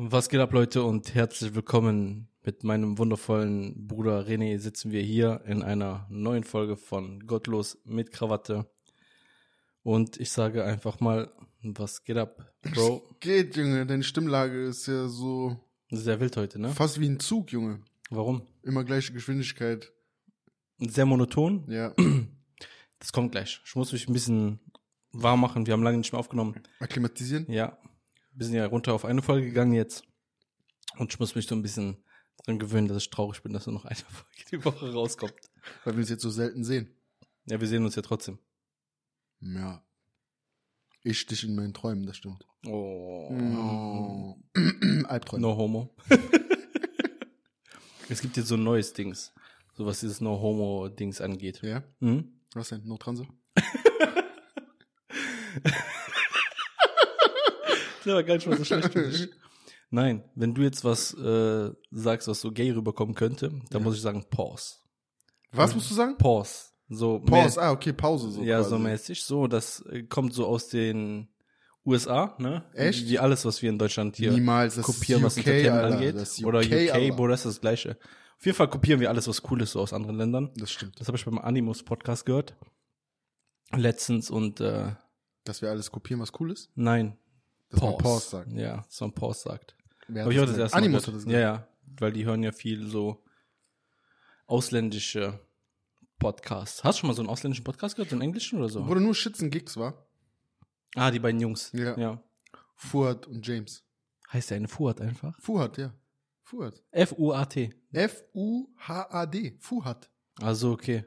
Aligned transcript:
Was 0.00 0.28
geht 0.28 0.38
ab, 0.38 0.52
Leute, 0.52 0.84
und 0.84 1.16
herzlich 1.16 1.56
willkommen 1.56 2.28
mit 2.44 2.62
meinem 2.62 2.98
wundervollen 2.98 3.88
Bruder 3.88 4.28
René. 4.28 4.56
Sitzen 4.60 4.92
wir 4.92 5.02
hier 5.02 5.42
in 5.44 5.64
einer 5.64 6.06
neuen 6.08 6.44
Folge 6.44 6.76
von 6.76 7.26
Gottlos 7.26 7.78
mit 7.84 8.12
Krawatte. 8.12 8.70
Und 9.82 10.16
ich 10.20 10.30
sage 10.30 10.62
einfach 10.62 11.00
mal, 11.00 11.32
was 11.62 12.04
geht 12.04 12.16
ab, 12.16 12.54
Bro? 12.62 13.16
Geht, 13.18 13.56
Junge, 13.56 13.86
deine 13.86 14.04
Stimmlage 14.04 14.66
ist 14.66 14.86
ja 14.86 15.08
so 15.08 15.58
Sehr 15.90 16.20
wild 16.20 16.36
heute, 16.36 16.60
ne? 16.60 16.68
fast 16.68 17.00
wie 17.00 17.08
ein 17.08 17.18
Zug, 17.18 17.50
Junge. 17.50 17.80
Warum? 18.08 18.42
Immer 18.62 18.84
gleiche 18.84 19.12
Geschwindigkeit. 19.12 19.92
Sehr 20.78 21.06
monoton. 21.06 21.64
Ja. 21.68 21.92
Das 23.00 23.12
kommt 23.12 23.32
gleich. 23.32 23.60
Ich 23.64 23.74
muss 23.74 23.92
mich 23.92 24.08
ein 24.08 24.12
bisschen 24.12 24.60
warm 25.10 25.40
machen. 25.40 25.66
Wir 25.66 25.72
haben 25.72 25.82
lange 25.82 25.98
nicht 25.98 26.12
mehr 26.12 26.20
aufgenommen. 26.20 26.54
Akklimatisieren? 26.78 27.50
Ja, 27.50 27.78
wir 28.38 28.46
sind 28.46 28.54
ja 28.54 28.64
runter 28.66 28.94
auf 28.94 29.04
eine 29.04 29.20
Folge 29.20 29.46
gegangen 29.46 29.72
jetzt. 29.72 30.04
Und 30.96 31.12
ich 31.12 31.18
muss 31.18 31.34
mich 31.34 31.48
so 31.48 31.56
ein 31.56 31.62
bisschen 31.62 31.96
dran 32.44 32.60
gewöhnen, 32.60 32.86
dass 32.86 33.02
ich 33.02 33.10
traurig 33.10 33.42
bin, 33.42 33.52
dass 33.52 33.66
nur 33.66 33.74
noch 33.74 33.84
eine 33.84 33.96
Folge 33.96 34.44
die 34.52 34.64
Woche 34.64 34.92
rauskommt. 34.92 35.34
Weil 35.84 35.94
wir 35.94 36.00
uns 36.00 36.08
jetzt 36.08 36.22
so 36.22 36.30
selten 36.30 36.62
sehen. 36.62 36.94
Ja, 37.46 37.60
wir 37.60 37.66
sehen 37.66 37.84
uns 37.84 37.96
ja 37.96 38.02
trotzdem. 38.02 38.38
Ja. 39.40 39.82
Ich 41.02 41.26
dich 41.26 41.42
in 41.42 41.56
meinen 41.56 41.74
Träumen, 41.74 42.06
das 42.06 42.18
stimmt. 42.18 42.46
Oh. 42.64 43.28
Oh. 43.32 44.36
Albträume. 45.06 45.42
No 45.42 45.56
homo. 45.56 45.96
es 48.08 48.20
gibt 48.20 48.36
jetzt 48.36 48.48
so 48.48 48.54
ein 48.54 48.62
neues 48.62 48.92
Dings. 48.92 49.32
So 49.74 49.84
was 49.84 49.98
dieses 50.00 50.20
No 50.20 50.40
Homo 50.40 50.88
Dings 50.88 51.20
angeht. 51.20 51.60
Ja? 51.62 51.82
Mhm. 51.98 52.40
Was 52.54 52.68
denn? 52.68 52.86
No 52.86 52.98
Transe? 52.98 53.26
Das 58.04 58.14
war 58.14 58.22
gar 58.22 58.34
nicht 58.34 58.46
mal 58.46 58.56
so 58.56 58.64
schlecht 58.64 58.92
für 58.92 59.08
dich. 59.08 59.28
Nein, 59.90 60.22
wenn 60.34 60.54
du 60.54 60.62
jetzt 60.62 60.84
was 60.84 61.14
äh, 61.14 61.70
sagst, 61.90 62.28
was 62.28 62.40
so 62.40 62.52
gay 62.52 62.70
rüberkommen 62.70 63.14
könnte, 63.14 63.52
dann 63.70 63.82
muss 63.82 63.96
ich 63.96 64.02
sagen 64.02 64.24
Pause. 64.30 64.74
Was 65.52 65.74
musst 65.74 65.90
du 65.90 65.94
sagen? 65.94 66.18
Pause. 66.18 66.66
So 66.90 67.20
Pause. 67.20 67.60
Ah, 67.62 67.70
okay, 67.72 67.92
Pause 67.92 68.30
so. 68.30 68.42
ja, 68.42 68.58
quasi. 68.58 68.70
so 68.70 68.78
mäßig. 68.78 69.22
So, 69.22 69.46
das 69.46 69.80
äh, 69.90 70.02
kommt 70.02 70.34
so 70.34 70.46
aus 70.46 70.68
den 70.68 71.28
USA, 71.86 72.34
ne? 72.38 72.64
Echt? 72.74 73.08
Wie 73.08 73.18
alles, 73.18 73.44
was 73.46 73.62
wir 73.62 73.70
in 73.70 73.78
Deutschland 73.78 74.16
hier 74.16 74.32
Niemals. 74.32 74.74
Das 74.76 74.84
kopieren, 74.84 75.22
was 75.22 75.38
UK, 75.38 75.46
Entertainment 75.46 75.84
Alter. 75.84 75.96
angeht. 75.96 76.14
Das 76.16 76.38
ist 76.38 76.44
Oder 76.44 76.58
UK, 76.60 76.72
Alter. 76.92 77.16
Bruder, 77.16 77.30
das 77.30 77.40
ist 77.40 77.54
das 77.56 77.60
Gleiche. 77.62 77.98
Auf 78.38 78.44
jeden 78.44 78.56
Fall 78.56 78.68
kopieren 78.68 79.00
wir 79.00 79.08
alles, 79.08 79.26
was 79.26 79.42
cool 79.50 79.62
ist, 79.62 79.72
so 79.72 79.80
aus 79.80 79.92
anderen 79.94 80.16
Ländern. 80.16 80.50
Das 80.56 80.70
stimmt. 80.70 81.00
Das 81.00 81.08
habe 81.08 81.16
ich 81.16 81.24
beim 81.24 81.38
Animus-Podcast 81.38 82.26
gehört. 82.26 82.54
Letztens 83.74 84.30
und 84.30 84.60
äh, 84.60 84.92
Dass 85.44 85.60
wir 85.62 85.70
alles 85.70 85.90
kopieren, 85.90 86.20
was 86.20 86.32
cool 86.40 86.52
ist? 86.52 86.70
nein. 86.74 87.16
Dass 87.70 87.80
man 87.80 87.98
Pause 87.98 88.28
sagt. 88.28 88.52
Ja, 88.52 88.76
dass 88.78 89.00
man 89.00 89.12
Pause 89.12 89.40
sagt. 89.40 89.76
Wer 90.08 90.22
Habe 90.24 90.32
ich 90.32 90.40
auch 90.40 90.46
das 90.46 90.56
erste 90.56 90.76
Mal 90.76 90.84
Animus 90.84 91.04
gehört. 91.04 91.20
hat 91.20 91.26
das 91.26 91.32
Ja, 91.32 91.40
ja. 91.40 91.68
Weil 91.98 92.12
die 92.12 92.24
hören 92.24 92.42
ja 92.42 92.52
viel 92.52 92.86
so 92.86 93.22
ausländische 94.46 95.38
Podcasts. 96.18 96.82
Hast 96.82 96.98
du 96.98 97.00
schon 97.00 97.08
mal 97.08 97.14
so 97.14 97.22
einen 97.22 97.28
ausländischen 97.30 97.64
Podcast 97.64 97.96
gehört, 97.96 98.10
so 98.10 98.16
einen 98.16 98.22
englischen 98.22 98.58
oder 98.58 98.68
so? 98.68 98.86
Wurde 98.86 99.00
nur 99.00 99.14
Schützen 99.14 99.50
Gigs, 99.50 99.76
war? 99.76 100.06
Ah, 100.94 101.10
die 101.10 101.18
beiden 101.18 101.40
Jungs. 101.40 101.70
Ja. 101.72 101.96
ja. 101.98 102.22
Fuad 102.74 103.26
und 103.26 103.46
James. 103.46 103.84
Heißt 104.32 104.50
der 104.50 104.56
eine 104.56 104.68
Fuad 104.68 105.00
einfach? 105.00 105.38
Fuad, 105.40 105.78
ja. 105.78 105.92
Fuad. 106.42 106.82
F-U-A-T. 106.90 107.74
F-U-H-A-D. 107.92 109.56
Fuad. 109.60 110.10
Also, 110.40 110.72
okay. 110.72 111.04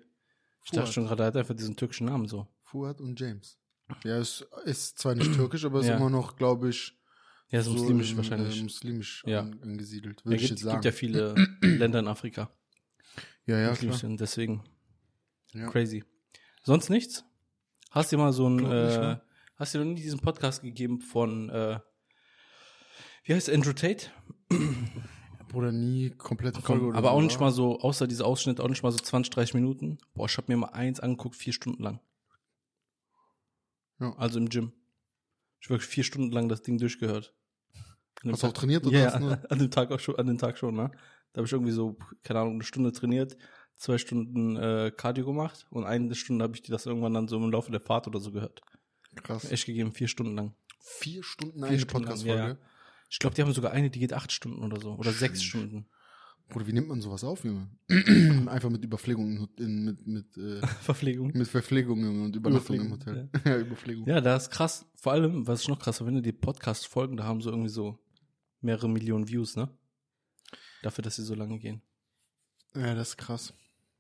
Ich 0.64 0.70
Fuad. 0.70 0.82
dachte 0.82 0.94
schon 0.94 1.06
gerade, 1.06 1.24
er 1.24 1.28
hat 1.28 1.38
einfach 1.38 1.56
diesen 1.56 1.76
türkischen 1.76 2.06
Namen 2.06 2.28
so. 2.28 2.48
Fuad 2.64 3.02
und 3.02 3.20
James. 3.20 3.58
Ja, 4.04 4.18
es 4.18 4.46
ist 4.66 5.00
zwar 5.00 5.16
nicht 5.16 5.34
türkisch, 5.36 5.66
aber 5.66 5.80
es 5.80 5.88
Ja. 5.88 5.94
ist 5.94 6.00
immer 6.00 6.10
noch, 6.10 6.36
glaube 6.36 6.70
ich, 6.70 6.98
Ja, 7.50 7.60
ist 7.60 7.66
so 7.66 7.74
muslimisch 7.74 8.12
in, 8.12 8.18
wahrscheinlich. 8.18 8.60
Äh, 8.60 8.64
muslimisch 8.64 9.24
Ja. 9.26 9.40
an, 9.42 9.60
angesiedelt, 9.62 10.22
Ja, 10.22 10.26
würde 10.26 10.36
ich 10.38 10.42
gibt, 10.42 10.52
jetzt 10.52 10.62
sagen. 10.64 10.76
gibt 10.82 10.86
ja 10.86 10.92
viele 10.92 11.36
Länder 11.62 12.00
in 12.00 12.08
Afrika. 12.08 12.50
ja, 13.46 13.58
ja, 13.60 13.70
muslimisch 13.70 13.98
klar. 13.98 14.10
sind, 14.10 14.20
deswegen 14.20 14.64
Ja. 15.54 15.68
crazy. 15.68 16.04
Sonst 16.64 16.90
nichts? 16.90 17.24
Hast 17.92 18.12
du 18.12 18.18
mal 18.18 18.32
so 18.34 18.48
ein, 18.50 18.56
nicht, 18.56 18.66
äh, 18.66 19.02
ne? 19.02 19.22
hast 19.58 19.74
du 19.74 19.80
noch 19.80 19.86
nie 19.86 19.96
diesen 19.96 20.20
Podcast 20.20 20.62
gegeben 20.62 21.02
von, 21.02 21.50
äh, 21.50 21.80
wie 23.26 23.34
heißt 23.34 23.50
Andrew 23.50 23.74
Tate? 23.74 24.08
Bruder, 25.50 25.72
nie 25.74 26.12
komplette 26.12 26.62
Komm, 26.62 26.78
Folge 26.78 26.86
oder 26.88 26.98
aber 26.98 27.12
auch 27.12 27.22
nicht 27.22 27.40
mal 27.42 27.52
so, 27.52 27.80
außer 27.82 28.08
dieser 28.08 28.26
Ausschnitt, 28.26 28.62
auch 28.62 28.70
nicht 28.70 28.84
mal 28.84 28.92
so 28.92 29.00
20, 29.00 29.34
30 29.34 29.54
Minuten. 29.56 29.98
Boah, 30.14 30.28
ich 30.28 30.38
hab 30.38 30.48
mir 30.48 30.56
mal 30.56 30.70
eins 30.70 31.02
angeguckt, 31.02 31.36
vier 31.36 31.52
Stunden 31.52 31.84
lang. 31.84 32.00
Ja. 34.02 34.14
Also 34.18 34.40
im 34.40 34.50
Gym. 34.50 34.74
Ich 35.62 35.68
hab 35.68 35.72
wirklich 35.72 35.90
vier 35.90 36.04
Stunden 36.04 36.32
lang 36.32 36.50
das 36.50 36.62
Ding 36.64 36.78
durchgehört. 36.78 37.34
Hast 38.26 38.44
du 38.44 38.48
auch 38.48 38.54
trainiert 38.54 38.86
oder 38.86 39.00
Ja, 39.00 39.14
hast 39.14 39.20
nur- 39.22 39.52
an 39.52 39.60
dem 39.60 39.72
Tag 39.72 39.92
auch 39.92 40.00
schon, 40.00 40.16
an 40.18 40.28
dem 40.28 40.38
Tag 40.38 40.58
schon, 40.58 40.76
ne? 40.76 40.92
Da 41.34 41.38
habe 41.40 41.46
ich 41.48 41.54
irgendwie 41.54 41.72
so, 41.72 41.98
keine 42.24 42.40
Ahnung, 42.42 42.56
eine 42.56 42.64
Stunde 42.64 42.92
trainiert, 42.92 43.38
zwei 43.78 43.98
Stunden 43.98 44.58
äh, 44.58 44.92
Cardio 44.96 45.26
gemacht 45.26 45.66
und 45.70 45.86
eine 45.86 46.14
Stunde 46.14 46.44
habe 46.44 46.56
ich 46.56 46.62
das 46.64 46.86
irgendwann 46.86 47.14
dann 47.14 47.28
so 47.28 47.38
im 47.38 47.50
Laufe 47.52 47.72
der 47.72 47.80
Fahrt 47.80 48.08
oder 48.08 48.20
so 48.20 48.32
gehört. 48.32 48.62
Krass. 49.24 49.50
Echt 49.52 49.66
gegeben, 49.66 49.94
vier 49.94 50.08
Stunden 50.08 50.36
lang. 50.36 50.54
Vier 50.80 51.24
Stunden 51.24 51.60
Vier 51.60 51.68
eine 51.68 51.86
Podcast-Folge. 51.86 52.38
ja, 52.42 52.48
ja. 52.50 52.58
Ich 53.10 53.20
glaube, 53.20 53.36
die 53.36 53.42
haben 53.42 53.54
sogar 53.54 53.72
eine, 53.72 53.90
die 53.90 54.00
geht 54.00 54.14
acht 54.14 54.32
Stunden 54.32 54.64
oder 54.64 54.80
so. 54.80 54.94
Oder 54.96 55.12
sechs 55.12 55.40
Sheesh. 55.42 55.50
Stunden. 55.50 55.88
Bruder, 56.52 56.68
wie 56.68 56.74
nimmt 56.74 56.90
man 56.90 57.02
sowas 57.02 57.24
auf, 57.24 57.44
Junge? 57.44 57.70
Einfach 58.48 58.70
mit 58.70 58.84
Überpflegung, 58.84 59.48
in, 59.58 59.86
mit, 59.86 60.06
mit, 60.06 60.38
äh, 60.38 60.62
Verpflegung. 60.82 61.32
mit 61.34 61.48
Verpflegung 61.48 62.24
und 62.24 62.36
Übernachtung 62.36 62.76
im 62.80 62.92
Hotel. 62.92 63.30
Ja, 63.46 63.58
Überpflegung. 63.58 64.06
Ja, 64.08 64.22
das 64.22 64.44
ist 64.44 64.50
krass. 64.52 64.86
Vor 64.96 65.14
allem, 65.14 65.48
was 65.48 65.62
ich 65.62 65.68
noch 65.70 65.80
krasser 65.80 66.06
finde, 66.06 66.22
die 66.22 66.32
Podcast-Folgen, 66.34 67.18
da 67.18 67.24
haben 67.24 67.42
so 67.42 67.50
irgendwie 67.50 67.70
so 67.70 67.98
mehrere 68.60 68.90
Millionen 68.90 69.28
Views, 69.28 69.56
ne? 69.56 69.70
Dafür, 70.84 71.02
dass 71.04 71.16
sie 71.16 71.24
so 71.24 71.34
lange 71.36 71.58
gehen. 71.58 71.82
ja, 72.76 72.94
das 72.96 73.10
ist 73.10 73.18
krass. 73.18 73.54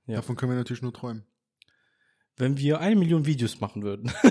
Ja. 0.07 0.15
Davon 0.17 0.35
können 0.35 0.51
wir 0.51 0.57
natürlich 0.57 0.81
nur 0.81 0.93
träumen. 0.93 1.23
Wenn 2.37 2.57
wir 2.57 2.79
eine 2.79 2.95
Million 2.95 3.25
Videos 3.25 3.59
machen 3.61 3.83
würden. 3.83 4.11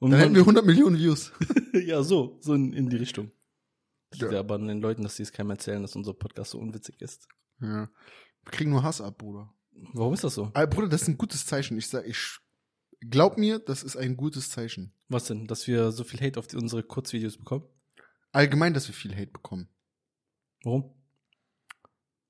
Dann 0.00 0.12
hätten 0.12 0.34
wir 0.34 0.42
100 0.42 0.64
Millionen 0.66 0.98
Views. 0.98 1.32
ja, 1.72 2.02
so, 2.02 2.38
so 2.40 2.54
in, 2.54 2.72
in 2.72 2.88
die 2.88 2.96
Richtung. 2.96 3.30
Das 4.10 4.20
Ja. 4.20 4.26
liegt 4.28 4.38
aber 4.38 4.54
an 4.56 4.68
den 4.68 4.80
Leuten, 4.80 5.02
dass 5.02 5.16
sie 5.16 5.22
es 5.24 5.32
keinem 5.32 5.50
erzählen, 5.50 5.82
dass 5.82 5.96
unser 5.96 6.14
Podcast 6.14 6.52
so 6.52 6.58
unwitzig 6.58 7.00
ist. 7.00 7.28
Ja. 7.60 7.88
Wir 8.44 8.52
kriegen 8.52 8.70
nur 8.70 8.82
Hass 8.82 9.00
ab, 9.00 9.18
Bruder. 9.18 9.52
Warum 9.92 10.14
ist 10.14 10.24
das 10.24 10.34
so? 10.34 10.44
Aber 10.54 10.66
Bruder, 10.66 10.88
das 10.88 11.02
ist 11.02 11.08
ein 11.08 11.18
gutes 11.18 11.44
Zeichen. 11.46 11.76
Ich 11.76 11.88
sag, 11.88 12.06
ich 12.06 12.38
glaub 13.00 13.36
mir, 13.36 13.58
das 13.58 13.82
ist 13.82 13.96
ein 13.96 14.16
gutes 14.16 14.50
Zeichen. 14.50 14.92
Was 15.08 15.24
denn? 15.24 15.46
Dass 15.46 15.66
wir 15.66 15.92
so 15.92 16.04
viel 16.04 16.20
Hate 16.20 16.38
auf 16.38 16.46
die, 16.46 16.56
unsere 16.56 16.82
Kurzvideos 16.82 17.36
bekommen? 17.36 17.64
Allgemein, 18.32 18.74
dass 18.74 18.86
wir 18.88 18.94
viel 18.94 19.14
Hate 19.14 19.30
bekommen. 19.32 19.68
Warum? 20.64 20.92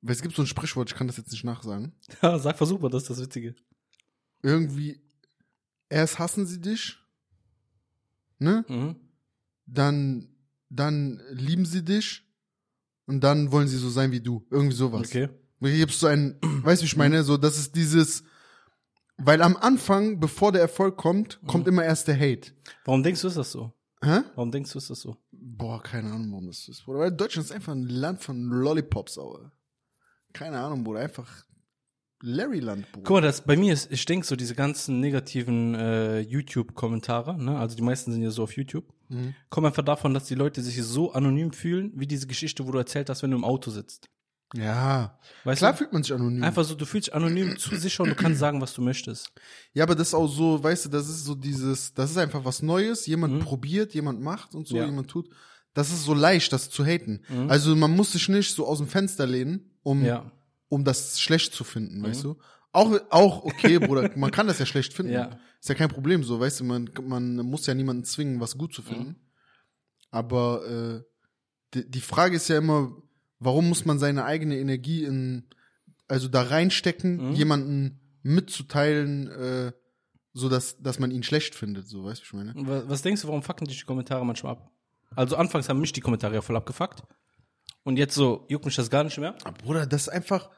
Weil 0.02 0.14
es 0.14 0.22
gibt 0.22 0.34
so 0.36 0.42
ein 0.42 0.46
Sprichwort, 0.46 0.90
ich 0.90 0.96
kann 0.96 1.06
das 1.06 1.16
jetzt 1.16 1.32
nicht 1.32 1.44
nachsagen. 1.44 1.94
Ja, 2.22 2.38
sag, 2.38 2.56
versuch 2.56 2.80
mal, 2.80 2.88
das 2.90 3.02
ist 3.02 3.10
das 3.10 3.20
Witzige. 3.20 3.54
Irgendwie, 4.42 5.00
erst 5.88 6.18
hassen 6.18 6.46
sie 6.46 6.60
dich, 6.60 6.98
ne? 8.38 8.64
Mhm. 8.68 8.96
Dann, 9.66 10.35
dann 10.68 11.20
lieben 11.30 11.64
sie 11.66 11.84
dich 11.84 12.24
und 13.06 13.22
dann 13.22 13.52
wollen 13.52 13.68
sie 13.68 13.76
so 13.78 13.88
sein 13.90 14.10
wie 14.12 14.20
du. 14.20 14.46
Irgendwie 14.50 14.76
sowas. 14.76 15.06
Okay. 15.08 15.28
Hier 15.60 15.76
gibt's 15.78 16.00
so 16.00 16.06
ein, 16.06 16.38
weißt 16.42 16.82
du, 16.82 16.84
wie 16.84 16.86
ich 16.86 16.96
meine? 16.96 17.22
So, 17.22 17.36
das 17.36 17.58
ist 17.58 17.74
dieses, 17.76 18.24
weil 19.16 19.40
am 19.42 19.56
Anfang, 19.56 20.20
bevor 20.20 20.52
der 20.52 20.60
Erfolg 20.60 20.96
kommt, 20.96 21.40
Mhm. 21.42 21.46
kommt 21.46 21.68
immer 21.68 21.84
erst 21.84 22.08
der 22.08 22.16
Hate. 22.18 22.52
Warum 22.84 23.02
denkst 23.02 23.22
du, 23.22 23.28
ist 23.28 23.36
das 23.36 23.52
so? 23.52 23.72
Hä? 24.02 24.20
Warum 24.34 24.50
denkst 24.50 24.72
du, 24.72 24.78
ist 24.78 24.90
das 24.90 25.00
so? 25.00 25.16
Boah, 25.32 25.82
keine 25.82 26.12
Ahnung, 26.12 26.30
warum 26.32 26.46
das 26.48 26.68
ist. 26.68 26.84
Bruder. 26.84 26.98
Weil 27.00 27.12
Deutschland 27.12 27.46
ist 27.46 27.52
einfach 27.52 27.72
ein 27.72 27.84
Land 27.88 28.22
von 28.22 28.42
Lollipops, 28.44 29.16
aber. 29.18 29.52
Keine 30.34 30.58
Ahnung, 30.60 30.84
Bruder. 30.84 31.00
Einfach 31.00 31.46
Larryland, 32.22 32.90
Bruder. 32.92 33.04
Guck 33.04 33.14
mal, 33.16 33.20
das 33.20 33.42
bei 33.42 33.56
mir 33.56 33.72
ist, 33.74 33.92
ich 33.92 34.04
denke 34.06 34.26
so 34.26 34.36
diese 34.36 34.54
ganzen 34.54 35.00
negativen 35.00 35.74
äh, 35.74 36.20
YouTube-Kommentare, 36.20 37.36
ne, 37.42 37.58
also 37.58 37.76
die 37.76 37.82
meisten 37.82 38.12
sind 38.12 38.22
ja 38.22 38.30
so 38.30 38.42
auf 38.42 38.52
YouTube, 38.56 38.84
Mhm. 39.08 39.34
kommen 39.50 39.66
einfach 39.68 39.84
davon, 39.84 40.14
dass 40.14 40.24
die 40.24 40.34
Leute 40.34 40.62
sich 40.62 40.82
so 40.82 41.12
anonym 41.12 41.52
fühlen, 41.52 41.92
wie 41.94 42.06
diese 42.08 42.26
Geschichte, 42.26 42.66
wo 42.66 42.72
du 42.72 42.78
erzählt 42.78 43.08
hast, 43.08 43.22
wenn 43.22 43.30
du 43.30 43.36
im 43.36 43.44
Auto 43.44 43.70
sitzt. 43.70 44.08
Ja. 44.54 45.18
Weißt 45.44 45.58
Klar 45.58 45.72
du? 45.72 45.78
fühlt 45.78 45.92
man 45.92 46.02
sich 46.02 46.12
anonym. 46.12 46.42
Einfach 46.42 46.64
so, 46.64 46.74
du 46.74 46.84
fühlst 46.86 47.08
dich 47.08 47.14
anonym 47.14 47.56
zu 47.58 47.76
sicher 47.76 48.02
und 48.02 48.10
du 48.10 48.14
kannst 48.16 48.40
sagen, 48.40 48.60
was 48.60 48.74
du 48.74 48.82
möchtest. 48.82 49.30
Ja, 49.74 49.84
aber 49.84 49.94
das 49.94 50.08
ist 50.08 50.14
auch 50.14 50.26
so, 50.28 50.62
weißt 50.62 50.86
du, 50.86 50.88
das 50.88 51.08
ist 51.08 51.24
so 51.24 51.34
dieses, 51.36 51.94
das 51.94 52.10
ist 52.12 52.16
einfach 52.16 52.44
was 52.44 52.62
Neues. 52.62 53.06
Jemand 53.06 53.34
Mhm. 53.34 53.38
probiert, 53.40 53.94
jemand 53.94 54.20
macht 54.22 54.54
und 54.54 54.66
so, 54.66 54.76
Ja. 54.76 54.86
jemand 54.86 55.08
tut. 55.08 55.28
Das 55.74 55.90
ist 55.92 56.04
so 56.04 56.14
leicht, 56.14 56.52
das 56.52 56.70
zu 56.70 56.84
haten. 56.84 57.20
Mhm. 57.28 57.50
Also 57.50 57.76
man 57.76 57.90
muss 57.94 58.12
sich 58.12 58.28
nicht 58.28 58.52
so 58.54 58.66
aus 58.66 58.78
dem 58.78 58.86
Fenster 58.88 59.26
lehnen, 59.26 59.70
um, 59.82 60.04
Ja. 60.04 60.30
Um 60.68 60.84
das 60.84 61.20
schlecht 61.20 61.52
zu 61.54 61.64
finden, 61.64 61.98
Mhm. 62.00 62.04
weißt 62.04 62.24
du? 62.24 62.38
Auch, 62.72 62.92
auch 63.10 63.44
okay, 63.44 63.78
Bruder, 63.78 64.10
man 64.16 64.30
kann 64.30 64.46
das 64.46 64.58
ja 64.58 64.66
schlecht 64.66 64.92
finden. 64.92 65.12
Ja. 65.12 65.38
Ist 65.60 65.68
ja 65.68 65.74
kein 65.74 65.88
Problem 65.88 66.22
so, 66.24 66.38
weißt 66.40 66.60
du, 66.60 66.64
man, 66.64 66.90
man 67.02 67.36
muss 67.36 67.66
ja 67.66 67.74
niemanden 67.74 68.04
zwingen, 68.04 68.40
was 68.40 68.58
gut 68.58 68.74
zu 68.74 68.82
finden. 68.82 69.08
Mhm. 69.08 69.16
Aber 70.10 70.64
äh, 70.66 71.02
die, 71.74 71.90
die 71.90 72.00
Frage 72.00 72.36
ist 72.36 72.48
ja 72.48 72.58
immer, 72.58 72.92
warum 73.38 73.68
muss 73.68 73.84
man 73.84 73.98
seine 73.98 74.24
eigene 74.24 74.58
Energie 74.58 75.04
in, 75.04 75.48
also 76.08 76.28
da 76.28 76.42
reinstecken, 76.42 77.30
Mhm. 77.30 77.32
jemanden 77.34 78.00
mitzuteilen, 78.22 79.28
äh, 79.28 79.72
so 80.32 80.48
dass, 80.48 80.76
dass 80.82 80.98
man 80.98 81.10
ihn 81.10 81.22
schlecht 81.22 81.54
findet, 81.54 81.88
so, 81.88 82.04
weißt 82.04 82.20
du, 82.20 82.22
was 82.22 82.26
ich 82.28 82.32
meine? 82.32 82.52
Was, 82.68 82.88
was 82.88 83.02
denkst 83.02 83.22
du, 83.22 83.28
warum 83.28 83.42
fucken 83.42 83.66
dich 83.66 83.78
die 83.78 83.84
Kommentare 83.86 84.24
manchmal 84.26 84.52
ab? 84.52 84.70
Also 85.14 85.36
anfangs 85.36 85.68
haben 85.68 85.80
mich 85.80 85.92
die 85.92 86.00
Kommentare 86.02 86.34
ja 86.34 86.42
voll 86.42 86.56
abgefuckt. 86.56 87.02
Und 87.86 87.96
jetzt 87.98 88.14
so, 88.16 88.44
juckt 88.48 88.64
mich 88.64 88.74
das 88.76 88.90
gar 88.90 89.04
nicht 89.04 89.16
mehr. 89.16 89.34
Aber 89.44 89.56
Bruder, 89.58 89.86
das 89.86 90.02
ist 90.02 90.08
einfach. 90.08 90.50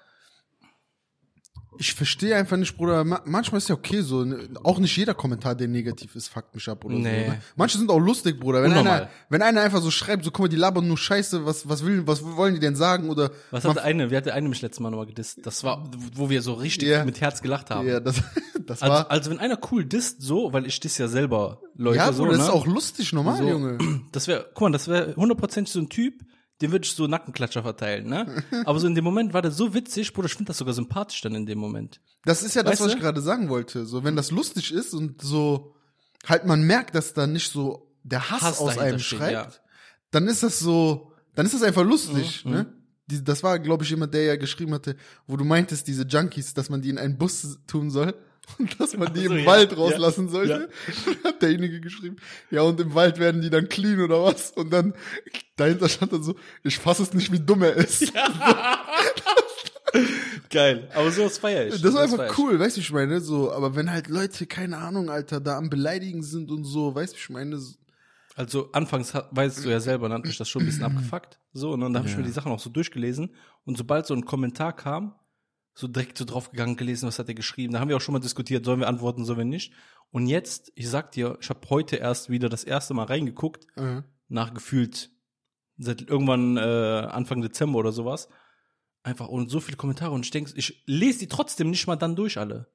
Ich 1.80 1.94
verstehe 1.94 2.34
einfach 2.34 2.56
nicht, 2.56 2.76
Bruder. 2.76 3.04
Ma 3.04 3.20
manchmal 3.24 3.58
ist 3.58 3.68
ja 3.68 3.74
okay 3.76 4.00
so. 4.00 4.24
ne? 4.24 4.48
Auch 4.64 4.80
nicht 4.80 4.96
jeder 4.96 5.14
Kommentar, 5.14 5.54
der 5.54 5.68
negativ 5.68 6.16
ist, 6.16 6.26
fuckt 6.28 6.52
mich 6.54 6.68
ab 6.68 6.84
oder 6.84 6.96
Nee. 6.96 7.26
so. 7.26 7.30
Ne? 7.32 7.42
Manche 7.54 7.78
sind 7.78 7.90
auch 7.90 8.00
lustig, 8.00 8.40
Bruder. 8.40 8.62
Wenn 8.64 8.72
Unnormal. 8.72 9.02
einer, 9.02 9.10
wenn 9.28 9.42
einer 9.42 9.60
einfach 9.60 9.80
so 9.80 9.90
schreibt, 9.92 10.24
so 10.24 10.32
guck 10.32 10.40
mal, 10.44 10.48
die 10.48 10.56
labern 10.56 10.88
nur 10.88 10.98
Scheiße, 10.98 11.44
was, 11.46 11.68
was 11.68 11.84
will, 11.84 12.04
was 12.06 12.24
wollen 12.24 12.54
die 12.54 12.60
denn 12.60 12.74
sagen? 12.74 13.10
Oder 13.10 13.30
Was 13.52 13.64
hat 13.64 13.76
der 13.76 13.84
eine, 13.84 14.10
wer 14.10 14.18
hat 14.18 14.26
der 14.26 14.34
eine 14.34 14.48
mich 14.48 14.60
letztes 14.60 14.80
Mal 14.80 14.90
nochmal 14.90 15.06
gedisst? 15.06 15.38
Das 15.44 15.62
war, 15.62 15.88
wo 16.16 16.30
wir 16.30 16.42
so 16.42 16.54
richtig 16.54 16.88
Ja. 16.88 17.04
mit 17.04 17.20
Herz 17.20 17.42
gelacht 17.42 17.70
haben. 17.70 17.86
ja, 17.86 18.00
das, 18.00 18.22
das 18.66 18.82
Also, 18.82 18.94
war. 18.94 19.10
also 19.12 19.30
wenn 19.30 19.38
einer 19.38 19.58
cool 19.70 19.84
disst, 19.84 20.20
so, 20.22 20.52
weil 20.52 20.66
ich 20.66 20.80
diss 20.80 20.98
ja 20.98 21.06
selber 21.06 21.60
Leute 21.76 21.98
Ja, 21.98 22.12
so, 22.12 22.24
Bruder, 22.24 22.38
das 22.38 22.46
ne? 22.46 22.52
ist 22.54 22.54
auch 22.58 22.66
lustig, 22.66 23.12
normal, 23.12 23.36
So. 23.36 23.48
Junge. 23.48 24.00
Das 24.10 24.26
wäre, 24.26 24.46
guck 24.54 24.62
mal, 24.62 24.72
das 24.72 24.88
wäre 24.88 25.14
hundertprozentig 25.14 25.72
so 25.72 25.78
ein 25.80 25.88
Typ, 25.90 26.24
dem 26.60 26.72
würde 26.72 26.84
ich 26.84 26.92
so 26.92 27.06
Nackenklatscher 27.06 27.62
verteilen, 27.62 28.08
ne? 28.08 28.42
Aber 28.64 28.78
so 28.80 28.86
in 28.86 28.94
dem 28.94 29.04
Moment 29.04 29.32
war 29.32 29.42
der 29.42 29.50
so 29.50 29.74
witzig, 29.74 30.12
Bruder, 30.12 30.26
ich 30.26 30.34
finde 30.34 30.48
das 30.48 30.58
sogar 30.58 30.74
sympathisch 30.74 31.20
dann 31.22 31.34
in 31.34 31.46
dem 31.46 31.58
Moment. 31.58 32.00
Das 32.24 32.42
ist 32.42 32.54
ja 32.54 32.62
das, 32.62 32.72
Weißt 32.72 32.82
was 32.82 32.88
du? 32.92 32.96
ich 32.96 33.02
gerade 33.02 33.20
sagen 33.20 33.48
wollte. 33.48 33.86
So, 33.86 34.02
wenn 34.04 34.16
das 34.16 34.30
lustig 34.30 34.72
ist 34.72 34.92
und 34.94 35.22
so, 35.22 35.74
halt 36.26 36.46
man 36.46 36.62
merkt, 36.62 36.94
dass 36.94 37.14
da 37.14 37.26
nicht 37.26 37.52
so 37.52 37.92
der 38.02 38.30
Hass, 38.30 38.42
Hass 38.42 38.58
aus 38.58 38.78
einem 38.78 38.98
steht, 38.98 39.18
schreibt, 39.18 39.32
ja. 39.32 39.48
dann 40.10 40.26
ist 40.26 40.42
das 40.42 40.58
so, 40.58 41.12
dann 41.34 41.46
ist 41.46 41.54
das 41.54 41.62
einfach 41.62 41.84
lustig, 41.84 42.44
Mhm, 42.44 42.50
ne? 42.52 42.74
Die, 43.10 43.24
das 43.24 43.42
war, 43.42 43.58
glaube 43.58 43.84
ich, 43.84 43.90
jemand, 43.90 44.12
der 44.12 44.24
ja 44.24 44.36
geschrieben 44.36 44.74
hatte, 44.74 44.94
wo 45.26 45.38
du 45.38 45.44
meintest, 45.44 45.88
diese 45.88 46.02
Junkies, 46.02 46.52
dass 46.52 46.68
man 46.68 46.82
die 46.82 46.90
in 46.90 46.98
einen 46.98 47.16
Bus 47.16 47.58
tun 47.66 47.90
soll 47.90 48.14
dass 48.78 48.96
man 48.96 49.12
die 49.14 49.20
Ach 49.20 49.24
so, 49.28 49.32
im 49.34 49.38
ja, 49.40 49.46
Wald 49.46 49.72
ja, 49.72 49.78
rauslassen 49.78 50.28
sollte. 50.28 50.68
Hat 51.24 51.42
derjenige 51.42 51.80
geschrieben, 51.80 52.16
ja, 52.50 52.62
und 52.62 52.80
im 52.80 52.94
Wald 52.94 53.18
werden 53.18 53.40
die 53.42 53.50
dann 53.50 53.68
clean 53.68 54.00
oder 54.00 54.22
was? 54.24 54.50
Und 54.52 54.70
dann 54.72 54.94
dahinter 55.56 55.88
stand 55.88 56.12
dann 56.12 56.22
so, 56.22 56.34
ich 56.62 56.78
fasse 56.78 57.02
es 57.02 57.12
nicht, 57.14 57.32
wie 57.32 57.40
dumm 57.40 57.62
er 57.62 57.74
ist. 57.74 58.12
Geil. 60.50 60.88
Aber 60.94 61.10
sowas 61.10 61.38
feier 61.38 61.66
ich. 61.66 61.80
Das 61.80 61.94
war 61.94 62.06
feier 62.08 62.20
einfach 62.20 62.32
ich. 62.32 62.38
cool, 62.38 62.58
weißt 62.58 62.76
du, 62.76 62.80
ich 62.80 62.92
meine, 62.92 63.20
so, 63.20 63.52
aber 63.52 63.74
wenn 63.76 63.90
halt 63.90 64.08
Leute, 64.08 64.46
keine 64.46 64.78
Ahnung, 64.78 65.10
Alter, 65.10 65.40
da 65.40 65.56
am 65.56 65.70
Beleidigen 65.70 66.22
sind 66.22 66.50
und 66.50 66.64
so, 66.64 66.94
weißt 66.94 67.14
du, 67.14 67.18
ich 67.18 67.30
meine, 67.30 67.58
so, 67.58 67.74
Also 68.34 68.70
anfangs 68.72 69.14
hat- 69.14 69.28
weißt 69.30 69.64
du 69.64 69.70
ja 69.70 69.80
selber, 69.80 70.08
dann 70.08 70.18
hat 70.18 70.26
mich 70.26 70.36
das 70.38 70.48
schon 70.48 70.62
ein 70.62 70.66
bisschen 70.66 70.84
abgefuckt. 70.84 71.38
So, 71.52 71.72
und 71.72 71.80
dann 71.80 71.96
habe 71.96 72.06
ich 72.06 72.12
Ja. 72.12 72.18
mir 72.20 72.26
die 72.26 72.32
Sachen 72.32 72.52
auch 72.52 72.60
so 72.60 72.70
durchgelesen. 72.70 73.34
Und 73.64 73.76
sobald 73.78 74.06
so 74.06 74.14
ein 74.14 74.24
Kommentar 74.24 74.74
kam, 74.76 75.14
so 75.78 75.86
direkt 75.86 76.18
so 76.18 76.24
draufgegangen, 76.24 76.76
gelesen, 76.76 77.06
was 77.06 77.18
hat 77.20 77.28
er 77.28 77.34
geschrieben. 77.34 77.72
Da 77.72 77.80
haben 77.80 77.88
wir 77.88 77.96
auch 77.96 78.00
schon 78.00 78.12
mal 78.12 78.18
diskutiert, 78.18 78.64
sollen 78.64 78.80
wir 78.80 78.88
antworten, 78.88 79.24
sollen 79.24 79.38
wir 79.38 79.44
nicht. 79.44 79.72
Und 80.10 80.26
jetzt, 80.26 80.72
ich 80.74 80.88
sag 80.88 81.12
dir, 81.12 81.38
ich 81.40 81.48
habe 81.50 81.60
heute 81.70 81.96
erst 81.96 82.30
wieder 82.30 82.48
das 82.48 82.64
erste 82.64 82.94
Mal 82.94 83.04
reingeguckt, 83.04 83.66
äh, 83.76 84.02
nach 84.28 84.54
gefühlt 84.54 85.10
seit 85.76 86.02
irgendwann 86.02 86.56
äh, 86.56 86.60
Anfang 86.60 87.40
Dezember 87.42 87.78
oder 87.78 87.92
sowas. 87.92 88.28
Einfach 89.04 89.28
und 89.28 89.48
so 89.50 89.60
viele 89.60 89.76
Kommentare 89.76 90.10
und 90.10 90.24
ich 90.24 90.32
denke, 90.32 90.50
ich 90.56 90.82
lese 90.86 91.20
die 91.20 91.28
trotzdem 91.28 91.70
nicht 91.70 91.86
mal 91.86 91.94
dann 91.96 92.16
durch 92.16 92.36
alle. 92.38 92.66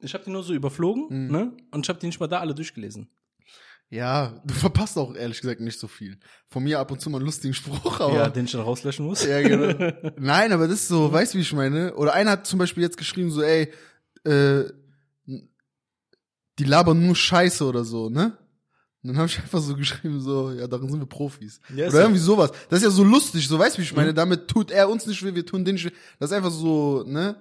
Ich 0.00 0.14
habe 0.14 0.24
die 0.24 0.30
nur 0.30 0.42
so 0.42 0.54
überflogen, 0.54 1.06
Mhm. 1.26 1.30
ne? 1.30 1.56
Und 1.72 1.84
ich 1.84 1.88
habe 1.90 1.98
die 2.00 2.06
nicht 2.06 2.18
mal 2.18 2.26
da 2.26 2.40
alle 2.40 2.54
durchgelesen. 2.54 3.10
Ja, 3.92 4.40
du 4.46 4.54
verpasst 4.54 4.96
auch 4.96 5.14
ehrlich 5.14 5.40
gesagt 5.42 5.60
nicht 5.60 5.78
so 5.78 5.86
viel. 5.86 6.16
Von 6.48 6.64
mir 6.64 6.78
ab 6.78 6.90
und 6.90 7.00
zu 7.00 7.10
mal 7.10 7.18
einen 7.18 7.26
lustigen 7.26 7.52
Spruch, 7.52 8.00
aber. 8.00 8.14
ja, 8.14 8.30
den 8.30 8.46
ich 8.46 8.52
dann 8.52 8.62
rauslöschen 8.62 9.04
muss. 9.04 9.22
Ja, 9.22 9.42
genau. 9.42 9.92
Nein, 10.18 10.50
aber 10.52 10.66
das 10.66 10.80
ist 10.80 10.88
so, 10.88 11.12
weißt 11.12 11.34
du, 11.34 11.38
wie 11.38 11.42
ich 11.42 11.52
meine? 11.52 11.94
Oder 11.96 12.14
einer 12.14 12.30
hat 12.30 12.46
zum 12.46 12.58
Beispiel 12.58 12.82
jetzt 12.82 12.96
geschrieben, 12.96 13.30
so, 13.30 13.42
ey, 13.42 13.70
äh, 14.24 14.64
die 16.58 16.64
labern 16.64 17.04
nur 17.04 17.14
Scheiße 17.14 17.66
oder 17.66 17.84
so, 17.84 18.08
ne? 18.08 18.38
Und 19.02 19.08
dann 19.08 19.18
habe 19.18 19.26
ich 19.26 19.38
einfach 19.38 19.60
so 19.60 19.76
geschrieben, 19.76 20.20
so, 20.20 20.52
ja, 20.52 20.66
darin 20.66 20.88
sind 20.88 21.00
wir 21.00 21.06
Profis. 21.06 21.60
Ja, 21.74 21.86
ist 21.86 21.92
oder 21.92 22.04
irgendwie 22.04 22.20
sowas. 22.20 22.50
Das 22.70 22.78
ist 22.78 22.84
ja 22.84 22.90
so 22.90 23.04
lustig, 23.04 23.46
so, 23.46 23.58
weißt 23.58 23.76
du, 23.76 23.80
wie 23.80 23.84
ich 23.84 23.94
meine? 23.94 24.12
Mhm. 24.12 24.16
Damit 24.16 24.48
tut 24.48 24.70
er 24.70 24.88
uns 24.88 25.06
nicht 25.06 25.22
weh, 25.22 25.34
wir 25.34 25.44
tun 25.44 25.66
den 25.66 25.74
nicht 25.74 25.84
weh. 25.84 25.92
Das 26.18 26.30
ist 26.30 26.36
einfach 26.36 26.50
so, 26.50 27.04
ne? 27.06 27.36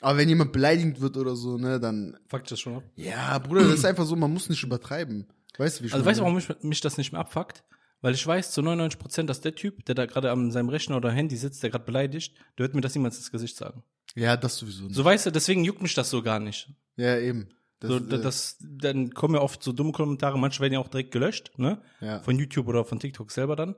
Aber 0.00 0.16
wenn 0.18 0.28
jemand 0.28 0.52
beleidigt 0.52 1.00
wird 1.00 1.16
oder 1.16 1.34
so, 1.34 1.58
ne, 1.58 1.80
dann, 1.80 2.16
Fuck 2.28 2.44
das 2.44 2.60
schon 2.60 2.76
ab. 2.76 2.84
ja, 2.94 3.36
Bruder, 3.40 3.64
das 3.64 3.80
ist 3.80 3.84
einfach 3.84 4.06
so, 4.06 4.14
man 4.14 4.32
muss 4.32 4.48
nicht 4.48 4.62
übertreiben. 4.62 5.26
Weißt 5.56 5.78
du, 5.78 5.82
wie 5.82 5.86
ich 5.88 5.92
Also 5.92 6.04
meine? 6.04 6.10
weißt 6.10 6.20
du, 6.20 6.22
warum 6.22 6.34
mich, 6.34 6.48
mich 6.62 6.80
das 6.80 6.98
nicht 6.98 7.12
mehr 7.12 7.20
abfuckt? 7.20 7.64
Weil 8.00 8.14
ich 8.14 8.24
weiß 8.24 8.52
zu 8.52 8.62
99 8.62 8.98
Prozent, 8.98 9.28
dass 9.30 9.40
der 9.40 9.54
Typ, 9.54 9.84
der 9.86 9.94
da 9.94 10.06
gerade 10.06 10.30
an 10.30 10.52
seinem 10.52 10.68
Rechner 10.68 10.96
oder 10.96 11.10
Handy 11.10 11.36
sitzt, 11.36 11.62
der 11.62 11.70
gerade 11.70 11.84
beleidigt, 11.84 12.36
der 12.56 12.64
wird 12.64 12.74
mir 12.74 12.80
das 12.80 12.94
niemals 12.94 13.16
ins 13.16 13.32
Gesicht 13.32 13.56
sagen. 13.56 13.82
Ja, 14.14 14.36
das 14.36 14.56
sowieso 14.56 14.84
nicht. 14.84 14.94
So 14.94 15.04
weißt 15.04 15.26
du, 15.26 15.32
deswegen 15.32 15.64
juckt 15.64 15.82
mich 15.82 15.94
das 15.94 16.10
so 16.10 16.22
gar 16.22 16.38
nicht. 16.38 16.72
Ja, 16.96 17.18
eben. 17.18 17.48
Das, 17.80 17.90
so, 17.90 17.96
äh, 17.96 18.20
das, 18.20 18.56
dann 18.60 19.12
kommen 19.14 19.34
ja 19.34 19.40
oft 19.40 19.62
so 19.62 19.72
dumme 19.72 19.92
Kommentare, 19.92 20.38
manche 20.38 20.60
werden 20.60 20.72
ja 20.74 20.78
auch 20.80 20.88
direkt 20.88 21.12
gelöscht, 21.12 21.52
ne? 21.56 21.80
ja. 22.00 22.20
Von 22.20 22.38
YouTube 22.38 22.68
oder 22.68 22.84
von 22.84 23.00
TikTok 23.00 23.30
selber 23.30 23.56
dann. 23.56 23.74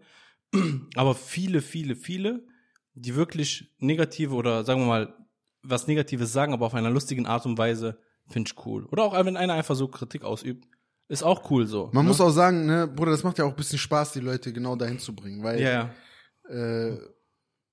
Aber 0.97 1.15
viele, 1.15 1.63
viele, 1.63 1.97
viele, 1.97 2.45
die 2.95 3.15
wirklich 3.15 3.73
negative 3.79 4.35
oder 4.35 4.65
sagen 4.65 4.81
wir 4.81 4.87
mal 4.87 5.17
was 5.63 5.87
Negatives 5.87 6.33
sagen, 6.33 6.55
aber 6.55 6.65
auf 6.65 6.75
einer 6.75 6.89
lustigen 6.91 7.27
Art 7.27 7.45
und 7.45 7.59
Weise, 7.59 7.99
finde 8.29 8.51
ich 8.51 8.67
cool. 8.67 8.87
Oder 8.87 9.05
auch 9.05 9.25
wenn 9.27 9.37
einer 9.37 9.53
einfach 9.53 9.75
so 9.77 9.89
Kritik 9.89 10.25
ausübt, 10.25 10.67
ist 11.11 11.23
auch 11.23 11.51
cool 11.51 11.67
so. 11.67 11.91
Man 11.93 12.05
ne? 12.05 12.09
muss 12.09 12.21
auch 12.21 12.31
sagen, 12.31 12.65
ne, 12.67 12.87
Bruder, 12.89 13.11
das 13.11 13.23
macht 13.25 13.37
ja 13.39 13.45
auch 13.45 13.51
ein 13.51 13.57
bisschen 13.57 13.79
Spaß, 13.79 14.13
die 14.13 14.21
Leute 14.21 14.53
genau 14.53 14.77
dahin 14.77 14.99
zu 14.99 15.15
bringen, 15.15 15.43
weil 15.43 15.61
Ja, 15.61 15.91
ja. 16.49 16.55
äh, 16.55 16.99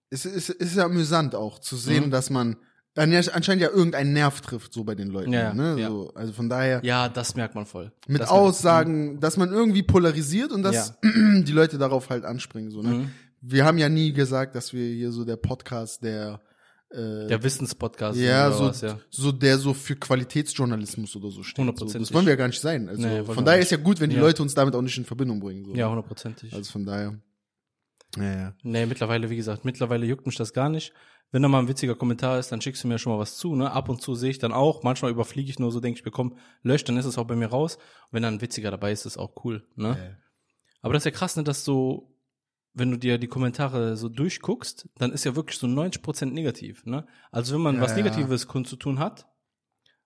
es 0.10 0.26
ist, 0.26 0.50
ist 0.50 0.76
ja 0.76 0.86
amüsant 0.86 1.36
auch 1.36 1.60
zu 1.60 1.76
sehen, 1.76 2.06
Mhm. 2.08 2.12
dass 2.12 2.30
man 2.30 2.56
dann 2.94 3.12
ja 3.12 3.20
anscheinend 3.32 3.62
ja 3.62 3.70
irgendein 3.70 4.12
Nerv 4.14 4.42
trifft, 4.42 4.74
so 4.74 4.84
bei 4.84 4.96
den 4.96 5.10
Leuten. 5.10 5.32
Ja, 5.32 5.54
ne? 5.54 5.76
ja. 5.80 5.88
So, 5.90 6.12
also 6.16 6.34
von 6.34 6.50
daher 6.50 6.80
Ja, 6.84 7.10
das 7.10 7.36
merkt 7.36 7.54
man 7.56 7.66
voll. 7.68 7.92
mit 8.08 8.22
das 8.22 8.30
Aussagen, 8.30 9.20
dass 9.20 9.38
man 9.38 9.52
irgendwie 9.54 9.84
polarisiert 9.84 10.52
und 10.52 10.64
dass 10.64 10.94
die 11.04 11.52
Leute 11.52 11.78
darauf 11.78 12.10
halt 12.10 12.26
anspringen. 12.26 12.72
So, 12.72 12.82
ne? 12.82 12.90
Mhm. 12.90 13.12
Wir 13.42 13.66
haben 13.66 13.78
ja 13.78 13.88
nie 13.88 14.14
gesagt, 14.14 14.56
dass 14.56 14.74
wir 14.74 14.88
hier 14.88 15.12
so 15.12 15.26
der 15.26 15.36
Podcast, 15.36 16.02
der 16.04 16.42
äh, 16.90 17.28
Der 17.28 17.42
Wissenspodcast. 17.44 18.18
ja, 18.20 18.52
so, 18.52 18.66
was, 18.66 18.82
ja. 18.82 19.00
so 19.10 19.32
der 19.32 19.58
so 19.58 19.74
für 19.74 19.96
Qualitätsjournalismus 19.96 21.16
oder 21.16 21.30
so 21.32 21.44
steht. 21.44 21.58
So, 21.58 21.62
Hundertprozentig. 21.62 22.08
das 22.10 22.14
wollen 22.16 22.26
wir 22.26 22.34
ja 22.34 22.38
gar 22.38 22.48
nicht 22.48 22.60
sein. 22.62 22.88
Also 22.90 23.02
Nee, 23.02 23.24
von 23.24 23.44
daher 23.46 23.60
ist 23.60 23.72
ja 23.72 23.78
gut, 23.78 24.00
wenn 24.00 24.10
die 24.10 24.16
Ja. 24.16 24.22
Leute 24.22 24.42
uns 24.42 24.54
damit 24.54 24.76
auch 24.76 24.82
nicht 24.82 24.98
in 24.98 25.06
Verbindung 25.06 25.40
bringen. 25.40 25.66
So. 25.66 25.76
Ja, 25.76 25.90
hundertprozentig. 25.90 26.54
Also 26.54 26.72
von 26.72 26.86
daher. 26.86 27.20
Ja, 28.18 28.24
ja. 28.34 28.54
Nee, 28.64 28.86
mittlerweile, 28.86 29.30
wie 29.30 29.36
gesagt, 29.36 29.66
mittlerweile 29.66 30.06
juckt 30.06 30.26
mich 30.26 30.36
das 30.38 30.54
gar 30.54 30.70
nicht. 30.70 30.94
Wenn 31.32 31.42
da 31.42 31.50
mal 31.50 31.60
ein 31.60 31.68
witziger 31.68 31.94
Kommentar 31.96 32.40
ist, 32.40 32.54
dann 32.54 32.62
schickst 32.62 32.86
du 32.86 32.88
mir 32.88 32.98
schon 33.00 33.12
mal 33.12 33.20
was 33.20 33.36
zu, 33.36 33.54
ne? 33.54 33.70
Ab 33.70 33.90
und 33.90 34.02
zu 34.02 34.16
sehe 34.16 34.30
ich 34.30 34.40
dann 34.40 34.54
auch, 34.54 34.84
manchmal 34.84 35.12
überfliege 35.12 35.50
ich 35.50 35.60
nur 35.60 35.74
so, 35.74 35.82
denke 35.82 35.98
ich, 35.98 36.04
bekomme, 36.06 36.38
löscht, 36.64 36.88
dann 36.88 36.96
ist 36.96 37.04
es 37.06 37.18
auch 37.18 37.26
bei 37.26 37.36
mir 37.36 37.48
raus. 37.48 37.76
Und 37.76 37.82
wenn 38.14 38.24
dann 38.24 38.36
ein 38.36 38.42
witziger 38.42 38.72
dabei 38.72 38.94
ist, 38.94 39.06
ist 39.06 39.18
auch 39.18 39.44
cool, 39.44 39.68
ne? 39.76 39.90
Ja. 40.00 40.18
Aber 40.82 40.94
das 40.94 41.02
ist 41.02 41.06
ja 41.06 41.12
krass, 41.12 41.36
ne, 41.36 41.44
dass 41.44 41.66
so, 41.66 42.17
wenn 42.78 42.92
du 42.92 42.98
dir 42.98 43.18
die 43.18 43.28
Kommentare 43.28 43.98
so 43.98 44.10
durchguckst, 44.10 44.88
dann 44.98 45.12
ist 45.12 45.26
ja 45.26 45.36
wirklich 45.36 45.58
so 45.60 45.68
90% 45.68 46.26
negativ, 46.28 46.86
ne? 46.86 47.06
Also 47.32 47.54
wenn 47.56 47.62
man 47.62 47.76
Ja, 47.76 47.82
was 47.82 47.92
ja. 47.92 47.98
Negatives 47.98 48.48
kund 48.48 48.68
zu 48.68 48.76
tun 48.76 49.00
hat, 49.00 49.28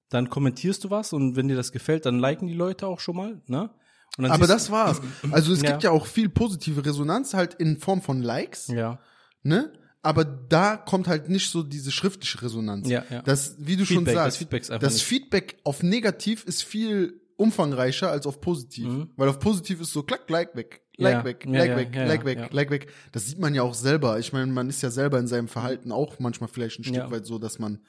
dann 0.10 0.30
kommentierst 0.30 0.84
du 0.84 0.90
was 0.90 1.14
und 1.14 1.36
wenn 1.36 1.48
dir 1.48 1.56
das 1.56 1.72
gefällt, 1.72 2.06
dann 2.06 2.20
liken 2.20 2.48
die 2.48 2.54
Leute 2.54 2.88
auch 2.88 3.00
schon 3.00 3.16
mal, 3.16 3.42
ne? 3.48 3.70
Aber 4.18 4.46
das 4.48 4.70
war's. 4.72 5.02
Also 5.32 5.54
es 5.54 5.62
Ja. 5.62 5.72
gibt 5.72 5.84
ja 5.84 5.92
auch 5.92 6.06
viel 6.06 6.28
positive 6.30 6.86
Resonanz 6.86 7.34
halt 7.34 7.54
in 7.56 7.78
Form 7.78 8.02
von 8.02 8.22
Likes, 8.22 8.68
ja, 8.68 9.00
ne? 9.44 9.72
Aber 10.04 10.26
da 10.26 10.78
kommt 10.78 11.08
halt 11.08 11.30
nicht 11.30 11.50
so 11.52 11.62
diese 11.62 11.92
schriftliche 11.92 12.42
Resonanz. 12.42 12.90
ja, 12.90 13.04
ja. 13.10 13.22
Das, 13.22 13.56
wie 13.60 13.78
du 13.78 13.86
schon 13.86 13.98
Feedback, 13.98 14.16
das 14.16 14.24
sagst, 14.24 14.38
Feedback 14.40 14.62
ist 14.64 14.72
einfach 14.72 14.88
das 14.88 14.94
nicht. 14.96 15.04
Feedback 15.06 15.60
auf 15.64 15.84
negativ 15.84 16.44
ist 16.46 16.64
viel 16.64 17.22
umfangreicher 17.38 18.10
als 18.12 18.26
auf 18.26 18.42
positiv. 18.42 18.86
Mhm. 18.88 19.12
Weil 19.16 19.30
auf 19.30 19.40
positiv 19.40 19.80
ist 19.82 19.94
so 19.94 20.02
klack, 20.04 20.28
like 20.30 20.56
weg, 20.56 20.82
like 21.02 21.14
Ja. 21.14 21.24
weg, 21.26 21.46
ja, 21.46 21.54
weg, 21.76 21.96
ja, 21.96 22.08
weg, 22.26 22.50
like 22.54 22.70
weg. 22.72 22.88
Das 23.12 23.26
sieht 23.28 23.40
man 23.40 23.54
ja 23.56 23.64
auch 23.64 23.74
selber. 23.74 24.20
Ich 24.20 24.32
meine, 24.34 24.52
man 24.52 24.70
ist 24.70 24.82
ja 24.82 24.90
selber 24.90 25.20
in 25.20 25.28
seinem 25.28 25.48
Verhalten 25.48 25.92
auch 25.92 26.20
manchmal 26.20 26.48
vielleicht 26.50 26.80
ein 26.80 26.84
Stück 26.84 27.12
weit 27.12 27.26
so, 27.26 27.38
dass 27.40 27.60
man 27.60 27.80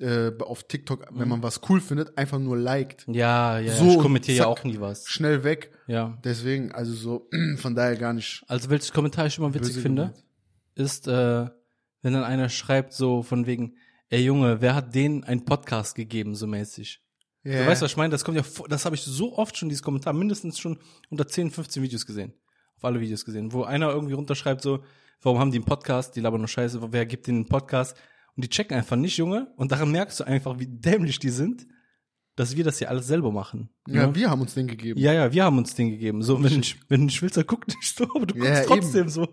äh, 0.00 0.30
auf 0.38 0.62
TikTok, 0.62 1.06
wenn 1.10 1.24
Mhm. 1.24 1.28
man 1.30 1.42
was 1.42 1.60
cool 1.68 1.80
findet, 1.80 2.16
einfach 2.16 2.38
nur 2.38 2.56
liked. 2.56 3.04
Ja, 3.08 3.58
ja, 3.58 3.74
So, 3.74 3.94
ich 3.94 3.98
kommentiere 3.98 4.36
ja 4.38 4.46
auch 4.46 4.62
nie 4.62 4.78
was. 4.78 5.06
Schnell 5.08 5.42
weg. 5.42 5.72
Ja. 5.88 6.16
Deswegen, 6.22 6.70
also 6.70 6.92
so, 6.92 7.28
von 7.56 7.74
daher 7.74 7.96
gar 7.96 8.12
nicht. 8.12 8.44
Also 8.46 8.70
welches 8.70 8.92
Kommentar 8.92 9.26
ich 9.26 9.38
immer 9.38 9.52
witzig 9.54 9.76
finde, 9.78 10.14
ist, 10.76 11.08
äh, 11.08 11.46
wenn 12.02 12.12
dann 12.12 12.22
einer 12.22 12.48
schreibt 12.48 12.92
so 12.92 13.24
von 13.24 13.46
wegen, 13.46 13.74
ey 14.08 14.20
Junge, 14.22 14.60
wer 14.60 14.76
hat 14.76 14.94
denen 14.94 15.24
einen 15.24 15.44
Podcast 15.44 15.96
gegeben, 15.96 16.36
so 16.36 16.46
mäßig. 16.46 17.02
Ja. 17.42 17.62
Du 17.62 17.66
weißt, 17.66 17.82
was 17.82 17.90
ich 17.90 17.96
meine? 17.96 18.10
Das 18.12 18.24
kommt 18.24 18.36
ja, 18.36 18.44
vor- 18.44 18.68
das 18.68 18.84
habe 18.84 18.94
ich 18.94 19.02
so 19.02 19.36
oft 19.36 19.56
schon, 19.56 19.68
dieses 19.68 19.82
Kommentar, 19.82 20.12
mindestens 20.12 20.58
schon 20.60 20.78
unter 21.10 21.26
10, 21.26 21.50
15 21.50 21.82
Videos 21.82 22.06
gesehen. 22.06 22.34
Auf 22.78 22.84
alle 22.84 23.00
Videos 23.00 23.24
gesehen. 23.24 23.52
Wo 23.52 23.64
einer 23.64 23.90
irgendwie 23.90 24.14
runterschreibt 24.14 24.62
so, 24.62 24.80
warum 25.20 25.38
haben 25.38 25.50
die 25.50 25.58
einen 25.58 25.64
Podcast? 25.66 26.16
Die 26.16 26.20
labern 26.20 26.40
nur 26.40 26.48
Scheiße, 26.48 26.80
wer 26.92 27.06
gibt 27.06 27.26
denen 27.26 27.38
einen 27.38 27.48
Podcast? 27.48 27.96
Und 28.36 28.44
die 28.44 28.48
checken 28.48 28.76
einfach 28.76 28.96
nicht, 28.96 29.16
Junge. 29.16 29.52
Und 29.56 29.72
daran 29.72 29.90
merkst 29.90 30.20
du 30.20 30.24
einfach, 30.24 30.58
wie 30.60 30.66
dämlich 30.66 31.18
die 31.18 31.30
sind, 31.30 31.66
dass 32.36 32.56
wir 32.56 32.62
das 32.62 32.78
hier 32.78 32.88
alles 32.88 33.08
selber 33.08 33.32
machen. 33.32 33.68
ja, 33.88 34.06
Ne? 34.06 34.14
wir 34.14 34.30
haben 34.30 34.40
uns 34.40 34.54
den 34.54 34.68
gegeben. 34.68 35.00
Ja, 35.00 35.12
ja, 35.12 35.32
wir 35.32 35.42
haben 35.44 35.58
uns 35.58 35.74
den 35.74 35.90
gegeben. 35.90 36.22
So, 36.22 36.40
wenn 36.42 36.62
wenn 36.88 37.00
du 37.00 37.06
nicht 37.06 37.20
willst, 37.20 37.36
dann 37.36 37.46
guck 37.48 37.66
nicht 37.66 37.82
so, 37.96 38.04
aber 38.14 38.26
du 38.26 38.34
guckst 38.34 38.48
Ja, 38.48 38.64
trotzdem 38.64 39.08
so. 39.08 39.26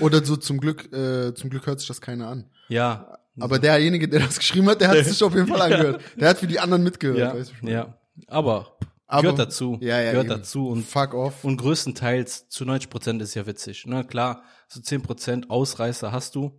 Oder 0.00 0.24
so 0.24 0.36
zum 0.36 0.58
Glück, 0.58 0.92
äh, 0.92 1.34
zum 1.34 1.50
Glück 1.50 1.66
hört 1.66 1.78
sich 1.78 1.86
das 1.88 2.00
keiner 2.00 2.26
an. 2.28 2.46
Ja. 2.68 3.16
Aber 3.38 3.58
derjenige, 3.60 4.08
der 4.08 4.20
das 4.20 4.38
geschrieben 4.38 4.68
hat, 4.68 4.80
der 4.80 4.88
hat 4.88 4.96
es 4.96 5.08
sich 5.10 5.22
auf 5.22 5.34
jeden 5.34 5.46
Fall 5.46 5.62
angehört. 5.72 6.02
Der 6.16 6.28
hat 6.30 6.38
für 6.38 6.46
die 6.48 6.58
anderen 6.58 6.82
mitgehört. 6.82 7.18
ja, 7.18 7.34
weißt 7.34 7.50
du, 7.50 7.54
meine? 7.64 7.72
ja. 7.76 7.98
Aber, 8.26 8.76
Aber- 9.12 9.22
gehört 9.22 9.38
dazu. 9.38 9.78
Ja, 9.80 10.00
ja, 10.00 10.10
gehört 10.12 10.26
eben. 10.26 10.36
dazu. 10.38 10.68
Und, 10.68 10.84
Fuck 10.84 11.14
off. 11.14 11.44
und 11.44 11.56
größtenteils 11.58 12.48
zu 12.48 12.64
90 12.64 12.90
Prozent 12.90 13.22
ist 13.22 13.34
ja 13.34 13.46
witzig. 13.46 13.86
Ne? 13.86 14.04
Klar, 14.04 14.42
so 14.68 14.80
10 14.80 15.02
Prozent 15.02 15.50
Ausreißer 15.50 16.12
hast 16.12 16.34
du, 16.34 16.52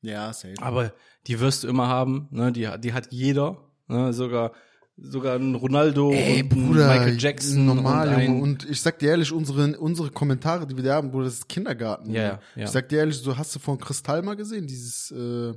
Ja, 0.00 0.32
safe. 0.32 0.54
aber 0.60 0.92
die 1.26 1.38
wirst 1.40 1.64
du 1.64 1.68
immer 1.68 1.88
haben. 1.88 2.28
Ne? 2.30 2.52
Die, 2.52 2.68
die 2.80 2.92
hat 2.92 3.08
jeder. 3.10 3.58
Ne? 3.88 4.12
Sogar, 4.12 4.52
sogar 4.96 5.36
ein 5.36 5.54
Ronaldo 5.54 6.12
Ey, 6.12 6.42
und 6.42 6.48
Bruder, 6.50 6.88
Michael 6.88 7.18
Jackson 7.20 7.66
normal, 7.66 8.08
und 8.08 8.14
ein. 8.14 8.40
Und 8.42 8.68
ich 8.68 8.80
sag 8.82 8.98
dir 8.98 9.10
ehrlich, 9.10 9.32
unsere, 9.32 9.78
unsere 9.78 10.10
Kommentare, 10.10 10.66
die 10.66 10.76
wir 10.76 10.84
da 10.84 10.94
haben, 10.96 11.10
Bruder, 11.10 11.24
das 11.26 11.34
ist 11.34 11.48
Kindergarten. 11.48 12.12
Ja, 12.12 12.22
ja. 12.22 12.64
Ich 12.64 12.68
sag 12.70 12.88
dir 12.88 12.98
ehrlich, 12.98 13.16
so 13.18 13.36
hast 13.36 13.54
du 13.54 13.58
von 13.58 13.78
Kristall 13.78 14.22
mal 14.22 14.34
gesehen, 14.36 14.66
dieses, 14.66 15.10
äh, 15.12 15.52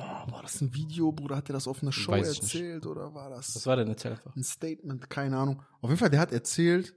oh, 0.00 0.32
war 0.32 0.42
das 0.42 0.60
ein 0.60 0.74
Video, 0.74 1.12
Bruder, 1.12 1.36
hat 1.36 1.48
er 1.50 1.54
das 1.54 1.68
auf 1.68 1.82
einer 1.82 1.92
Show 1.92 2.12
Weiß 2.12 2.40
erzählt 2.40 2.86
oder 2.86 3.14
war 3.14 3.30
das 3.30 3.54
Was 3.54 3.66
war 3.66 3.76
denn 3.76 3.88
jetzt 3.88 4.04
einfach? 4.06 4.34
ein 4.34 4.42
Statement? 4.42 5.08
Keine 5.10 5.36
Ahnung. 5.38 5.62
Auf 5.80 5.90
jeden 5.90 5.98
Fall, 5.98 6.10
der 6.10 6.20
hat 6.20 6.32
erzählt, 6.32 6.94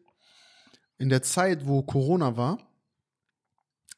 in 0.97 1.09
der 1.09 1.21
Zeit, 1.21 1.65
wo 1.67 1.81
Corona 1.83 2.37
war, 2.37 2.57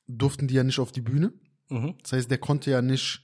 durften 0.07 0.47
die 0.47 0.55
ja 0.55 0.63
nicht 0.63 0.79
auf 0.79 0.91
die 0.91 1.01
Bühne. 1.01 1.33
Mhm. 1.69 1.95
Das 2.01 2.13
heißt, 2.13 2.29
der 2.31 2.37
konnte 2.37 2.71
ja 2.71 2.81
nicht, 2.81 3.21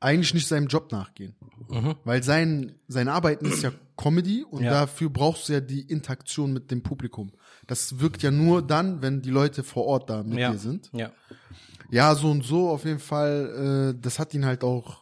eigentlich 0.00 0.34
nicht 0.34 0.48
seinem 0.48 0.66
Job 0.68 0.92
nachgehen. 0.92 1.36
Mhm. 1.68 1.96
Weil 2.04 2.22
sein, 2.22 2.74
sein 2.88 3.08
Arbeiten 3.08 3.46
ist 3.46 3.62
ja 3.62 3.72
Comedy 3.96 4.44
und 4.44 4.62
Ja. 4.62 4.70
dafür 4.70 5.10
brauchst 5.10 5.48
du 5.48 5.52
ja 5.54 5.60
die 5.60 5.82
Interaktion 5.82 6.52
mit 6.52 6.70
dem 6.70 6.82
Publikum. 6.82 7.32
Das 7.66 7.98
wirkt 8.00 8.22
ja 8.22 8.30
nur 8.30 8.62
dann, 8.62 9.02
wenn 9.02 9.22
die 9.22 9.30
Leute 9.30 9.62
vor 9.62 9.84
Ort 9.86 10.10
da 10.10 10.22
mit 10.22 10.38
Ja. 10.38 10.52
dir 10.52 10.58
sind. 10.58 10.90
Ja. 10.92 11.12
Ja, 11.90 12.14
so 12.14 12.30
und 12.30 12.42
so 12.44 12.70
auf 12.70 12.84
jeden 12.84 12.98
Fall, 13.00 13.92
äh, 13.94 14.00
das 14.00 14.18
hat 14.18 14.32
ihn 14.32 14.46
halt 14.46 14.64
auch 14.64 15.01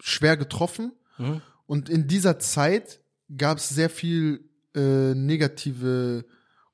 schwer 0.00 0.36
getroffen. 0.36 0.92
Mhm. 1.18 1.42
Und 1.66 1.88
in 1.88 2.06
dieser 2.06 2.38
Zeit 2.38 3.00
gab 3.36 3.58
es 3.58 3.68
sehr 3.68 3.90
viel 3.90 4.48
äh, 4.74 5.14
negative 5.14 6.24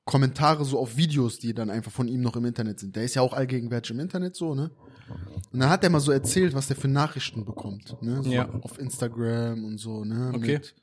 Kommentare 0.05 0.63
so 0.63 0.79
auf 0.79 0.97
Videos, 0.97 1.39
die 1.39 1.53
dann 1.53 1.69
einfach 1.69 1.91
von 1.91 2.07
ihm 2.07 2.21
noch 2.21 2.35
im 2.35 2.45
Internet 2.45 2.79
sind. 2.79 2.95
Der 2.95 3.03
ist 3.03 3.15
ja 3.15 3.21
auch 3.23 3.33
allgegenwärtig 3.33 3.91
im 3.91 3.99
Internet 3.99 4.35
so, 4.35 4.53
ne? 4.53 4.69
Und 5.51 5.59
dann 5.59 5.69
hat 5.69 5.83
er 5.83 5.89
mal 5.89 5.99
so 5.99 6.11
erzählt, 6.11 6.53
was 6.53 6.67
der 6.67 6.75
für 6.75 6.87
Nachrichten 6.87 7.43
bekommt, 7.43 8.01
ne? 8.01 8.21
So 8.23 8.31
Ja. 8.31 8.49
auf 8.61 8.77
Instagram 8.77 9.65
und 9.65 9.79
so, 9.79 10.05
ne? 10.05 10.31
Okay. 10.35 10.59
Mit, 10.59 10.75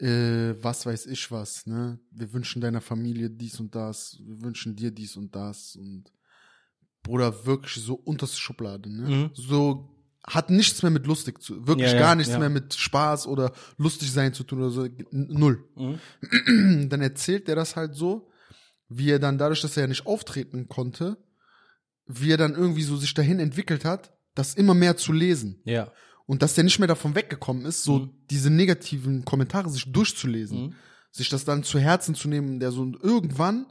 äh, 0.00 0.54
was 0.62 0.84
weiß 0.84 1.06
ich 1.06 1.30
was, 1.30 1.66
ne? 1.66 2.00
Wir 2.10 2.32
wünschen 2.32 2.60
deiner 2.60 2.80
Familie 2.80 3.30
dies 3.30 3.60
und 3.60 3.74
das, 3.74 4.18
wir 4.24 4.42
wünschen 4.42 4.74
dir 4.74 4.90
dies 4.90 5.16
und 5.16 5.34
das 5.34 5.76
und 5.76 6.12
Bruder, 7.02 7.46
wirklich 7.46 7.82
so 7.82 7.94
unterste 7.94 8.36
Schublade, 8.36 8.90
ne? 8.90 9.08
Mhm. 9.08 9.30
So 9.34 9.88
hat 10.30 10.48
nichts 10.50 10.82
mehr 10.82 10.90
mit 10.90 11.06
lustig 11.06 11.42
zu, 11.42 11.66
wirklich 11.66 11.92
Ja, 11.92 11.98
gar 11.98 12.14
nichts 12.14 12.32
ja. 12.32 12.38
mehr 12.38 12.50
mit 12.50 12.74
Spaß 12.74 13.26
oder 13.26 13.52
lustig 13.76 14.10
sein 14.12 14.32
zu 14.32 14.44
tun 14.44 14.60
oder 14.60 14.70
so, 14.70 14.86
null. 15.10 15.64
Mhm. 15.76 16.88
Dann 16.88 17.00
erzählt 17.00 17.48
er 17.48 17.56
das 17.56 17.76
halt 17.76 17.94
so, 17.94 18.30
wie 18.88 19.10
er 19.10 19.18
dann 19.18 19.38
dadurch, 19.38 19.60
dass 19.60 19.76
er 19.76 19.82
ja 19.84 19.86
nicht 19.88 20.06
auftreten 20.06 20.68
konnte, 20.68 21.16
wie 22.06 22.32
er 22.32 22.36
dann 22.36 22.54
irgendwie 22.54 22.82
so 22.82 22.96
sich 22.96 23.14
dahin 23.14 23.38
entwickelt 23.38 23.84
hat, 23.84 24.12
das 24.34 24.54
immer 24.54 24.74
mehr 24.74 24.96
zu 24.96 25.12
lesen. 25.12 25.60
Ja. 25.64 25.92
Und 26.26 26.42
dass 26.42 26.54
der 26.54 26.64
nicht 26.64 26.78
mehr 26.80 26.88
davon 26.88 27.14
weggekommen 27.14 27.64
ist, 27.66 27.82
so 27.84 27.98
Mhm. 28.00 28.10
diese 28.30 28.50
negativen 28.50 29.24
Kommentare 29.24 29.68
sich 29.68 29.92
durchzulesen, 29.92 30.62
Mhm. 30.66 30.74
sich 31.12 31.28
das 31.28 31.44
dann 31.44 31.62
zu 31.64 31.78
Herzen 31.78 32.14
zu 32.14 32.28
nehmen, 32.28 32.58
der 32.60 32.72
so 32.72 32.84
irgendwann 33.02 33.66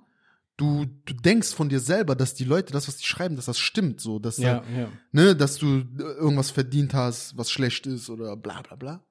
du 0.59 0.85
du 1.05 1.13
denkst 1.13 1.53
von 1.53 1.69
dir 1.69 1.79
selber, 1.79 2.15
dass 2.15 2.33
die 2.35 2.43
Leute 2.43 2.73
das, 2.73 2.87
was 2.87 2.97
die 2.97 3.05
schreiben, 3.05 3.35
dass 3.35 3.45
das 3.45 3.57
stimmt, 3.57 4.01
so, 4.01 4.19
dass 4.19 4.37
Ja, 4.37 4.59
da, 4.59 4.79
ja. 4.79 4.91
ne, 5.11 5.35
dass 5.35 5.57
du 5.57 5.67
äh, 5.79 6.01
irgendwas 6.01 6.51
verdient 6.51 6.93
hast, 6.93 7.37
was 7.37 7.49
schlecht 7.49 7.87
ist 7.87 8.09
oder 8.09 8.35
bla 8.35 8.61
bla 8.61 8.75
bla. 8.75 9.03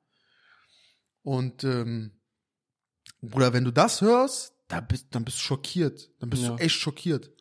Und 1.22 1.64
ähm, 1.64 2.12
Bruder, 3.20 3.52
wenn 3.52 3.64
du 3.64 3.72
das 3.72 4.00
hörst, 4.00 4.54
da 4.68 4.80
bist, 4.80 5.06
dann 5.10 5.24
bist 5.24 5.38
du 5.38 5.42
schockiert. 5.42 6.10
Dann 6.20 6.30
bist 6.30 6.42
Ja. 6.44 6.50
du 6.50 6.62
echt 6.62 6.76
schockiert. 6.76 7.32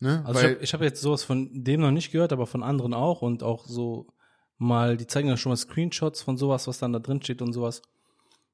Ne? 0.00 0.22
Also 0.24 0.40
Weil, 0.40 0.58
ich 0.62 0.72
habe 0.72 0.84
hab 0.84 0.90
jetzt 0.90 1.02
sowas 1.02 1.24
von 1.24 1.50
dem 1.52 1.80
noch 1.80 1.90
nicht 1.90 2.12
gehört, 2.12 2.32
aber 2.32 2.46
von 2.46 2.62
anderen 2.62 2.94
auch 2.94 3.20
und 3.22 3.42
auch 3.42 3.66
so 3.66 4.06
mal, 4.56 4.96
die 4.96 5.06
zeigen 5.06 5.28
ja 5.28 5.36
schon 5.36 5.50
mal 5.50 5.56
Screenshots 5.56 6.22
von 6.22 6.36
sowas, 6.36 6.66
was 6.68 6.78
dann 6.78 6.92
da 6.92 7.00
drin 7.00 7.20
steht 7.22 7.42
und 7.42 7.52
sowas. 7.52 7.82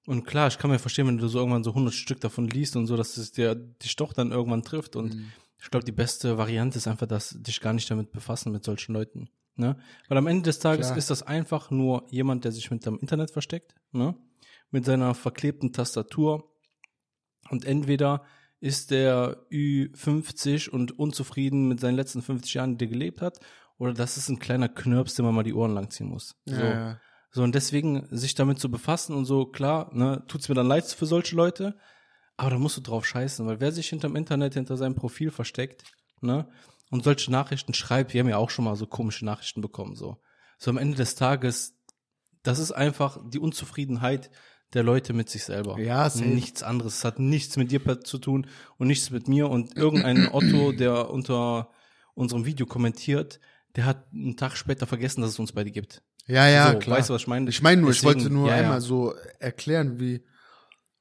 Und 0.07 0.27
klar, 0.27 0.49
ich 0.49 0.59
kann 0.59 0.71
mir 0.71 0.79
verstehen, 0.79 1.07
wenn 1.07 1.19
du 1.19 1.29
so 1.29 1.39
irgendwann 1.39 1.65
so 1.65 1.71
100 1.71 1.95
Stück 1.95 2.21
davon 2.21 2.49
liest 2.49 2.77
und 2.77 2.87
so, 2.87 2.97
dass 2.97 3.17
es 3.17 3.33
dir 3.33 3.55
dich 3.55 3.97
doch 3.97 4.13
dann 4.13 4.33
irgendwann 4.33 4.63
trifft. 4.63 4.97
Und 4.97 5.15
Mhm. 5.15 5.33
ich 5.63 5.71
glaube, 5.71 5.85
die 5.87 5.93
beste 5.93 6.37
Variante 6.37 6.77
ist 6.79 6.87
einfach, 6.87 7.07
dass 7.07 7.31
dich 7.41 7.61
gar 7.61 7.73
nicht 7.73 7.91
damit 7.91 8.13
befassen 8.13 8.53
mit 8.53 8.65
solchen 8.65 8.93
Leuten. 8.93 9.31
Ne? 9.57 9.77
Weil 10.09 10.19
am 10.19 10.27
Ende 10.27 10.43
des 10.43 10.59
Tages 10.59 10.89
Klar. 10.89 10.99
ist 10.99 11.11
das 11.11 11.23
einfach 11.23 11.71
nur 11.71 12.07
jemand, 12.11 12.45
der 12.45 12.53
sich 12.53 12.71
mit 12.71 12.85
dem 12.85 12.99
Internet 12.99 13.31
versteckt, 13.31 13.75
ne? 13.93 14.15
mit 14.71 14.85
seiner 14.85 15.15
verklebten 15.15 15.73
Tastatur. 15.73 16.51
Und 17.51 17.65
entweder 17.65 18.25
ist 18.61 18.91
der 18.91 19.47
Ü50 19.51 20.69
und 20.71 20.99
unzufrieden 20.99 21.69
mit 21.69 21.81
seinen 21.81 21.97
letzten 21.97 22.21
50 22.23 22.55
Jahren, 22.55 22.79
die 22.79 22.87
er 22.87 22.89
gelebt 22.91 23.21
hat, 23.23 23.39
oder 23.79 23.93
das 23.93 24.17
ist 24.17 24.29
ein 24.29 24.39
kleiner 24.39 24.69
Knirps, 24.69 25.15
dem 25.15 25.25
man 25.25 25.35
mal 25.35 25.43
die 25.45 25.55
Ohren 25.55 25.75
langziehen 25.75 26.09
muss. 26.09 26.37
ja, 26.47 26.55
so. 26.93 26.99
So, 27.35 27.43
und 27.43 27.57
deswegen 27.57 28.07
sich 28.13 28.37
damit 28.37 28.61
zu 28.61 28.71
befassen 28.71 29.13
und 29.13 29.25
so, 29.25 29.45
klar, 29.45 29.91
ne, 29.93 30.23
tut's 30.29 30.49
mir 30.49 30.55
dann 30.55 30.69
leid 30.69 30.85
für 30.85 31.05
solche 31.05 31.35
Leute, 31.35 31.77
aber 32.37 32.51
da 32.51 32.59
musst 32.59 32.77
du 32.77 32.81
drauf 32.81 33.05
scheißen, 33.05 33.45
weil 33.45 33.59
wer 33.59 33.73
sich 33.73 33.89
hinterm 33.89 34.15
Internet, 34.15 34.55
hinter 34.55 34.77
seinem 34.77 34.95
Profil 34.95 35.33
versteckt, 35.33 35.83
ne, 36.21 36.49
und 36.93 37.03
solche 37.03 37.33
Nachrichten 37.33 37.75
schreibt, 37.75 38.15
wir 38.15 38.21
haben 38.21 38.29
ja 38.29 38.37
auch 38.37 38.51
schon 38.51 38.65
mal 38.65 38.77
so 38.77 38.87
komische 38.87 39.25
Nachrichten 39.25 39.63
bekommen, 39.63 39.97
so. 39.97 40.23
So 40.59 40.71
am 40.71 40.79
Ende 40.79 40.97
des 40.97 41.17
Tages, 41.17 41.77
das 42.45 42.61
ist 42.61 42.71
einfach 42.71 43.19
die 43.29 43.41
Unzufriedenheit 43.41 44.31
der 44.73 44.85
Leute 44.85 45.13
mit 45.13 45.29
sich 45.29 45.43
selber. 45.43 45.77
Ja, 45.81 46.09
safe. 46.09 46.29
Nichts 46.29 46.63
anderes. 46.63 46.99
Es 46.99 47.05
hat 47.05 47.19
nichts 47.19 47.57
mit 47.57 47.73
dir 47.73 48.01
zu 48.03 48.19
tun 48.19 48.47
und 48.79 48.87
nichts 48.87 49.11
mit 49.11 49.27
mir 49.27 49.51
und 49.51 49.77
irgendein 49.77 50.29
Otto, 50.33 50.71
der 50.71 51.11
unter 51.11 51.71
unserem 52.15 52.45
Video 52.45 52.65
kommentiert, 52.65 53.41
der 53.75 53.87
hat 53.87 54.07
einen 54.13 54.37
Tag 54.37 54.57
später 54.57 54.87
vergessen, 54.87 55.21
dass 55.21 55.31
es 55.31 55.39
uns 55.41 55.51
beide 55.51 55.73
gibt. 55.73 56.01
Ja, 56.27 56.49
ja, 56.49 56.73
so, 56.73 56.79
klar. 56.79 56.99
Weißt 56.99 57.11
du, 57.11 57.15
was 57.15 57.23
ich 57.23 57.27
meine? 57.29 57.51
Ich 57.51 57.63
meine 57.63 57.81
nur, 57.83 57.91
ich 57.91 58.01
Deswegen- 58.01 58.21
wollte 58.21 58.33
nur 58.35 58.49
ja, 58.49 58.57
ja. 58.57 58.63
einmal 58.63 58.81
so 58.81 59.15
erklären, 59.39 59.99
wie 60.01 60.23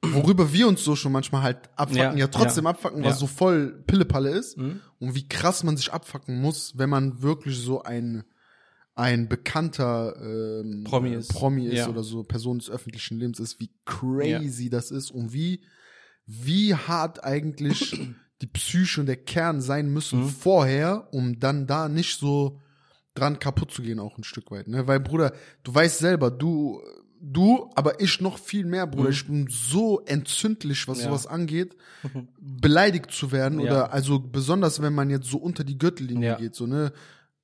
worüber 0.06 0.52
wir 0.52 0.68
uns 0.68 0.84
so 0.84 0.96
schon 0.98 1.14
manchmal 1.14 1.44
halt 1.44 1.70
abfacken, 1.78 2.18
ja, 2.18 2.26
Ja, 2.26 2.28
trotzdem 2.28 2.66
ja. 2.66 2.72
abfacken, 2.72 3.04
was 3.04 3.14
Ja. 3.16 3.20
so 3.20 3.28
voll 3.28 3.84
Pillepalle 3.88 4.32
ist 4.32 4.58
Mhm. 4.58 4.82
und 5.00 5.16
wie 5.16 5.28
krass 5.30 5.64
man 5.64 5.78
sich 5.78 5.94
abfacken 5.94 6.42
muss, 6.42 6.78
wenn 6.78 6.90
man 6.90 7.22
wirklich 7.22 7.58
so 7.58 7.84
ein 7.84 8.24
ein 8.96 9.28
bekannter 9.28 10.16
ähm, 10.22 10.84
Promi 10.84 11.14
ist. 11.14 11.30
Promi 11.34 11.66
ist 11.66 11.78
Ja. 11.78 11.88
oder 11.90 12.04
so 12.04 12.22
Person 12.24 12.60
des 12.60 12.70
öffentlichen 12.70 13.18
Lebens 13.18 13.40
ist, 13.40 13.60
wie 13.60 13.72
crazy 13.86 14.70
das 14.70 14.92
ist 14.92 15.10
und 15.10 15.34
wie 15.34 15.62
wie 16.28 16.76
hart 16.76 17.24
eigentlich 17.24 17.92
die 18.42 18.48
Psyche 18.48 19.00
und 19.00 19.08
der 19.08 19.16
Kern 19.18 19.62
sein 19.62 19.90
müssen 19.92 20.26
Mhm. 20.26 20.30
vorher, 20.30 21.08
um 21.12 21.40
dann 21.40 21.66
da 21.66 21.90
nicht 21.90 22.20
so 22.20 22.60
dran 23.16 23.40
kaputt 23.40 23.72
zu 23.72 23.82
gehen 23.82 24.00
auch 24.00 24.18
ein 24.18 24.24
Stück 24.24 24.52
weit, 24.52 24.68
ne? 24.68 24.88
Weil 24.88 25.00
Bruder, 25.00 25.34
du 25.64 25.74
weißt 25.74 26.00
selber, 26.00 26.32
du 26.32 26.82
du, 27.26 27.70
aber 27.76 28.02
ich 28.02 28.20
noch 28.20 28.38
viel 28.38 28.66
mehr, 28.66 28.86
Bruder. 28.86 29.06
Mhm. 29.08 29.14
Ich 29.14 29.26
bin 29.28 29.48
so 29.50 30.02
entzündlich, 30.06 30.88
was 30.90 30.98
Ja. 31.00 31.06
sowas 31.06 31.26
angeht, 31.26 31.74
Mhm. 32.14 32.28
beleidigt 32.38 33.12
zu 33.12 33.32
werden 33.32 33.60
Ja. 33.62 33.66
oder 33.66 33.94
also 33.94 34.20
besonders 34.20 34.82
wenn 34.82 34.94
man 34.94 35.10
jetzt 35.10 35.28
so 35.30 35.38
unter 35.38 35.64
die 35.64 35.78
Gürtellinie 35.78 36.30
Ja. 36.32 36.36
geht, 36.36 36.54
so 36.56 36.68
ne. 36.68 36.92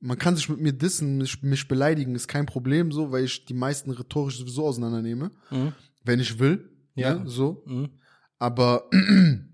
Man 0.02 0.18
kann 0.18 0.36
sich 0.38 0.48
mit 0.50 0.60
mir 0.62 0.72
dissen, 0.74 1.18
mich, 1.18 1.42
mich 1.44 1.68
beleidigen, 1.68 2.16
ist 2.16 2.28
kein 2.30 2.46
Problem 2.46 2.92
so, 2.92 3.12
weil 3.12 3.24
ich 3.26 3.46
die 3.46 3.54
meisten 3.54 3.92
rhetorisch 3.92 4.38
sowieso 4.38 4.66
auseinandernehme, 4.66 5.32
Mhm. 5.52 5.74
wenn 6.04 6.20
ich 6.20 6.40
will, 6.40 6.70
Ja. 6.96 7.16
ne, 7.16 7.30
so. 7.30 7.64
Mhm. 7.66 7.90
Aber 8.38 8.90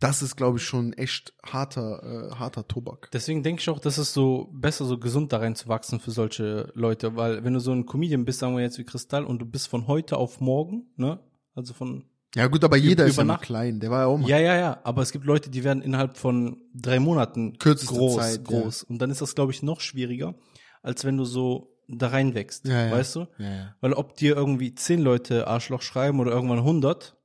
das 0.00 0.22
ist, 0.22 0.36
glaube 0.36 0.58
ich, 0.58 0.64
schon 0.64 0.92
echt 0.92 1.34
harter, 1.44 2.02
äh, 2.02 2.34
harter 2.34 2.66
Tobak. 2.66 3.10
Deswegen 3.12 3.42
denke 3.42 3.60
ich 3.60 3.70
auch, 3.70 3.78
dass 3.78 3.98
es 3.98 4.12
so 4.12 4.50
besser, 4.52 4.84
so 4.84 4.98
gesund 4.98 5.32
da 5.32 5.38
reinzuwachsen 5.38 6.00
für 6.00 6.10
solche 6.10 6.70
Leute, 6.74 7.16
weil 7.16 7.44
wenn 7.44 7.54
du 7.54 7.60
so 7.60 7.72
ein 7.72 7.86
Comedian 7.86 8.24
bist, 8.24 8.40
sagen 8.40 8.56
wir 8.56 8.62
jetzt 8.62 8.78
wie 8.78 8.84
Kristall, 8.84 9.24
und 9.24 9.38
du 9.38 9.46
bist 9.46 9.68
von 9.68 9.86
heute 9.86 10.16
auf 10.16 10.40
morgen, 10.40 10.86
ne, 10.96 11.20
also 11.54 11.72
von 11.72 12.04
Ja 12.34 12.48
gut, 12.48 12.64
aber 12.64 12.76
jeder 12.76 13.06
ist 13.06 13.14
über 13.14 13.22
ja 13.22 13.26
Nacht. 13.28 13.42
klein. 13.42 13.80
Der 13.80 13.90
war 13.90 14.00
ja 14.00 14.06
auch 14.06 14.18
mal. 14.18 14.28
Ja, 14.28 14.38
ja, 14.38 14.56
ja. 14.56 14.80
Aber 14.82 15.02
es 15.02 15.12
gibt 15.12 15.24
Leute, 15.24 15.50
die 15.50 15.62
werden 15.64 15.82
innerhalb 15.82 16.18
von 16.18 16.58
drei 16.74 16.98
Monaten 16.98 17.58
Kürzeste 17.58 17.94
groß, 17.94 18.16
Zeit, 18.16 18.50
ja. 18.50 18.60
groß. 18.60 18.82
Und 18.82 18.98
dann 18.98 19.10
ist 19.10 19.22
das, 19.22 19.34
glaube 19.34 19.52
ich, 19.52 19.62
noch 19.62 19.80
schwieriger, 19.80 20.34
als 20.82 21.04
wenn 21.04 21.16
du 21.16 21.24
so 21.24 21.70
da 21.88 22.08
reinwächst. 22.08 22.66
Ja, 22.66 22.86
ja. 22.86 22.92
Weißt 22.92 23.14
du? 23.16 23.26
Ja, 23.38 23.54
ja. 23.54 23.74
Weil 23.80 23.92
ob 23.92 24.16
dir 24.16 24.36
irgendwie 24.36 24.74
zehn 24.74 25.00
Leute 25.00 25.46
Arschloch 25.46 25.82
schreiben 25.82 26.18
oder 26.20 26.32
irgendwann 26.32 26.58
100, 26.58 27.16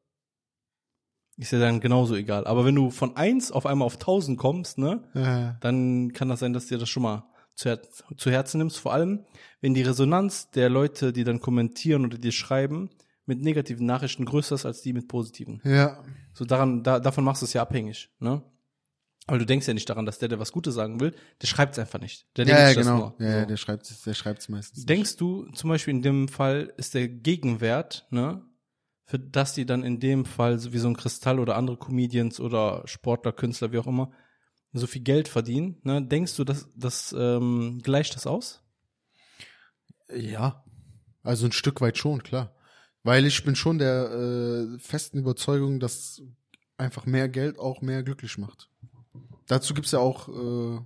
ist 1.39 1.51
ja 1.51 1.59
dann 1.59 1.79
genauso 1.79 2.15
egal. 2.15 2.45
Aber 2.45 2.65
wenn 2.65 2.75
du 2.75 2.91
von 2.91 3.15
eins 3.15 3.51
auf 3.51 3.65
einmal 3.65 3.85
auf 3.85 3.95
1000 3.95 4.37
kommst, 4.37 4.77
ne, 4.77 5.03
ja. 5.13 5.57
dann 5.61 6.11
kann 6.11 6.27
das 6.27 6.41
sein, 6.41 6.53
dass 6.53 6.67
dir 6.67 6.77
das 6.77 6.89
schon 6.89 7.03
mal 7.03 7.23
zu, 7.55 7.69
Her 7.69 7.79
zu 8.17 8.29
Herzen 8.29 8.57
nimmst. 8.57 8.77
Vor 8.77 8.93
allem, 8.93 9.25
wenn 9.61 9.73
die 9.73 9.81
Resonanz 9.81 10.51
der 10.51 10.69
Leute, 10.69 11.13
die 11.13 11.23
dann 11.23 11.39
kommentieren 11.39 12.05
oder 12.05 12.17
dir 12.17 12.31
schreiben, 12.31 12.89
mit 13.25 13.41
negativen 13.41 13.85
Nachrichten 13.85 14.25
größer 14.25 14.55
ist 14.55 14.65
als 14.65 14.81
die 14.81 14.91
mit 14.91 15.07
positiven. 15.07 15.61
Ja, 15.63 16.03
So 16.33 16.45
daran, 16.45 16.83
da, 16.83 16.99
davon 16.99 17.23
machst 17.23 17.41
du 17.41 17.45
es 17.45 17.53
ja 17.53 17.61
abhängig, 17.61 18.09
ne? 18.19 18.41
Aber 19.27 19.37
du 19.37 19.45
denkst 19.45 19.67
ja 19.67 19.75
nicht 19.75 19.87
daran, 19.87 20.07
dass 20.07 20.17
der, 20.17 20.27
der 20.27 20.39
was 20.39 20.51
Gutes 20.51 20.73
sagen 20.73 20.99
will, 20.99 21.13
der 21.39 21.45
schreibt 21.45 21.73
es 21.73 21.79
einfach 21.79 21.99
nicht. 21.99 22.25
Der 22.35 22.47
ja, 22.47 22.55
denkt 22.55 22.77
ja 22.77 22.81
genau. 22.81 22.97
nur. 22.97 23.15
Ja, 23.19 23.35
ja, 23.35 23.41
so. 23.41 23.47
der 23.47 23.57
schreibt 23.57 24.05
der 24.05 24.13
schreibt's 24.15 24.49
meistens. 24.49 24.85
Denkst 24.87 25.17
du, 25.17 25.45
zum 25.51 25.69
Beispiel 25.69 25.93
in 25.93 26.01
dem 26.01 26.27
Fall 26.27 26.73
ist 26.77 26.95
der 26.95 27.07
Gegenwert, 27.07 28.07
ne, 28.09 28.41
für 29.09 29.17
das 29.17 29.55
die 29.55 29.65
dann 29.65 29.81
in 29.81 29.99
dem 29.99 30.23
Fall, 30.23 30.59
so 30.59 30.71
wie 30.71 30.77
so 30.77 30.87
ein 30.87 30.95
Kristall 30.95 31.39
oder 31.39 31.55
andere 31.55 31.77
Comedians 31.77 32.39
oder 32.39 32.83
Sportler, 32.85 33.31
Künstler, 33.31 33.71
wie 33.71 33.79
auch 33.79 33.87
immer, 33.87 34.11
so 34.71 34.85
viel 34.85 35.01
Geld 35.01 35.27
verdienen, 35.27 35.77
ne? 35.81 36.05
Denkst 36.05 36.35
du, 36.35 36.43
dass 36.43 36.69
das 36.75 37.15
ähm, 37.17 37.79
gleicht 37.81 38.15
das 38.15 38.27
aus? 38.27 38.61
Ja. 40.15 40.63
Also 41.23 41.47
ein 41.47 41.51
Stück 41.53 41.81
weit 41.81 41.97
schon, 41.97 42.21
klar. 42.21 42.55
Weil 43.01 43.25
ich 43.25 43.43
bin 43.43 43.55
schon 43.55 43.79
der 43.79 44.11
äh, 44.11 44.77
festen 44.77 45.17
Überzeugung, 45.17 45.79
dass 45.79 46.21
einfach 46.77 47.07
mehr 47.07 47.29
Geld 47.29 47.57
auch 47.57 47.81
mehr 47.81 48.03
glücklich 48.03 48.37
macht. 48.37 48.69
Dazu 49.47 49.73
gibt's 49.73 49.91
ja 49.91 49.97
auch, 49.97 50.29
äh, 50.29 50.79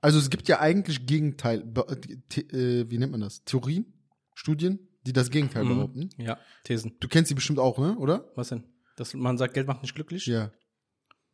also 0.00 0.20
es 0.20 0.30
gibt 0.30 0.46
ja 0.46 0.60
eigentlich 0.60 1.06
Gegenteil, 1.06 1.64
äh, 1.74 2.40
äh, 2.56 2.88
wie 2.88 2.98
nennt 2.98 3.10
man 3.10 3.22
das? 3.22 3.42
Theorien, 3.42 3.92
Studien, 4.32 4.89
die 5.06 5.12
das 5.12 5.30
Gegenteil 5.30 5.64
Mhm. 5.64 5.68
behaupten. 5.68 6.10
Ja, 6.18 6.38
Thesen. 6.64 6.96
Du 7.00 7.08
kennst 7.08 7.30
die 7.30 7.34
bestimmt 7.34 7.58
auch, 7.58 7.78
ne? 7.78 7.96
Oder? 7.96 8.30
Was 8.36 8.48
denn? 8.48 8.64
Dass 8.96 9.14
man 9.14 9.38
sagt, 9.38 9.54
Geld 9.54 9.66
macht 9.66 9.82
nicht 9.82 9.94
glücklich? 9.94 10.26
Ja. 10.26 10.50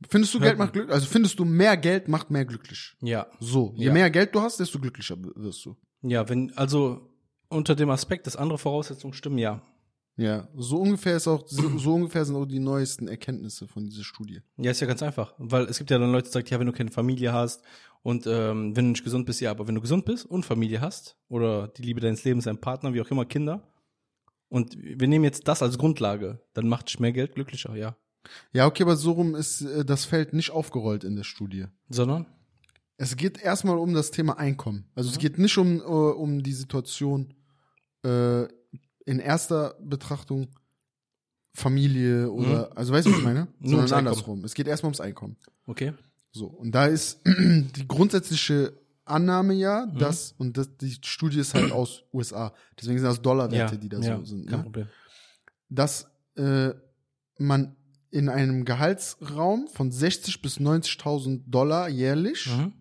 Findest 0.08 0.34
du 0.34 0.38
Hört 0.38 0.50
Geld 0.50 0.58
macht 0.58 0.72
glücklich? 0.74 0.94
Also 0.94 1.06
findest 1.06 1.38
du 1.38 1.44
mehr 1.44 1.76
Geld 1.76 2.06
macht 2.08 2.30
mehr 2.30 2.44
glücklich? 2.44 2.94
Ja. 3.00 3.26
So, 3.40 3.72
je 3.76 3.86
Ja. 3.86 3.92
mehr 3.92 4.10
Geld 4.10 4.34
du 4.34 4.40
hast, 4.42 4.60
desto 4.60 4.78
glücklicher 4.78 5.16
wirst 5.36 5.64
du. 5.64 5.76
Ja, 6.02 6.28
wenn, 6.28 6.52
also 6.56 7.10
unter 7.48 7.74
dem 7.74 7.90
Aspekt, 7.90 8.26
dass 8.26 8.36
andere 8.36 8.58
Voraussetzungen 8.58 9.14
stimmen, 9.14 9.38
ja. 9.38 9.62
Ja, 10.18 10.48
so 10.56 10.78
ungefähr 10.80 11.16
ist 11.16 11.28
auch 11.28 11.46
so, 11.46 11.76
so 11.78 11.94
ungefähr 11.94 12.24
sind 12.24 12.36
auch 12.36 12.46
die 12.46 12.58
neuesten 12.58 13.06
Erkenntnisse 13.06 13.68
von 13.68 13.84
dieser 13.84 14.02
Studie. 14.04 14.40
Ja, 14.56 14.70
ist 14.70 14.80
ja 14.80 14.86
ganz 14.86 15.02
einfach. 15.02 15.34
Weil 15.38 15.64
es 15.64 15.76
gibt 15.78 15.90
ja 15.90 15.98
dann 15.98 16.10
Leute, 16.12 16.28
die 16.28 16.32
sagen, 16.32 16.46
ja, 16.50 16.58
wenn 16.58 16.66
du 16.66 16.72
keine 16.72 16.90
Familie 16.90 17.32
hast 17.34 17.62
und 18.06 18.24
ähm, 18.28 18.76
wenn 18.76 18.84
du 18.84 18.90
nicht 18.92 19.02
gesund 19.02 19.26
bist, 19.26 19.40
ja, 19.40 19.50
aber 19.50 19.66
wenn 19.66 19.74
du 19.74 19.80
gesund 19.80 20.04
bist 20.04 20.26
und 20.26 20.46
Familie 20.46 20.80
hast 20.80 21.16
oder 21.28 21.66
die 21.66 21.82
Liebe 21.82 22.00
deines 22.00 22.22
Lebens, 22.22 22.46
ein 22.46 22.60
Partner, 22.60 22.94
wie 22.94 23.00
auch 23.00 23.10
immer, 23.10 23.24
Kinder, 23.24 23.66
und 24.48 24.78
wir 24.80 25.08
nehmen 25.08 25.24
jetzt 25.24 25.48
das 25.48 25.60
als 25.60 25.76
Grundlage, 25.76 26.40
dann 26.52 26.68
macht 26.68 26.86
dich 26.86 27.00
mehr 27.00 27.10
Geld 27.10 27.34
glücklicher, 27.34 27.74
ja. 27.74 27.96
Ja, 28.52 28.66
okay, 28.66 28.84
aber 28.84 28.94
so 28.94 29.10
rum 29.10 29.34
ist 29.34 29.62
äh, 29.62 29.84
das 29.84 30.04
Feld 30.04 30.34
nicht 30.34 30.52
aufgerollt 30.52 31.02
in 31.02 31.16
der 31.16 31.24
Studie. 31.24 31.66
Sondern? 31.88 32.26
Es 32.96 33.16
geht 33.16 33.42
erstmal 33.42 33.76
um 33.76 33.92
das 33.92 34.12
Thema 34.12 34.38
Einkommen. 34.38 34.88
Also 34.94 35.10
es 35.10 35.18
geht 35.18 35.36
nicht 35.40 35.58
um, 35.58 35.80
äh, 35.80 35.82
um 35.82 36.44
die 36.44 36.52
Situation 36.52 37.34
äh, 38.04 38.44
in 39.04 39.18
erster 39.18 39.74
Betrachtung 39.80 40.46
Familie 41.54 42.30
oder, 42.30 42.70
also 42.76 42.92
weißt 42.92 43.08
du, 43.08 43.10
was 43.10 43.18
ich 43.18 43.24
meine? 43.24 43.48
Nur 43.58 43.80
Sondern 43.80 44.06
andersrum. 44.06 44.44
Es 44.44 44.54
geht 44.54 44.68
erstmal 44.68 44.90
ums 44.90 45.00
Einkommen. 45.00 45.36
Okay. 45.66 45.92
So, 46.36 46.46
und 46.46 46.72
da 46.72 46.86
ist 46.86 47.20
die 47.26 47.88
grundsätzliche 47.88 48.78
Annahme 49.04 49.54
ja, 49.54 49.86
Mhm. 49.86 49.98
dass, 49.98 50.32
und 50.38 50.56
das, 50.58 50.68
die 50.76 50.96
Studie 51.02 51.38
ist 51.40 51.54
halt 51.54 51.70
aus 51.72 52.02
USA, 52.12 52.52
deswegen 52.78 52.98
sind 52.98 53.06
das 53.08 53.22
Dollarwerte, 53.22 53.74
Ja, 53.76 53.80
die 53.80 53.88
da 53.88 54.00
ja, 54.00 54.18
so 54.18 54.24
sind, 54.24 54.46
kein 54.48 54.58
ne? 54.58 54.62
Problem. 54.64 54.88
dass 55.68 56.10
äh, 56.36 56.74
man 57.38 57.76
in 58.10 58.28
einem 58.28 58.64
Gehaltsraum 58.64 59.68
von 59.68 59.90
60 59.92 60.42
bis 60.42 60.58
90.000 60.58 61.42
Dollar 61.46 61.88
jährlich 61.88 62.46
Mhm. 62.48 62.72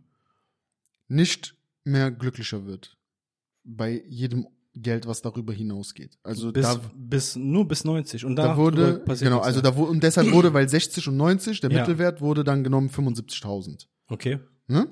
nicht 1.08 1.56
mehr 1.84 2.12
glücklicher 2.12 2.66
wird 2.66 2.98
bei 3.64 4.02
jedem 4.08 4.48
Geld, 4.76 5.08
was 5.08 5.22
darüber 5.22 5.54
hinausgeht. 5.54 6.18
Also 6.24 6.52
bis, 6.52 6.64
da, 6.66 6.82
bis, 6.96 7.36
nur 7.36 7.68
bis 7.68 7.84
90. 7.86 8.26
Und 8.26 8.36
da 8.36 8.58
wurde, 8.58 9.04
genau, 9.20 9.40
also 9.40 9.62
da 9.62 9.76
wurde, 9.76 9.92
und 9.92 10.04
deshalb 10.04 10.32
wurde, 10.32 10.54
weil 10.54 10.68
60 10.68 11.08
und 11.08 11.18
90, 11.18 11.62
der 11.62 11.72
Ja. 11.72 11.80
Mittelwert 11.80 12.20
wurde 12.22 12.44
dann 12.44 12.64
genommen 12.64 12.90
75.000. 12.90 13.88
Okay. 14.08 14.40
Ne? 14.68 14.88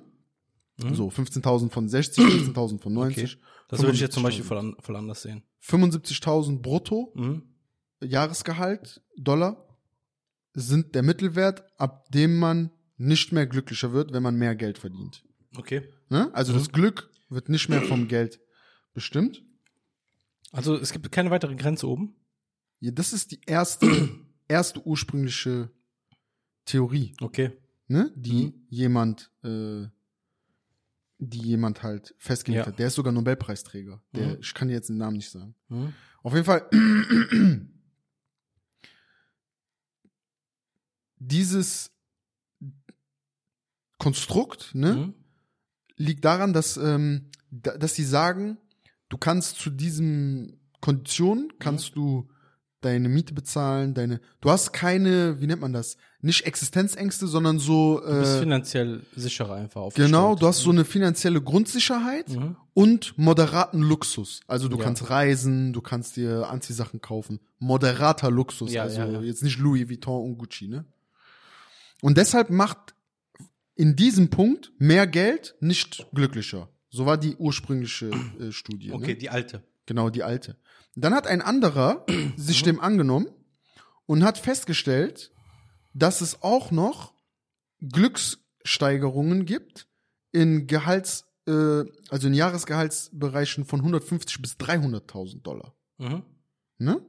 Mhm. 0.81 0.95
So, 0.95 1.09
15.000 1.09 1.69
von 1.69 1.87
60, 1.89 2.23
15.000 2.23 2.79
von 2.81 2.93
90. 2.93 3.37
Das 3.67 3.81
würde 3.81 3.93
ich 3.93 3.99
jetzt 3.99 4.13
zum 4.13 4.23
75.000. 4.23 4.25
Beispiel 4.27 4.45
voll, 4.45 4.75
voll 4.79 4.95
anders 4.95 5.21
sehen. 5.21 5.43
75.000 5.61 6.61
brutto, 6.61 7.11
Mhm. 7.15 7.43
Jahresgehalt, 8.01 9.01
Dollar, 9.17 9.67
sind 10.53 10.93
der 10.95 11.03
Mittelwert, 11.03 11.63
ab 11.77 12.09
dem 12.11 12.37
man 12.37 12.71
nicht 12.97 13.31
mehr 13.31 13.47
glücklicher 13.47 13.91
wird, 13.93 14.13
wenn 14.13 14.23
man 14.23 14.35
mehr 14.35 14.55
Geld 14.55 14.77
verdient. 14.77 15.23
Okay. 15.57 15.81
Ne? 16.09 16.29
Also 16.33 16.53
Mhm. 16.53 16.57
das 16.57 16.71
Glück 16.71 17.09
wird 17.29 17.49
nicht 17.49 17.69
mehr 17.69 17.81
vom 17.81 18.07
Geld 18.07 18.39
bestimmt. 18.93 19.43
Also 20.53 20.77
es 20.77 20.91
gibt 20.93 21.11
keine 21.11 21.31
weitere 21.31 21.55
Grenze 21.55 21.87
oben. 21.89 22.15
Ja, 22.79 22.91
das 22.91 23.11
ist 23.11 23.31
die 23.31 23.41
erste, 23.45 23.87
erste 24.47 24.85
ursprüngliche 24.85 25.69
Theorie, 26.65 27.13
Okay. 27.19 27.51
ne? 27.87 28.11
die 28.15 28.45
Mhm. 28.47 28.53
jemand, 28.69 29.31
äh, 29.43 29.87
die 31.17 31.39
jemand 31.41 31.83
halt 31.83 32.13
festgelegt 32.19 32.65
Ja. 32.65 32.71
hat. 32.71 32.79
Der 32.79 32.87
ist 32.87 32.95
sogar 32.95 33.11
Nobelpreisträger. 33.13 34.01
Der, 34.15 34.27
Mhm. 34.35 34.37
Ich 34.41 34.53
kann 34.53 34.67
dir 34.67 34.75
jetzt 34.75 34.89
den 34.89 34.97
Namen 34.97 35.17
nicht 35.17 35.29
sagen. 35.31 35.55
Mhm. 35.69 35.93
Auf 36.21 36.33
jeden 36.33 36.45
Fall, 36.45 36.69
dieses 41.17 41.91
Konstrukt, 43.97 44.71
ne, 44.75 44.93
Mhm. 44.95 45.13
liegt 45.95 46.25
daran, 46.25 46.53
dass, 46.53 46.77
ähm, 46.77 47.29
da, 47.51 47.77
dass 47.77 47.95
sie 47.95 48.03
sagen, 48.03 48.57
du 49.13 49.17
kannst 49.19 49.57
zu 49.59 49.69
diesen 49.69 50.59
Konditionen, 50.81 51.53
kannst 51.59 51.95
du 51.95 52.27
deine 52.81 53.07
Miete 53.07 53.33
bezahlen, 53.33 53.93
deine, 53.93 54.19
du 54.41 54.49
hast 54.49 54.73
keine, 54.73 55.39
wie 55.39 55.45
nennt 55.47 55.61
man 55.61 55.71
das, 55.71 55.97
nicht 56.19 56.45
Existenzängste, 56.47 57.27
sondern 57.27 57.59
so, 57.59 58.01
Du 58.03 58.19
bist 58.19 58.35
äh, 58.37 58.39
finanziell 58.39 59.01
sicherer 59.15 59.53
einfach 59.55 59.93
genau, 59.93 60.33
du 60.35 60.47
hast 60.47 60.59
so 60.61 60.71
eine 60.71 60.83
finanzielle 60.83 61.41
Grundsicherheit 61.41 62.27
Mhm. 62.29 62.55
und 62.73 63.13
moderaten 63.17 63.81
Luxus. 63.83 64.41
Also 64.47 64.67
du 64.67 64.77
Ja. 64.77 64.83
kannst 64.83 65.09
reisen, 65.09 65.73
du 65.73 65.81
kannst 65.81 66.17
dir 66.17 66.49
Anziehsachen 66.49 66.99
kaufen. 66.99 67.39
Moderater 67.59 68.31
Luxus, 68.31 68.73
Ja, 68.73 68.81
also 68.83 68.99
ja. 69.01 69.21
jetzt 69.21 69.43
nicht 69.43 69.59
Louis 69.59 69.87
Vuitton 69.89 70.25
und 70.25 70.37
Gucci, 70.39 70.67
ne? 70.67 70.85
Und 72.01 72.17
deshalb 72.17 72.49
macht 72.49 72.95
in 73.75 73.95
diesem 73.95 74.29
Punkt 74.29 74.71
mehr 74.79 75.07
Geld 75.07 75.55
nicht 75.61 76.07
glücklicher. 76.13 76.67
So 76.95 77.07
war 77.07 77.17
die 77.17 77.35
ursprüngliche 77.35 78.11
äh, 78.39 78.51
Studie. 78.51 78.91
Okay, 78.91 79.07
Ne? 79.13 79.15
die 79.15 79.29
alte. 79.31 79.63
Genau, 79.87 80.11
die 80.11 80.21
alte. 80.21 80.57
Dann 80.95 81.15
hat 81.15 81.25
ein 81.25 81.41
anderer 81.41 82.05
sich 82.37 82.61
dem 82.61 82.79
angenommen 82.79 83.27
und 84.05 84.23
hat 84.23 84.37
festgestellt, 84.37 85.31
dass 85.95 86.21
es 86.21 86.43
auch 86.43 86.69
noch 86.69 87.13
Glückssteigerungen 87.81 89.45
gibt 89.45 89.87
in 90.31 90.67
Gehalts, 90.67 91.25
äh, 91.47 91.83
also 92.09 92.27
in 92.27 92.33
Jahresgehaltsbereichen 92.33 93.65
von 93.65 93.79
150 93.79 94.41
bis 94.41 94.53
300.000 94.57 95.41
Dollar. 95.41 95.73
Mhm. 95.97 96.23
Ne? 96.77 97.01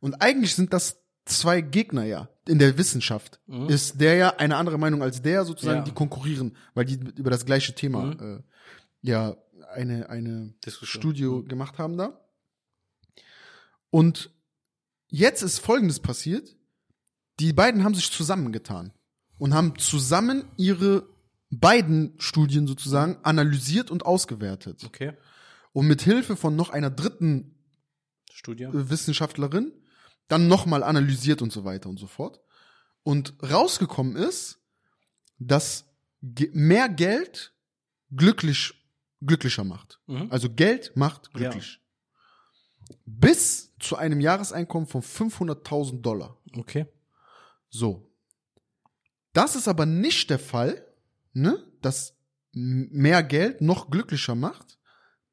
Und 0.00 0.20
eigentlich 0.20 0.54
sind 0.54 0.72
das 0.72 1.00
zwei 1.24 1.60
Gegner 1.60 2.04
ja 2.04 2.28
in 2.46 2.58
der 2.58 2.76
Wissenschaft. 2.78 3.40
Mhm. 3.46 3.68
Ist 3.68 4.00
der 4.00 4.16
ja 4.16 4.36
eine 4.36 4.56
andere 4.56 4.78
Meinung 4.78 5.02
als 5.02 5.22
der 5.22 5.44
sozusagen, 5.44 5.78
Ja. 5.78 5.84
die 5.84 5.92
konkurrieren, 5.92 6.56
weil 6.74 6.84
die 6.84 6.98
über 7.16 7.30
das 7.30 7.46
gleiche 7.46 7.74
Thema 7.74 8.06
Mhm. 8.06 8.38
äh, 8.40 8.42
ja 9.04 9.36
eine, 9.72 10.08
eine 10.08 10.54
Diskussion. 10.64 11.00
Studie 11.00 11.24
Mhm. 11.24 11.48
gemacht 11.48 11.78
haben 11.78 11.96
da. 11.96 12.20
Und 13.90 14.30
jetzt 15.08 15.42
ist 15.42 15.58
Folgendes 15.58 16.00
passiert. 16.00 16.56
Die 17.38 17.52
beiden 17.52 17.84
haben 17.84 17.94
sich 17.94 18.10
zusammengetan 18.10 18.92
und 19.38 19.54
haben 19.54 19.78
zusammen 19.78 20.44
ihre 20.56 21.06
beiden 21.50 22.14
Studien 22.18 22.66
sozusagen 22.66 23.18
analysiert 23.22 23.90
und 23.90 24.06
ausgewertet. 24.06 24.84
Okay. 24.84 25.12
Und 25.72 25.86
mit 25.86 26.02
Hilfe 26.02 26.36
von 26.36 26.56
noch 26.56 26.70
einer 26.70 26.90
dritten 26.90 27.54
Studie. 28.32 28.64
äh, 28.64 28.90
Wissenschaftlerin 28.90 29.72
dann 30.28 30.48
nochmal 30.48 30.82
analysiert 30.82 31.42
und 31.42 31.52
so 31.52 31.64
weiter 31.64 31.88
und 31.88 31.98
so 31.98 32.06
fort. 32.06 32.40
Und 33.02 33.34
rausgekommen 33.42 34.16
ist, 34.16 34.58
dass 35.38 35.84
mehr 36.20 36.88
Geld 36.88 37.52
glücklich, 38.10 38.83
glücklicher 39.24 39.64
macht. 39.64 40.00
Mhm. 40.06 40.28
Also 40.30 40.50
Geld 40.50 40.96
macht 40.96 41.28
Ja. 41.34 41.40
glücklich. 41.50 41.80
Bis 43.06 43.74
zu 43.78 43.96
einem 43.96 44.20
Jahreseinkommen 44.20 44.86
von 44.86 45.02
500.000 45.02 46.02
Dollar. 46.02 46.36
Okay. 46.56 46.86
So. 47.70 48.10
Das 49.32 49.56
ist 49.56 49.68
aber 49.68 49.86
nicht 49.86 50.30
der 50.30 50.38
Fall, 50.38 50.86
ne, 51.32 51.64
dass 51.80 52.16
mehr 52.52 53.22
Geld 53.22 53.60
noch 53.60 53.90
glücklicher 53.90 54.34
macht 54.34 54.78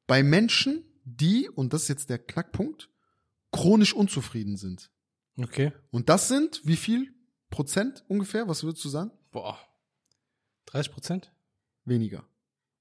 bei 0.06 0.22
Menschen, 0.22 0.84
die, 1.04 1.48
und 1.48 1.72
das 1.72 1.82
ist 1.82 1.88
jetzt 1.88 2.10
der 2.10 2.18
Knackpunkt, 2.18 2.90
chronisch 3.52 3.94
unzufrieden 3.94 4.56
sind. 4.56 4.90
Okay. 5.36 5.72
Und 5.90 6.08
das 6.08 6.28
sind 6.28 6.60
wie 6.64 6.76
viel 6.76 7.14
Prozent 7.50 8.02
ungefähr? 8.08 8.48
Was 8.48 8.64
würdest 8.64 8.84
du 8.84 8.88
sagen? 8.88 9.10
Boah. 9.30 9.58
30 10.66 10.92
Prozent? 10.92 11.32
Weniger. 11.84 12.24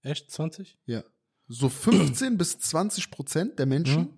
Echt? 0.04 0.32
20? 0.32 0.78
Ja. 0.86 1.04
So 1.48 1.70
15 1.70 2.38
bis 2.38 2.58
20 2.60 3.12
Prozent 3.12 3.60
der 3.60 3.66
Menschen 3.66 4.02
Mhm. 4.04 4.14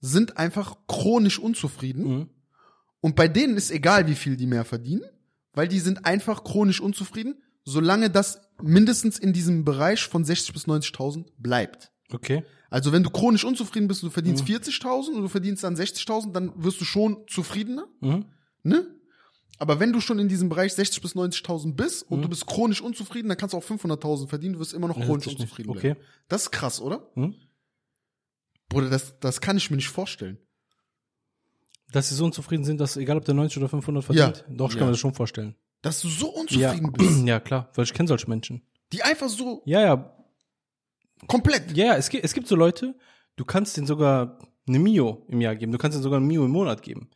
sind 0.00 0.36
einfach 0.38 0.76
chronisch 0.86 1.38
unzufrieden. 1.38 2.04
Mhm. 2.18 2.30
Und 3.00 3.16
bei 3.16 3.28
denen 3.28 3.56
ist 3.56 3.70
egal, 3.70 4.06
wie 4.06 4.14
viel 4.14 4.36
die 4.36 4.46
mehr 4.46 4.64
verdienen, 4.64 5.04
weil 5.52 5.68
die 5.68 5.80
sind 5.80 6.06
einfach 6.06 6.42
chronisch 6.44 6.80
unzufrieden, 6.80 7.42
solange 7.64 8.10
das 8.10 8.40
mindestens 8.62 9.18
in 9.18 9.32
diesem 9.32 9.64
Bereich 9.64 10.04
von 10.04 10.24
60 10.24 10.52
bis 10.54 10.66
90.000 10.66 11.26
bleibt. 11.38 11.92
Okay. 12.12 12.44
Also 12.70 12.92
wenn 12.92 13.02
du 13.02 13.10
chronisch 13.10 13.44
unzufrieden 13.44 13.88
bist 13.88 14.02
und 14.02 14.08
du 14.08 14.12
verdienst 14.12 14.44
Mhm. 14.44 14.48
40.000 14.48 15.14
und 15.16 15.22
du 15.22 15.28
verdienst 15.28 15.62
dann 15.64 15.76
60.000, 15.76 16.32
dann 16.32 16.52
wirst 16.62 16.80
du 16.80 16.84
schon 16.84 17.24
zufriedener, 17.28 17.86
Mhm. 18.00 18.24
ne? 18.62 18.86
Aber 19.58 19.78
wenn 19.78 19.92
du 19.92 20.00
schon 20.00 20.18
in 20.18 20.28
diesem 20.28 20.48
Bereich 20.48 20.72
60 20.74 21.00
bis 21.00 21.14
90.000 21.14 21.74
bist 21.76 22.02
und 22.10 22.18
Mhm. 22.18 22.22
du 22.22 22.28
bist 22.28 22.46
chronisch 22.46 22.80
unzufrieden, 22.80 23.28
dann 23.28 23.38
kannst 23.38 23.52
du 23.52 23.58
auch 23.58 23.62
500.000 23.64 24.28
verdienen, 24.28 24.54
du 24.54 24.58
wirst 24.60 24.74
immer 24.74 24.88
noch 24.88 24.98
Ja, 24.98 25.04
chronisch 25.04 25.28
unzufrieden 25.28 25.70
Okay. 25.70 25.94
bleiben. 25.94 26.00
Das 26.28 26.42
ist 26.42 26.50
krass, 26.50 26.80
oder? 26.80 27.08
Mhm. 27.14 27.34
Bruder, 28.68 28.90
das, 28.90 29.18
das 29.20 29.40
kann 29.40 29.56
ich 29.56 29.70
mir 29.70 29.76
nicht 29.76 29.88
vorstellen. 29.88 30.38
Dass 31.92 32.08
sie 32.08 32.14
so 32.16 32.24
unzufrieden 32.24 32.64
sind, 32.64 32.80
dass 32.80 32.96
egal 32.96 33.16
ob 33.18 33.24
der 33.24 33.34
90 33.34 33.58
oder 33.58 33.68
500 33.68 34.04
verdient. 34.04 34.44
Ja. 34.48 34.54
Doch, 34.54 34.68
ich 34.70 34.74
Ja. 34.74 34.78
kann 34.80 34.88
mir 34.88 34.92
das 34.92 35.00
schon 35.00 35.14
vorstellen. 35.14 35.54
Dass 35.82 36.00
du 36.00 36.08
so 36.08 36.32
Ja. 36.34 36.40
unzufrieden 36.40 36.92
bist. 36.92 37.20
ja, 37.26 37.38
klar, 37.40 37.70
weil 37.74 37.84
ich 37.84 37.92
kenne 37.92 38.08
solche 38.08 38.28
Menschen. 38.28 38.62
Die 38.92 39.02
einfach 39.02 39.28
so 39.28 39.62
Ja, 39.66 39.80
ja, 39.82 40.16
komplett. 41.26 41.76
ja, 41.76 41.86
ja, 41.86 41.96
es 41.96 42.08
gibt, 42.08 42.24
es 42.24 42.32
gibt 42.32 42.48
so 42.48 42.56
Leute, 42.56 42.96
du 43.36 43.44
kannst 43.44 43.76
denen 43.76 43.86
sogar 43.86 44.38
eine 44.66 44.78
Mio 44.78 45.24
im 45.28 45.40
Jahr 45.40 45.54
geben, 45.56 45.72
du 45.72 45.78
kannst 45.78 45.94
denen 45.94 46.02
sogar 46.02 46.18
eine 46.18 46.26
Mio 46.26 46.44
im 46.44 46.50
Monat 46.50 46.82
geben, 46.82 47.10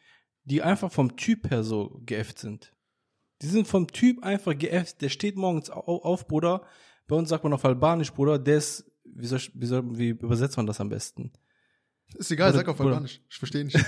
die 0.49 0.63
einfach 0.63 0.91
vom 0.91 1.17
Typ 1.17 1.51
her 1.51 1.63
so 1.63 2.01
geäfft 2.07 2.39
sind. 2.39 2.73
Die 3.43 3.47
sind 3.47 3.69
vom 3.69 3.87
Typ 3.87 4.23
einfach 4.25 4.57
geäfft, 4.57 5.01
der 5.03 5.11
steht 5.11 5.37
morgens 5.37 5.71
au- 5.71 6.03
auf, 6.03 6.27
Bruder. 6.27 6.65
Bei 7.07 7.17
uns 7.17 7.29
sagt 7.29 7.45
man 7.45 7.53
auf 7.53 7.65
Albanisch, 7.65 8.13
Bruder, 8.13 8.39
der 8.39 8.59
ist, 8.59 8.91
wie 9.05 9.27
soll, 9.27 9.41
wie 9.55 9.67
soll, 9.67 9.99
wie 9.99 10.09
übersetzt 10.09 10.57
man 10.57 10.67
das 10.67 10.81
am 10.81 10.89
besten? 10.89 11.33
Ist 12.15 12.31
egal, 12.31 12.51
Bruder, 12.51 12.59
sag 12.61 12.69
auf 12.69 12.77
Bruder. 12.79 12.89
Albanisch. 12.91 13.21
Ich 13.29 13.37
verstehe 13.37 13.65
nicht. 13.65 13.79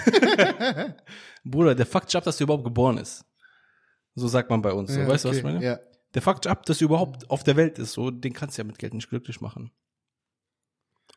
Bruder, 1.44 1.74
der 1.74 1.86
fuckt 1.86 2.14
ab, 2.14 2.24
dass 2.24 2.36
du 2.36 2.44
überhaupt 2.44 2.64
geboren 2.64 2.98
ist. 2.98 3.24
So 4.14 4.28
sagt 4.28 4.50
man 4.50 4.62
bei 4.62 4.72
uns. 4.72 4.92
So. 4.92 5.00
Ja, 5.00 5.08
weißt 5.08 5.24
du, 5.24 5.28
was 5.30 5.36
ich 5.36 5.44
okay, 5.44 5.52
meine? 5.54 5.64
Ja. 5.64 5.80
Der 6.14 6.22
fuckt 6.22 6.46
ab, 6.46 6.66
dass 6.66 6.78
du 6.78 6.84
überhaupt 6.84 7.30
auf 7.30 7.42
der 7.44 7.56
Welt 7.56 7.78
ist. 7.78 7.92
So, 7.92 8.10
den 8.10 8.32
kannst 8.32 8.58
du 8.58 8.62
ja 8.62 8.66
mit 8.66 8.78
Geld 8.78 8.94
nicht 8.94 9.08
glücklich 9.08 9.40
machen. 9.40 9.70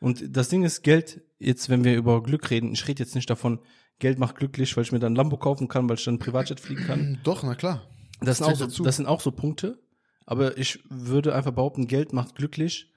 Und 0.04 0.36
das 0.36 0.48
Ding 0.50 0.64
ist, 0.64 0.82
Geld, 0.82 1.22
jetzt, 1.38 1.68
wenn 1.70 1.82
wir 1.84 1.96
über 1.96 2.22
Glück 2.22 2.50
reden, 2.50 2.72
ich 2.72 2.86
rede 2.86 3.02
jetzt 3.02 3.14
nicht 3.14 3.30
davon, 3.30 3.60
Geld 3.98 4.18
macht 4.18 4.36
glücklich, 4.36 4.76
weil 4.76 4.84
ich 4.84 4.92
mir 4.92 4.98
dann 4.98 5.12
ein 5.12 5.16
Lambo 5.16 5.36
kaufen 5.38 5.68
kann, 5.68 5.88
weil 5.88 5.96
ich 5.96 6.04
dann 6.04 6.18
Privatjet 6.18 6.60
fliegen 6.60 6.84
kann. 6.84 7.20
Doch, 7.24 7.42
na 7.42 7.54
klar. 7.54 7.82
Das 8.20 8.38
sind, 8.38 8.46
auch 8.46 8.52
zählt 8.56 8.70
so, 8.70 8.84
das 8.84 8.96
sind 8.96 9.06
auch 9.06 9.20
so 9.20 9.30
Punkte. 9.32 9.78
Aber 10.26 10.58
ich 10.58 10.82
würde 10.88 11.34
einfach 11.34 11.52
behaupten, 11.52 11.86
Geld 11.86 12.12
macht 12.12 12.34
glücklich, 12.34 12.90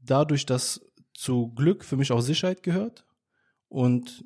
dadurch, 0.00 0.46
dass 0.46 0.80
zu 1.14 1.52
Glück 1.54 1.84
für 1.84 1.96
mich 1.96 2.10
auch 2.12 2.20
Sicherheit 2.20 2.62
gehört 2.62 3.06
und 3.68 4.24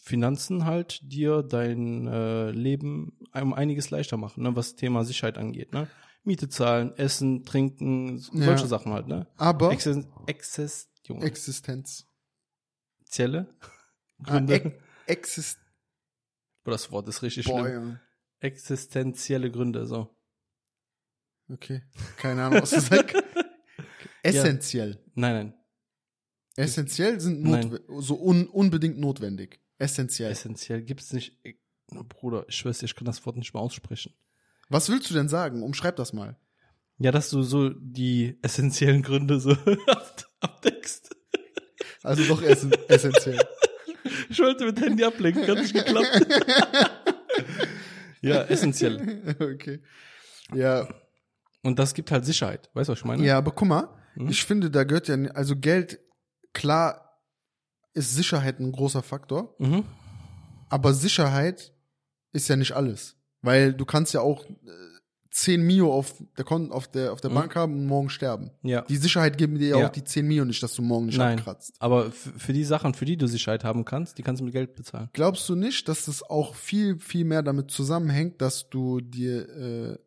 Finanzen 0.00 0.64
halt 0.64 1.00
dir 1.02 1.42
dein 1.42 2.06
äh, 2.08 2.50
Leben 2.50 3.18
um 3.40 3.54
einiges 3.54 3.90
leichter 3.90 4.16
machen, 4.16 4.42
ne, 4.42 4.56
was 4.56 4.74
Thema 4.74 5.04
Sicherheit 5.04 5.38
angeht. 5.38 5.72
Ne? 5.72 5.88
Miete 6.24 6.48
zahlen, 6.48 6.92
Essen, 6.96 7.44
Trinken, 7.44 8.18
so- 8.18 8.32
Ja. 8.34 8.44
solche 8.46 8.66
Sachen 8.66 8.92
halt. 8.92 9.06
Ne? 9.06 9.26
Aber 9.36 9.70
Exzess, 9.72 10.88
Junge, 11.06 11.24
Existenz. 11.24 12.06
Existenzielle 13.00 13.54
Ah, 14.24 14.24
Gründe. 14.24 14.54
ex 14.54 14.74
exist 15.06 15.58
Boah, 16.64 16.70
das 16.72 16.90
Wort 16.92 17.08
ist 17.08 17.22
richtig 17.22 17.46
Boah, 17.46 17.60
schlimm. 17.62 17.74
Junge. 17.74 18.00
Existenzielle 18.40 19.50
Gründe, 19.50 19.86
so. 19.86 20.14
Okay. 21.48 21.82
Keine 22.16 22.44
Ahnung, 22.44 22.62
was 22.62 22.70
du 22.70 22.80
sagst. 22.80 23.16
Essentiell. 24.22 25.02
Nein, 25.14 25.34
nein. 25.34 25.54
Essentiell 26.56 27.20
sind 27.20 27.44
notwe- 27.44 27.82
so 28.00 28.14
un 28.16 28.46
unbedingt 28.46 28.98
notwendig. 28.98 29.60
Essentiell. 29.78 30.30
Essentiell 30.30 30.82
gibt's 30.82 31.12
nicht. 31.12 31.40
Bruder, 32.08 32.44
ich 32.48 32.56
schwör's 32.56 32.78
dir, 32.78 32.86
ich 32.86 32.94
kann 32.94 33.04
das 33.06 33.24
Wort 33.26 33.36
nicht 33.36 33.52
mehr 33.54 33.62
aussprechen. 33.62 34.14
Was 34.68 34.88
willst 34.88 35.10
du 35.10 35.14
denn 35.14 35.28
sagen? 35.28 35.62
Umschreib 35.62 35.96
das 35.96 36.12
mal. 36.12 36.38
Ja, 36.98 37.10
dass 37.10 37.30
du 37.30 37.42
so 37.42 37.70
die 37.70 38.38
essentiellen 38.42 39.02
Gründe 39.02 39.40
so 39.40 39.50
ab- 39.86 40.30
abdeckst. 40.42 41.14
Also 42.02 42.24
doch 42.24 42.42
essen 42.42 42.72
essentiell. 42.88 43.38
Ich 44.28 44.38
wollte 44.40 44.64
mit 44.66 44.80
Handy 44.80 45.04
ablenken, 45.04 45.46
hat 45.46 45.58
nicht 45.58 45.72
geklappt. 45.74 46.26
ja, 48.20 48.42
essentiell. 48.42 49.34
okay. 49.40 49.82
Ja, 50.54 50.88
Und 51.62 51.78
das 51.78 51.94
gibt 51.94 52.10
halt 52.10 52.24
Sicherheit. 52.24 52.70
Weißt 52.74 52.88
du, 52.88 52.92
was 52.92 52.98
ich 53.00 53.04
meine? 53.04 53.24
ja, 53.24 53.38
aber 53.38 53.52
guck 53.52 53.68
mal, 53.68 53.88
Hm? 54.14 54.28
ich 54.28 54.44
finde, 54.44 54.70
da 54.70 54.84
gehört 54.84 55.08
ja, 55.08 55.14
also 55.32 55.56
Geld, 55.56 55.98
klar 56.52 57.18
ist 57.94 58.14
Sicherheit 58.14 58.58
ein 58.60 58.72
großer 58.72 59.02
Faktor, 59.02 59.54
Mhm. 59.58 59.84
aber 60.68 60.92
Sicherheit 60.92 61.72
ist 62.32 62.48
ja 62.48 62.56
nicht 62.56 62.72
alles. 62.72 63.16
Weil 63.42 63.72
du 63.74 63.84
kannst 63.84 64.12
ja 64.14 64.20
auch 64.20 64.44
äh, 64.44 64.54
10 65.32 65.62
Mio 65.62 65.90
auf 65.92 66.14
der, 66.36 66.44
Kon 66.44 66.70
auf 66.70 66.88
der, 66.88 67.12
auf 67.12 67.22
der 67.22 67.30
Mhm. 67.30 67.34
Bank 67.34 67.56
haben 67.56 67.74
und 67.74 67.86
morgen 67.86 68.10
sterben. 68.10 68.50
Ja. 68.62 68.82
Die 68.82 68.98
Sicherheit 68.98 69.38
geben 69.38 69.58
dir 69.58 69.78
ja, 69.78 69.86
auch 69.86 69.90
die 69.90 70.04
10 70.04 70.26
Mio 70.28 70.44
nicht, 70.44 70.62
dass 70.62 70.74
du 70.74 70.82
morgen 70.82 71.06
nicht 71.06 71.16
Nein. 71.16 71.38
abkratzt. 71.38 71.74
Aber 71.78 72.12
für 72.12 72.52
die 72.52 72.64
Sachen, 72.64 72.92
für 72.92 73.06
die 73.06 73.16
du 73.16 73.26
Sicherheit 73.26 73.64
haben 73.64 73.86
kannst, 73.86 74.18
die 74.18 74.22
kannst 74.22 74.40
du 74.40 74.44
mit 74.44 74.52
Geld 74.52 74.74
bezahlen. 74.74 75.08
Glaubst 75.14 75.48
du 75.48 75.54
nicht, 75.54 75.88
dass 75.88 76.04
das 76.04 76.22
auch 76.22 76.54
viel, 76.54 76.98
viel 76.98 77.24
mehr 77.24 77.42
damit 77.42 77.70
zusammenhängt, 77.70 78.42
dass 78.42 78.68
du 78.68 79.00
dir 79.00 79.48
äh, 79.48 79.98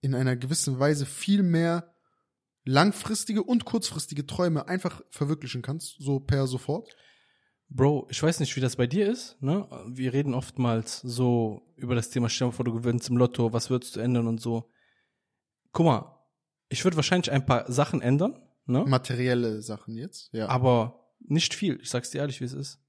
in 0.00 0.14
einer 0.14 0.34
gewissen 0.36 0.78
Weise 0.78 1.04
viel 1.04 1.42
mehr 1.42 1.94
langfristige 2.64 3.42
und 3.42 3.66
kurzfristige 3.66 4.26
Träume 4.26 4.66
einfach 4.66 5.02
verwirklichen 5.10 5.60
kannst, 5.60 5.96
so 5.98 6.20
per 6.20 6.46
sofort? 6.46 6.88
Bro, 7.72 8.08
ich 8.10 8.20
weiß 8.22 8.40
nicht, 8.40 8.54
wie 8.56 8.60
das 8.60 8.74
bei 8.76 8.86
dir 8.88 9.08
ist, 9.10 9.40
ne? 9.40 9.68
Wir 9.86 10.12
reden 10.12 10.34
oftmals 10.34 11.00
so 11.02 11.62
über 11.76 11.94
das 11.94 12.10
Thema, 12.10 12.28
stell 12.28 12.48
dir 12.48 12.52
vor, 12.52 12.64
du 12.64 12.72
gewinnst 12.74 13.08
im 13.08 13.16
Lotto, 13.16 13.52
was 13.52 13.70
würdest 13.70 13.94
du 13.96 14.00
ändern 14.00 14.26
und 14.26 14.40
so. 14.40 14.68
Guck 15.72 15.86
mal, 15.86 16.18
ich 16.68 16.82
würde 16.84 16.96
wahrscheinlich 16.96 17.30
ein 17.30 17.46
paar 17.46 17.70
Sachen 17.70 18.02
ändern, 18.02 18.42
ne? 18.66 18.84
Materielle 18.86 19.62
Sachen 19.62 19.94
jetzt, 19.96 20.32
ja. 20.32 20.48
Aber 20.48 21.12
nicht 21.20 21.54
viel. 21.54 21.78
Ich 21.80 21.90
sag's 21.90 22.10
dir 22.10 22.18
ehrlich, 22.18 22.40
wie 22.40 22.44
es 22.46 22.52
ist. 22.54 22.80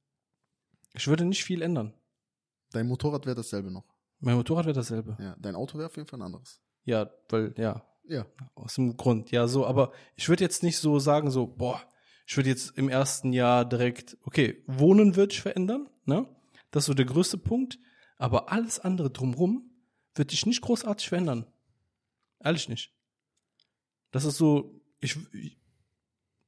Ich 0.94 1.08
würde 1.08 1.26
nicht 1.26 1.44
viel 1.44 1.62
ändern. 1.62 1.94
Dein 2.72 2.88
Motorrad 2.88 3.26
wäre 3.26 3.36
dasselbe 3.36 3.70
noch. 3.70 3.86
Mein 4.20 4.36
Motorrad 4.36 4.66
wäre 4.66 4.74
dasselbe. 4.76 5.16
Ja, 5.20 5.36
dein 5.40 5.56
Auto 5.56 5.78
wäre 5.78 5.88
auf 5.88 5.96
jeden 5.96 6.08
Fall 6.08 6.20
ein 6.20 6.24
anderes. 6.26 6.60
Ja, 6.86 7.10
weil, 7.30 7.54
ja, 7.58 7.84
Ja. 8.04 8.26
aus 8.56 8.76
dem 8.76 8.98
Grund. 8.98 9.30
Ja, 9.32 9.48
so, 9.48 9.66
aber 9.66 9.92
ich 10.16 10.28
würde 10.28 10.44
jetzt 10.44 10.64
nicht 10.64 10.78
so 10.80 10.98
sagen, 11.00 11.30
so, 11.30 11.46
boah, 11.46 11.82
ich 12.32 12.38
würde 12.38 12.48
jetzt 12.48 12.78
im 12.78 12.88
ersten 12.88 13.34
Jahr 13.34 13.66
direkt, 13.66 14.18
okay, 14.24 14.64
Wohnen 14.66 15.18
würde 15.18 15.34
ich 15.34 15.42
verändern, 15.42 15.90
ne? 16.06 16.26
Das 16.72 16.84
ist 16.84 16.88
so 16.88 16.94
der 16.94 17.04
größte 17.04 17.38
Punkt. 17.38 17.78
Aber 18.18 18.50
alles 18.54 18.80
andere 18.80 19.10
drumrum 19.10 19.70
würde 20.16 20.34
ich 20.34 20.46
nicht 20.46 20.62
großartig 20.62 21.10
verändern. 21.10 21.46
Ehrlich 22.42 22.70
nicht. 22.70 22.96
Das 24.12 24.24
ist 24.24 24.38
so, 24.38 24.82
ich, 25.02 25.18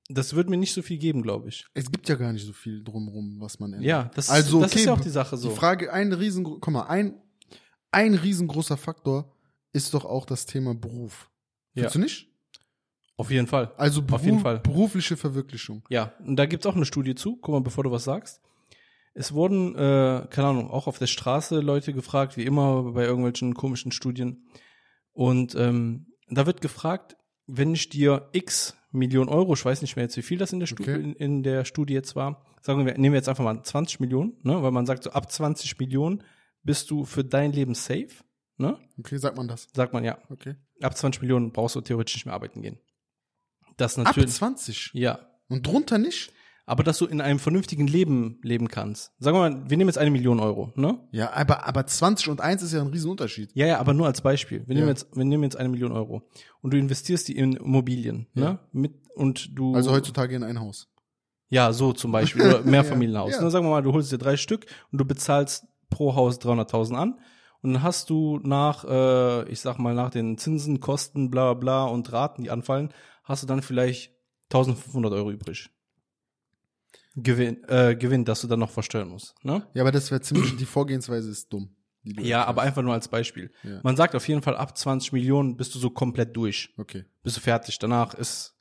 das 0.07 0.35
würde 0.35 0.51
mir 0.51 0.55
nicht 0.55 0.71
so 0.71 0.81
viel 0.81 0.97
geben, 0.97 1.21
glaube 1.21 1.49
ich. 1.49 1.67
Es 1.73 1.91
gibt 1.91 2.07
ja 2.07 2.15
gar 2.15 2.31
nicht 2.31 2.45
so 2.45 2.53
viel 2.53 2.81
drumrum, 2.81 3.41
was 3.41 3.59
man 3.59 3.73
ändert. 3.73 3.85
Ja, 3.85 4.11
das, 4.15 4.29
Also, 4.29 4.61
das 4.61 4.71
ist 4.71 4.77
okay, 4.77 4.85
ja 4.85 4.93
auch 4.93 5.01
die 5.01 5.09
Sache 5.09 5.35
so. 5.35 5.49
Die 5.49 5.55
Frage, 5.55 5.91
ein 5.91 6.13
riesen, 6.13 6.45
guck 6.45 6.69
mal, 6.69 6.83
ein, 6.83 7.21
ein 7.91 8.13
riesengroßer 8.13 8.77
Faktor 8.77 9.35
ist 9.73 9.93
doch 9.93 10.05
auch 10.05 10.25
das 10.25 10.45
Thema 10.45 10.75
Beruf. 10.75 11.29
Ja. 11.73 11.89
Findest 11.89 11.95
du 11.95 11.99
nicht? 11.99 12.32
Auf 13.15 13.29
jeden 13.29 13.47
Fall. 13.47 13.71
Also 13.77 14.01
Beruf, 14.01 14.19
Auf 14.21 14.25
jeden 14.25 14.39
Fall. 14.39 14.59
berufliche 14.59 15.17
Verwirklichung. 15.17 15.83
Ja, 15.89 16.13
und 16.25 16.35
da 16.35 16.45
gibt's 16.45 16.65
auch 16.65 16.75
eine 16.75 16.85
Studie 16.85 17.15
zu. 17.15 17.37
Guck 17.37 17.53
mal, 17.53 17.61
bevor 17.61 17.83
du 17.83 17.91
was 17.91 18.03
sagst. 18.03 18.41
Es 19.13 19.33
wurden, 19.33 19.75
äh, 19.75 20.25
keine 20.29 20.47
Ahnung, 20.47 20.71
auch 20.71 20.87
auf 20.87 20.97
der 20.97 21.05
Straße 21.07 21.59
Leute 21.59 21.93
gefragt, 21.93 22.35
wie 22.37 22.45
immer 22.45 22.93
bei 22.93 23.03
irgendwelchen 23.03 23.53
komischen 23.53 23.91
Studien. 23.91 24.47
Und 25.11 25.53
ähm, 25.55 26.07
da 26.29 26.47
wird 26.47 26.61
gefragt, 26.61 27.15
wenn 27.45 27.73
ich 27.75 27.89
dir 27.89 28.29
x 28.31 28.75
Millionen 28.91 29.29
Euro, 29.29 29.53
ich 29.53 29.63
weiß 29.63 29.81
nicht 29.81 29.95
mehr 29.95 30.05
jetzt, 30.05 30.17
wie 30.17 30.21
viel 30.23 30.37
das 30.37 30.53
in 30.53 30.59
der, 30.59 30.67
Stu 30.67 30.81
Okay. 30.81 30.95
in, 30.95 31.13
in 31.13 31.43
der 31.43 31.65
Studie 31.65 31.93
jetzt 31.93 32.15
war, 32.15 32.43
sagen 32.61 32.85
wir, 32.85 32.93
nehmen 32.97 33.13
wir 33.13 33.19
jetzt 33.19 33.29
einfach 33.29 33.43
mal 33.43 33.61
20 33.61 33.99
Millionen, 33.99 34.33
ne? 34.43 34.61
weil 34.63 34.71
man 34.71 34.85
sagt, 34.85 35.03
so 35.03 35.11
ab 35.11 35.31
20 35.31 35.77
Millionen 35.79 36.23
bist 36.63 36.89
du 36.89 37.03
für 37.03 37.23
dein 37.23 37.51
Leben 37.51 37.73
safe, 37.75 38.09
ne? 38.57 38.77
Okay, 38.97 39.17
sagt 39.17 39.35
man 39.37 39.47
das. 39.47 39.67
Sagt 39.73 39.93
man 39.93 40.03
ja. 40.03 40.17
Okay. 40.29 40.55
Ab 40.81 40.95
20 40.95 41.21
Millionen 41.21 41.51
brauchst 41.51 41.75
du 41.75 41.81
theoretisch 41.81 42.15
nicht 42.15 42.25
mehr 42.25 42.33
arbeiten 42.35 42.61
gehen. 42.61 42.79
Das 43.77 43.97
Ab 43.97 44.05
natürlich. 44.05 44.31
20. 44.31 44.91
ja, 44.93 45.19
Und 45.49 45.65
drunter 45.67 45.97
nicht? 45.97 46.31
aber 46.65 46.83
dass 46.83 46.97
du 46.97 47.05
in 47.07 47.19
einem 47.19 47.39
vernünftigen 47.39 47.87
Leben 47.87 48.39
leben 48.41 48.69
kannst. 48.69 49.11
Sagen 49.19 49.35
wir 49.37 49.49
mal, 49.49 49.69
wir 49.69 49.75
nehmen 49.75 49.89
jetzt 49.89 49.97
eine 49.97 50.11
Million 50.11 50.39
Euro, 50.39 50.71
ne? 50.75 50.97
Ja, 51.11 51.33
aber, 51.33 51.67
aber 51.67 51.85
20 51.85 52.29
und 52.29 52.39
1 52.39 52.63
ist 52.63 52.71
ja 52.71 52.79
ein 52.79 52.87
Riesenunterschied. 52.87 53.51
Ja, 53.53 53.65
ja, 53.65 53.79
aber 53.79 53.93
nur 53.93 54.05
als 54.07 54.21
Beispiel. 54.21 54.63
Wir 54.65 54.73
Ja. 54.75 54.79
nehmen 54.79 54.87
jetzt, 54.87 55.07
wir 55.13 55.25
nehmen 55.25 55.43
jetzt 55.43 55.57
eine 55.57 55.67
Million 55.67 55.91
Euro 55.91 56.23
und 56.61 56.71
du 56.73 56.77
investierst 56.77 57.27
die 57.27 57.35
in 57.35 57.57
Immobilien, 57.57 58.27
Ja. 58.33 58.41
ne? 58.53 58.59
Mit 58.71 58.93
und 59.15 59.49
du. 59.59 59.75
Also 59.75 59.91
heutzutage 59.91 60.35
in 60.37 60.43
ein 60.43 60.57
Haus. 60.61 60.87
Ja, 61.49 61.73
so 61.73 61.91
zum 61.91 62.13
Beispiel 62.13 62.43
oder 62.43 62.61
Mehrfamilienhaus. 62.63 63.33
Ja. 63.35 63.41
Ne? 63.41 63.51
Sagen 63.51 63.65
wir 63.65 63.69
mal, 63.71 63.83
du 63.83 63.91
holst 63.91 64.11
dir 64.13 64.17
drei 64.17 64.37
Stück 64.37 64.65
und 64.91 64.99
du 64.99 65.05
bezahlst 65.05 65.65
pro 65.89 66.15
Haus 66.15 66.39
300.000 66.39 66.95
an 66.95 67.19
und 67.61 67.73
dann 67.73 67.83
hast 67.83 68.09
du 68.09 68.39
nach, 68.41 68.85
äh, 68.85 69.49
ich 69.51 69.59
sag 69.59 69.79
mal 69.79 69.93
nach 69.93 70.11
den 70.11 70.37
Zinsen, 70.37 70.79
Kosten, 70.79 71.29
bla 71.29 71.53
bla 71.55 71.83
und 71.85 72.09
Raten, 72.13 72.43
die 72.43 72.49
anfallen, 72.51 72.89
hast 73.23 73.43
du 73.43 73.47
dann 73.47 73.61
vielleicht 73.61 74.11
1.500 74.51 75.11
Euro 75.13 75.31
übrig. 75.31 75.69
Gewinn, 77.15 77.63
äh, 77.67 77.95
Gewinn, 77.95 78.25
dass 78.25 78.41
du 78.41 78.47
dann 78.47 78.59
noch 78.59 78.71
versteuern 78.71 79.09
musst, 79.09 79.35
ne? 79.43 79.67
Ja, 79.73 79.83
aber 79.83 79.91
das 79.91 80.09
wäre 80.09 80.21
ziemlich, 80.21 80.55
die 80.57 80.65
Vorgehensweise 80.65 81.29
ist 81.29 81.51
dumm. 81.53 81.75
die 82.03 82.13
du 82.13 82.21
Ja, 82.23 82.39
erklärst. 82.39 82.47
aber 82.49 82.61
einfach 82.63 82.81
nur 82.81 82.93
als 82.93 83.07
Beispiel. 83.07 83.51
Ja. 83.63 83.79
Man 83.83 83.95
sagt 83.95 84.15
auf 84.15 84.27
jeden 84.27 84.41
Fall, 84.41 84.57
ab 84.57 84.75
20 84.77 85.11
Millionen 85.13 85.55
bist 85.55 85.75
du 85.75 85.79
so 85.79 85.89
komplett 85.91 86.35
durch. 86.35 86.73
Okay. 86.77 87.05
Bist 87.21 87.37
du 87.37 87.41
fertig. 87.41 87.77
Danach 87.79 88.13
ist 88.15 88.55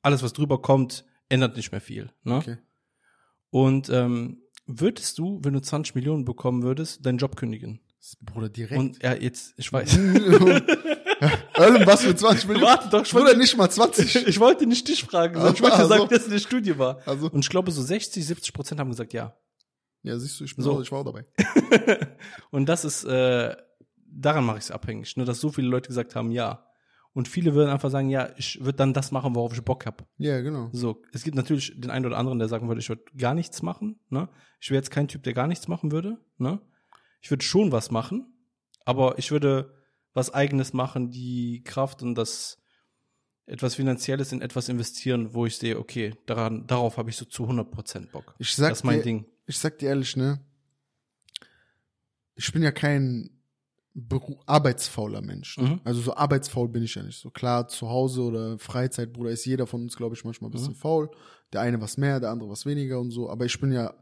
alles, 0.00 0.22
was 0.22 0.32
drüber 0.32 0.62
kommt, 0.62 1.04
ändert 1.28 1.56
nicht 1.56 1.70
mehr 1.70 1.80
viel. 1.82 2.10
Ne? 2.22 2.36
Okay. 2.36 2.56
Und 3.50 3.90
ähm, 3.90 4.42
würdest 4.66 5.18
du, 5.18 5.38
wenn 5.42 5.52
du 5.52 5.60
20 5.60 5.94
Millionen 5.94 6.24
bekommen 6.24 6.62
würdest, 6.62 7.04
deinen 7.04 7.18
Job 7.18 7.36
kündigen? 7.36 7.80
Bruder, 8.22 8.48
direkt. 8.48 8.78
Und 8.80 9.02
ja, 9.02 9.14
jetzt, 9.14 9.52
ich 9.58 9.70
weiß. 9.70 9.98
Was 11.86 12.02
für 12.02 12.14
20 12.14 12.46
Millionen? 12.48 12.66
Warte 12.66 12.88
doch, 12.88 13.02
ich 13.04 13.12
wollte, 13.14 13.36
nicht 13.36 13.56
mal 13.56 13.68
20. 13.70 14.14
ich 14.28 14.40
wollte 14.40 14.66
nicht 14.66 14.86
dich 14.88 15.04
fragen, 15.04 15.34
sondern 15.34 15.54
ich 15.54 15.62
wollte 15.62 15.76
Also. 15.76 15.88
sagen, 15.88 16.08
dass 16.08 16.22
es 16.22 16.30
eine 16.30 16.40
Studie 16.40 16.78
war. 16.78 17.00
Also, 17.06 17.30
Und 17.30 17.40
ich 17.40 17.48
glaube, 17.50 17.70
so 17.70 17.82
60, 17.82 18.24
70 18.26 18.52
Prozent 18.52 18.80
haben 18.80 18.90
gesagt 18.90 19.12
ja. 19.12 19.36
ja, 20.02 20.18
siehst 20.18 20.38
du, 20.40 20.44
ich 20.44 20.54
bin 20.54 20.64
So. 20.64 20.74
auch, 20.74 20.80
ich 20.80 20.92
war 20.92 21.00
auch 21.00 21.04
dabei. 21.04 21.24
Und 22.50 22.68
das 22.68 22.84
ist, 22.84 23.04
äh, 23.04 23.56
daran 24.06 24.44
mache 24.44 24.58
ich 24.58 24.64
es 24.64 24.70
abhängig, 24.70 25.16
ne, 25.16 25.24
dass 25.24 25.40
so 25.40 25.50
viele 25.50 25.68
Leute 25.68 25.88
gesagt 25.88 26.14
haben 26.14 26.30
ja. 26.30 26.64
Und 27.14 27.26
viele 27.26 27.54
würden 27.54 27.70
einfach 27.70 27.90
sagen, 27.90 28.10
ja, 28.10 28.28
ich 28.36 28.60
würde 28.60 28.76
dann 28.76 28.92
das 28.92 29.10
machen, 29.10 29.34
worauf 29.34 29.52
ich 29.52 29.62
Bock 29.62 29.86
habe. 29.86 30.04
Ja, 30.18 30.40
genau. 30.40 30.68
So, 30.72 31.02
es 31.12 31.24
gibt 31.24 31.36
natürlich 31.36 31.72
den 31.80 31.90
einen 31.90 32.06
oder 32.06 32.16
anderen, 32.16 32.38
der 32.38 32.46
sagen 32.48 32.68
würde, 32.68 32.80
ich 32.80 32.88
würde 32.88 33.02
gar 33.16 33.34
nichts 33.34 33.60
machen. 33.62 33.98
Ne? 34.08 34.28
Ich 34.60 34.70
wäre 34.70 34.76
jetzt 34.78 34.90
kein 34.92 35.08
Typ, 35.08 35.24
der 35.24 35.32
gar 35.32 35.48
nichts 35.48 35.66
machen 35.66 35.90
würde. 35.90 36.18
Ne? 36.36 36.60
Ich 37.20 37.30
würde 37.30 37.42
schon 37.44 37.72
was 37.72 37.90
machen, 37.90 38.32
aber 38.84 39.18
ich 39.18 39.32
würde 39.32 39.77
was 40.14 40.32
Eigenes 40.32 40.72
machen, 40.72 41.10
die 41.10 41.62
Kraft 41.64 42.02
und 42.02 42.14
das 42.14 42.58
etwas 43.46 43.76
Finanzielles 43.76 44.32
in 44.32 44.42
etwas 44.42 44.68
investieren, 44.68 45.32
wo 45.32 45.46
ich 45.46 45.56
sehe, 45.56 45.78
okay, 45.78 46.14
daran, 46.26 46.66
darauf 46.66 46.96
habe 46.98 47.08
ich 47.10 47.16
so 47.16 47.24
zu 47.24 47.44
100% 47.44 48.10
Bock. 48.10 48.34
Ich 48.38 48.54
sag 48.54 48.70
das 48.70 48.78
ist 48.80 48.84
mein 48.84 48.98
dir, 48.98 49.02
Ding. 49.04 49.26
ich 49.46 49.58
sag 49.58 49.78
dir 49.78 49.88
ehrlich, 49.90 50.16
ne? 50.16 50.40
Ich 52.34 52.52
bin 52.52 52.62
ja 52.62 52.70
kein 52.70 53.30
Beru 53.94 54.38
arbeitsfauler 54.46 55.22
Mensch. 55.22 55.56
Ne? 55.58 55.70
Mhm. 55.70 55.80
Also 55.82 56.00
so 56.00 56.14
arbeitsfaul 56.14 56.68
bin 56.68 56.84
ich 56.84 56.94
ja 56.94 57.02
nicht. 57.02 57.18
So 57.18 57.30
klar, 57.30 57.66
zu 57.68 57.88
Hause 57.88 58.22
oder 58.22 58.58
Freizeit, 58.58 59.12
Bruder, 59.12 59.30
ist 59.30 59.44
jeder 59.44 59.66
von 59.66 59.82
uns, 59.82 59.96
glaube 59.96 60.14
ich, 60.14 60.24
manchmal 60.24 60.50
ein 60.50 60.52
bisschen 60.52 60.70
Mhm. 60.74 60.76
faul. 60.76 61.10
Der 61.52 61.62
eine 61.62 61.80
was 61.80 61.96
mehr, 61.96 62.20
der 62.20 62.30
andere 62.30 62.50
was 62.50 62.64
weniger 62.66 63.00
und 63.00 63.10
so. 63.10 63.28
Aber 63.28 63.44
ich 63.44 63.58
bin 63.60 63.72
ja 63.72 63.94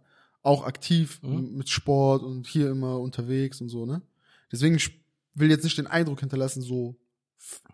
auch 0.43 0.65
aktiv 0.67 1.21
Mhm. 1.23 1.55
mit 1.57 1.69
Sport 1.71 2.23
und 2.23 2.47
hier 2.47 2.71
immer 2.71 3.01
unterwegs 3.01 3.61
und 3.61 3.69
so, 3.69 3.87
ne? 3.87 4.03
Deswegen, 4.53 4.75
ich 4.77 5.06
will 5.39 5.51
jetzt 5.51 5.65
nicht 5.65 5.79
den 5.79 5.87
Eindruck 5.87 6.21
hinterlassen, 6.21 6.63
so 6.63 6.99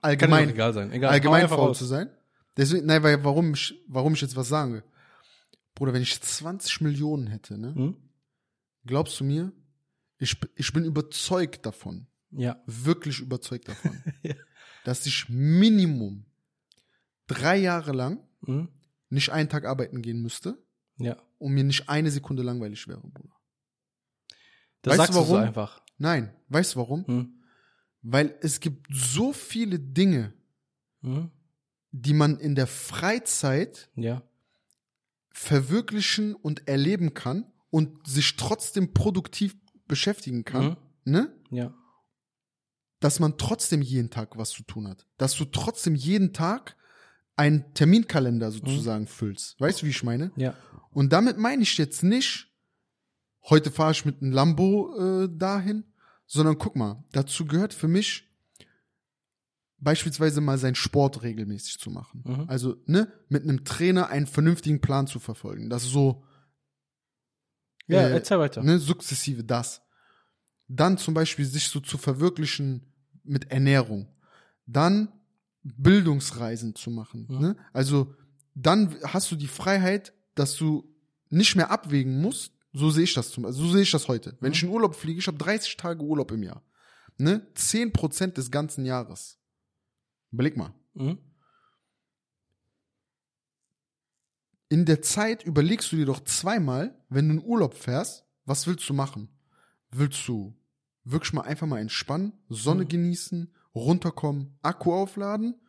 allgemein, 0.01 0.51
egal 0.51 0.72
sein. 0.72 0.92
Egal. 0.92 1.11
allgemein 1.12 1.48
faul 1.48 1.68
raus. 1.68 1.79
zu 1.79 1.85
sein. 1.87 2.11
Deswegen, 2.57 2.85
nein, 2.87 3.03
weil 3.03 3.25
warum 3.25 3.55
ich, 3.55 3.75
warum 3.88 4.14
ich 4.14 4.20
jetzt 4.20 4.37
was 4.37 4.48
sagen 4.48 4.75
will. 4.75 4.85
Bruder, 5.75 5.94
wenn 5.94 6.03
ich 6.03 6.20
20 6.20 6.83
Millionen 6.83 7.29
hätte, 7.29 7.57
ne? 7.57 7.75
Hm? 7.75 7.96
Glaubst 8.85 9.18
du 9.20 9.25
mir? 9.25 9.53
Ich, 10.18 10.37
ich 10.57 10.72
bin 10.72 10.85
überzeugt 10.85 11.64
davon, 11.64 12.07
Ja. 12.31 12.62
wirklich 12.66 13.20
überzeugt 13.20 13.68
davon, 13.68 14.03
Ja. 14.22 14.35
dass 14.85 15.07
ich 15.07 15.29
Minimum 15.31 16.27
drei 17.27 17.57
Jahre 17.57 17.92
lang 17.92 18.18
Hm? 18.44 18.68
nicht 19.09 19.31
einen 19.31 19.48
Tag 19.48 19.64
arbeiten 19.64 20.03
gehen 20.03 20.20
müsste 20.20 20.59
Ja. 20.98 21.16
und 21.38 21.53
mir 21.55 21.64
nicht 21.64 21.88
eine 21.88 22.11
Sekunde 22.11 22.42
langweilig 22.42 22.87
wäre, 22.88 23.01
Bruder. 23.01 23.35
Das 24.83 24.92
Weißt 24.98 24.98
sagst 24.98 25.11
du 25.18 25.25
so 25.25 25.33
warum? 25.35 25.46
einfach. 25.46 25.81
Nein, 25.98 26.35
weißt 26.48 26.75
du 26.75 26.81
warum? 26.81 27.07
Hm? 27.07 27.41
Weil 28.03 28.37
es 28.41 28.61
gibt 28.61 28.87
so 28.91 29.33
viele 29.33 29.79
Dinge, 29.79 30.33
Hm? 31.03 31.31
die 31.93 32.15
man 32.15 32.38
in 32.38 32.55
der 32.55 32.67
Freizeit 32.67 33.91
Ja. 33.97 34.23
verwirklichen 35.33 36.35
und 36.35 36.69
erleben 36.69 37.15
kann 37.15 37.47
und 37.71 38.07
sich 38.07 38.37
trotzdem 38.37 38.93
produktiv 38.93 39.57
beschäftigen 39.88 40.45
kann, 40.45 40.62
Hm? 40.71 40.77
ne? 41.05 41.37
Ja. 41.51 41.75
dass 43.01 43.19
man 43.19 43.37
trotzdem 43.37 43.83
jeden 43.83 44.11
Tag 44.11 44.38
was 44.38 44.51
zu 44.51 44.62
tun 44.62 44.87
hat. 44.87 45.09
Dass 45.19 45.35
du 45.35 45.45
trotzdem 45.45 45.97
jeden 45.97 46.33
Tag 46.33 46.77
einen 47.35 47.75
Terminkalender 47.75 48.53
sozusagen 48.53 49.09
füllst. 49.09 49.61
Weißt 49.61 49.83
du, 49.83 49.87
wie 49.87 49.91
ich 49.91 50.05
meine? 50.05 50.31
Ja. 50.37 50.55
Und 50.93 51.12
damit 51.12 51.37
meine 51.37 51.62
ich 51.65 51.77
jetzt 51.79 52.05
nicht, 52.05 52.49
heute 53.51 53.73
fahre 53.73 53.91
ich 53.91 54.05
mit 54.05 54.23
einem 54.23 54.31
Lambo 54.31 54.95
äh, 55.25 55.29
dahin, 55.37 55.83
sondern 56.33 56.57
guck 56.57 56.77
mal, 56.77 57.05
dazu 57.12 57.45
gehört 57.45 57.75
für 57.75 57.88
mich 57.88 58.25
beispielsweise 59.77 60.40
mal 60.40 60.57
seinen 60.57 60.77
Sport 60.77 61.23
regelmäßig 61.23 61.79
zu 61.79 61.90
machen. 61.90 62.23
Mhm. 62.25 62.45
Also, 62.49 62.77
ne, 62.87 63.12
mit 63.29 63.42
einem 63.42 63.64
Trainer 63.64 64.09
einen 64.09 64.27
vernünftigen 64.27 64.81
Plan 64.81 65.07
zu 65.07 65.18
verfolgen. 65.18 65.68
Das 65.68 65.83
ist 65.85 65.90
so, 65.90 66.25
Ja, 67.88 68.01
Äh, 68.09 68.12
erzähl 68.12 68.38
weiter. 68.38 68.62
ne, 68.62 68.79
sukzessive 68.79 69.45
das. 69.45 69.83
Dann 70.68 70.97
zum 70.97 71.12
Beispiel 71.14 71.45
sich 71.45 71.68
so 71.68 71.81
zu 71.81 71.99
verwirklichen 71.99 72.87
mit 73.25 73.51
Ernährung. 73.51 74.09
Dann 74.66 75.12
Bildungsreisen 75.64 76.75
zu 76.77 76.90
machen. 76.90 77.27
Mhm. 77.29 77.38
Ne? 77.40 77.57
Also 77.75 78.14
dann 78.55 78.97
hast 79.05 79.31
du 79.33 79.37
die 79.37 79.49
Freiheit, 79.49 80.14
dass 80.37 80.57
du 80.57 80.88
nicht 81.29 81.57
mehr 81.57 81.71
abwägen 81.71 82.21
musst. 82.23 82.53
So 82.72 82.90
sehe 82.90 83.04
ich 83.04 83.14
das 83.14 83.30
zum 83.30 83.50
so 83.52 83.70
sehe 83.70 83.82
ich 83.82 83.90
das 83.90 84.08
heute. 84.08 84.37
Wenn 84.40 84.50
Mhm. 84.50 84.54
ich 84.54 84.62
in 84.62 84.68
Urlaub 84.70 84.94
fliege, 84.94 85.18
ich 85.18 85.26
habe 85.26 85.38
30 85.38 85.76
Tage 85.76 86.02
Urlaub 86.02 86.30
im 86.32 86.42
Jahr. 86.42 86.62
Ne? 87.18 87.46
10% 87.54 88.38
des 88.38 88.50
ganzen 88.50 88.85
Jahres. 88.87 89.38
Überleg 90.30 90.56
mal. 90.56 90.74
Hm? 90.94 91.18
in 94.68 94.87
der 94.87 95.02
Zeit 95.02 95.44
überlegst 95.44 95.92
du 95.92 95.96
dir 95.96 96.06
doch 96.06 96.24
zweimal, 96.24 96.98
wenn 97.11 97.28
du 97.28 97.35
in 97.35 97.44
Urlaub 97.44 97.74
fährst, 97.74 98.24
was 98.46 98.66
willst 98.66 98.88
du 98.88 98.94
machen? 98.94 99.28
Willst 99.90 100.26
du 100.26 100.58
wirklich 101.04 101.35
mal 101.35 101.42
einfach 101.42 101.66
mal 101.66 101.78
entspannen, 101.80 102.32
Sonne 102.48 102.85
Mhm. 102.85 102.88
genießen, 102.88 103.54
runterkommen, 103.74 104.58
Akku 104.62 104.94
aufladen? 104.94 105.61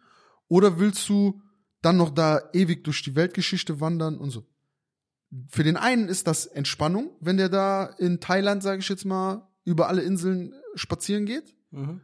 Oder 0.47 0.79
willst 0.79 1.09
du 1.09 1.41
dann 1.81 1.97
noch 1.97 2.11
da 2.11 2.49
ewig 2.53 2.85
durch 2.85 3.03
die 3.03 3.13
Weltgeschichte 3.15 3.81
wandern 3.81 4.17
und 4.17 4.29
so? 4.29 4.47
Für 5.50 5.63
den 5.63 5.78
einen 5.78 6.08
ist 6.08 6.28
das 6.28 6.46
Entspannung, 6.46 7.12
wenn 7.19 7.38
der 7.38 7.50
da 7.50 7.86
in 7.86 8.19
Thailand, 8.19 8.62
sage 8.62 8.80
ich 8.82 8.89
jetzt 8.89 9.06
mal, 9.06 9.48
über 9.65 9.88
alle 9.88 10.02
Inseln 10.02 10.54
spazieren 10.76 11.26
geht. 11.26 11.56
Mhm. 11.72 12.02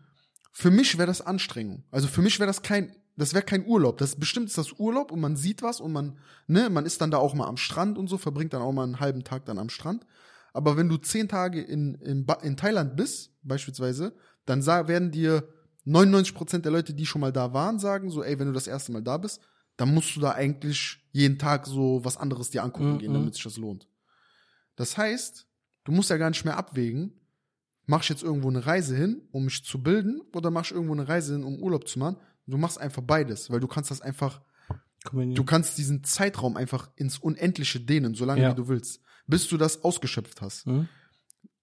Für 0.52 0.72
mich 0.72 0.98
wäre 0.98 1.08
das 1.08 1.22
Anstrengung. 1.22 1.84
Also 1.92 2.08
für 2.08 2.22
mich 2.22 2.39
wäre 2.39 2.48
das 2.48 2.62
kein, 2.62 2.96
das 3.15 3.34
wäre 3.34 3.44
kein 3.44 3.65
Urlaub. 3.65 3.98
Das 3.98 4.15
bestimmt 4.15 4.48
ist 4.48 4.58
das 4.58 4.74
Urlaub 4.80 5.12
und 5.12 5.20
man 5.20 5.36
sieht 5.36 5.62
was 5.62 5.80
und 5.80 5.92
man, 5.92 6.18
ne, 6.48 6.70
man 6.70 6.86
ist 6.86 7.02
dann 7.02 7.12
da 7.12 7.18
auch 7.18 7.34
mal 7.34 7.48
am 7.48 7.58
Strand 7.58 7.98
und 7.98 8.08
so, 8.08 8.18
verbringt 8.18 8.54
dann 8.54 8.62
auch 8.62 8.72
mal 8.72 8.84
einen 8.84 9.00
halben 9.00 9.24
Tag 9.24 9.46
dann 9.46 9.60
am 9.60 9.70
Strand. 9.70 10.06
Aber 10.54 10.78
wenn 10.78 10.89
du 10.89 10.98
zehn 10.98 11.28
Tage 11.28 11.62
in, 11.62 11.96
in, 11.96 12.26
in 12.42 12.58
Thailand 12.58 12.96
bist, 12.96 13.32
beispielsweise, 13.44 14.13
dann 14.46 14.65
werden 14.65 15.12
dir 15.12 15.48
99 15.86 16.34
Prozent 16.34 16.65
der 16.65 16.72
Leute, 16.72 16.94
die 16.94 17.06
schon 17.06 17.22
mal 17.22 17.32
da 17.32 17.54
waren, 17.54 17.80
sagen 17.80 18.10
so, 18.10 18.24
ey, 18.24 18.39
wenn 18.39 18.48
du 18.48 18.54
das 18.54 18.68
erste 18.68 18.92
Mal 18.92 19.04
da 19.04 19.18
bist, 19.18 19.42
dann 19.78 19.94
musst 19.94 20.15
du 20.15 20.20
da 20.20 20.32
eigentlich 20.32 20.98
jeden 21.12 21.38
Tag 21.39 21.65
so 21.67 22.04
was 22.04 22.17
anderes 22.17 22.50
dir 22.52 22.63
angucken 22.63 22.93
Mhm. 22.93 23.00
gehen, 23.00 23.13
damit 23.13 23.34
sich 23.34 23.43
das 23.43 23.58
lohnt. 23.58 23.88
Das 24.76 24.98
heißt, 24.98 25.48
du 25.86 25.91
musst 25.91 26.10
ja 26.10 26.17
gar 26.17 26.30
nicht 26.30 26.45
mehr 26.45 26.58
abwägen, 26.58 27.13
mach 27.86 28.04
ich 28.04 28.10
jetzt 28.10 28.24
irgendwo 28.24 28.50
eine 28.50 28.65
Reise 28.65 28.95
hin, 28.95 29.22
um 29.32 29.45
mich 29.45 29.63
zu 29.63 29.82
bilden, 29.82 30.22
oder 30.34 30.52
mach 30.52 30.65
ich 30.65 30.72
irgendwo 30.72 30.93
eine 30.93 31.08
Reise 31.08 31.34
hin, 31.34 31.43
um 31.43 31.60
Urlaub 31.62 31.88
zu 31.88 32.00
machen? 32.00 32.17
Du 32.45 32.58
machst 32.58 32.80
einfach 32.80 33.02
beides, 33.02 33.50
weil 33.50 33.60
du 33.60 33.67
kannst 33.67 33.91
das 33.91 34.02
einfach, 34.02 34.41
du 35.12 35.43
kannst 35.43 35.78
diesen 35.78 36.04
Zeitraum 36.04 36.56
einfach 36.58 36.89
ins 36.95 37.17
Unendliche 37.17 37.80
dehnen, 37.80 38.15
solange 38.15 38.41
Ja. 38.43 38.52
wie 38.52 38.56
du 38.56 38.67
willst, 38.67 39.02
bis 39.28 39.48
du 39.48 39.58
das 39.58 39.84
ausgeschöpft 39.84 40.41
hast. 40.41 40.65
Hm? 40.65 40.88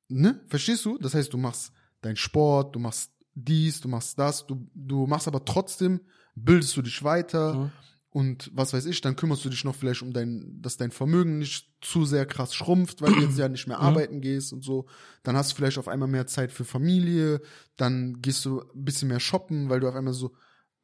Ne? 0.08 0.40
Verstehst 0.48 0.84
du? 0.84 0.98
Das 0.98 1.14
heißt, 1.14 1.32
du 1.32 1.38
machst 1.38 1.72
deinen 2.02 2.16
Sport, 2.16 2.74
du 2.76 2.78
machst 2.78 3.10
dies, 3.34 3.80
du 3.80 3.88
machst 3.88 4.18
das, 4.18 4.46
du, 4.46 4.68
du 4.74 5.06
machst 5.06 5.26
aber 5.28 5.44
trotzdem, 5.44 6.00
bildest 6.34 6.76
du 6.76 6.82
dich 6.82 7.02
weiter 7.02 7.54
Hm? 7.54 7.70
Und 8.10 8.50
was 8.54 8.72
weiß 8.72 8.86
ich, 8.86 9.00
dann 9.02 9.16
kümmerst 9.16 9.44
du 9.44 9.50
dich 9.50 9.64
noch 9.64 9.74
vielleicht 9.74 10.00
um 10.02 10.12
dein, 10.12 10.58
dass 10.62 10.76
dein 10.78 10.90
Vermögen 10.90 11.38
nicht 11.38 11.68
zu 11.82 12.04
sehr 12.06 12.24
krass 12.24 12.54
schrumpft, 12.54 13.02
weil 13.02 13.12
du 13.12 13.20
jetzt 13.20 13.38
ja 13.38 13.48
nicht 13.48 13.66
mehr 13.66 13.78
arbeiten 13.78 14.20
gehst 14.22 14.52
und 14.52 14.62
so. 14.64 14.86
Dann 15.22 15.36
hast 15.36 15.52
du 15.52 15.56
vielleicht 15.56 15.76
auf 15.78 15.88
einmal 15.88 16.08
mehr 16.08 16.26
Zeit 16.26 16.50
für 16.52 16.64
Familie, 16.64 17.40
dann 17.76 18.22
gehst 18.22 18.44
du 18.44 18.60
ein 18.60 18.84
bisschen 18.84 19.08
mehr 19.08 19.20
shoppen, 19.20 19.68
weil 19.68 19.80
du 19.80 19.88
auf 19.88 19.94
einmal 19.94 20.14
so, 20.14 20.34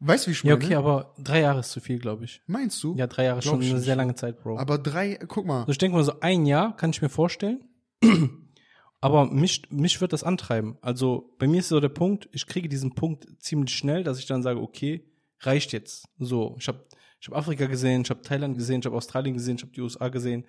weißt 0.01 0.27
wie 0.27 0.33
ich 0.33 0.43
Ja, 0.45 0.55
meine? 0.55 0.65
okay, 0.65 0.75
aber 0.75 1.15
drei 1.19 1.41
Jahre 1.41 1.61
ist 1.61 1.71
zu 1.71 1.81
viel, 1.81 1.99
glaube 1.99 2.25
ich. 2.25 2.43
Meinst 2.47 2.83
du? 2.85 2.95
Ja, 2.97 3.07
drei 3.07 3.25
Jahre 3.25 3.39
ist 3.39 3.45
Glaub 3.45 3.63
schon 3.63 3.71
eine 3.71 3.81
sehr 3.81 3.97
lange 3.97 4.15
Zeit, 4.15 4.43
Bro. 4.43 4.59
Aber 4.59 4.77
drei, 4.77 5.19
guck 5.29 5.47
mal, 5.47 5.61
Also 5.61 5.73
ich 5.73 5.79
denke 5.79 5.97
mal, 5.97 6.05
so 6.05 6.21
ein 6.21 6.45
Jahr 6.45 6.77
kann 6.77 6.91
ich 6.91 7.01
mir 7.01 7.09
vorstellen. 7.09 7.65
Aber 9.01 9.27
mich, 9.27 9.63
mich 9.71 10.01
wird 10.01 10.13
das 10.13 10.23
antreiben. 10.23 10.77
Also 10.81 11.35
bei 11.39 11.49
mir 11.49 11.59
ist 11.61 11.69
so 11.69 11.81
der 11.81 11.89
Punkt, 11.89 12.29
ich 12.33 12.47
kriege 12.47 12.69
diesen 12.69 12.95
Punkt 12.95 13.27
ziemlich 13.41 13.75
schnell, 13.75 14.05
dass 14.05 14.19
ich 14.19 14.27
dann 14.27 14.43
sage, 14.45 14.61
okay, 14.61 15.05
reicht 15.41 15.73
jetzt. 15.73 16.05
So, 16.19 16.55
ich 16.59 16.69
habe 16.69 16.85
ich 17.23 17.29
hab 17.29 17.37
Afrika 17.37 17.67
gesehen, 17.67 18.03
ich 18.03 18.11
habe 18.11 18.21
Thailand 18.21 18.59
gesehen, 18.59 18.81
ich 18.81 18.87
habe 18.87 18.97
Australien 18.97 19.35
gesehen, 19.35 19.55
ich 19.55 19.63
habe 19.63 19.73
die 19.73 19.81
USA 19.81 20.09
gesehen. 20.09 20.45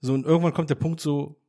So, 0.00 0.12
und 0.12 0.26
irgendwann 0.26 0.52
kommt 0.52 0.68
der 0.68 0.74
Punkt 0.74 1.00
so, 1.00 1.40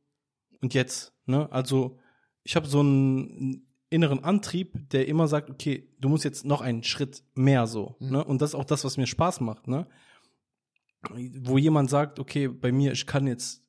und 0.62 0.72
jetzt, 0.72 1.12
ne? 1.26 1.50
Also 1.50 1.98
ich 2.44 2.54
habe 2.54 2.68
so 2.68 2.78
einen 2.78 3.66
inneren 3.90 4.22
Antrieb, 4.22 4.88
der 4.90 5.08
immer 5.08 5.26
sagt, 5.26 5.50
okay, 5.50 5.88
du 6.00 6.08
musst 6.08 6.22
jetzt 6.22 6.44
noch 6.44 6.60
einen 6.60 6.84
Schritt 6.84 7.24
mehr 7.34 7.66
so, 7.66 7.96
Mhm. 7.98 8.10
ne? 8.10 8.24
Und 8.24 8.40
das 8.40 8.50
ist 8.50 8.54
auch 8.54 8.64
das, 8.64 8.84
was 8.84 8.96
mir 8.96 9.08
Spaß 9.08 9.40
macht, 9.40 9.66
ne? 9.66 9.88
Wo 11.40 11.58
jemand 11.58 11.90
sagt, 11.90 12.20
okay, 12.20 12.46
bei 12.46 12.70
mir, 12.70 12.92
ich 12.92 13.06
kann 13.06 13.26
jetzt 13.26 13.64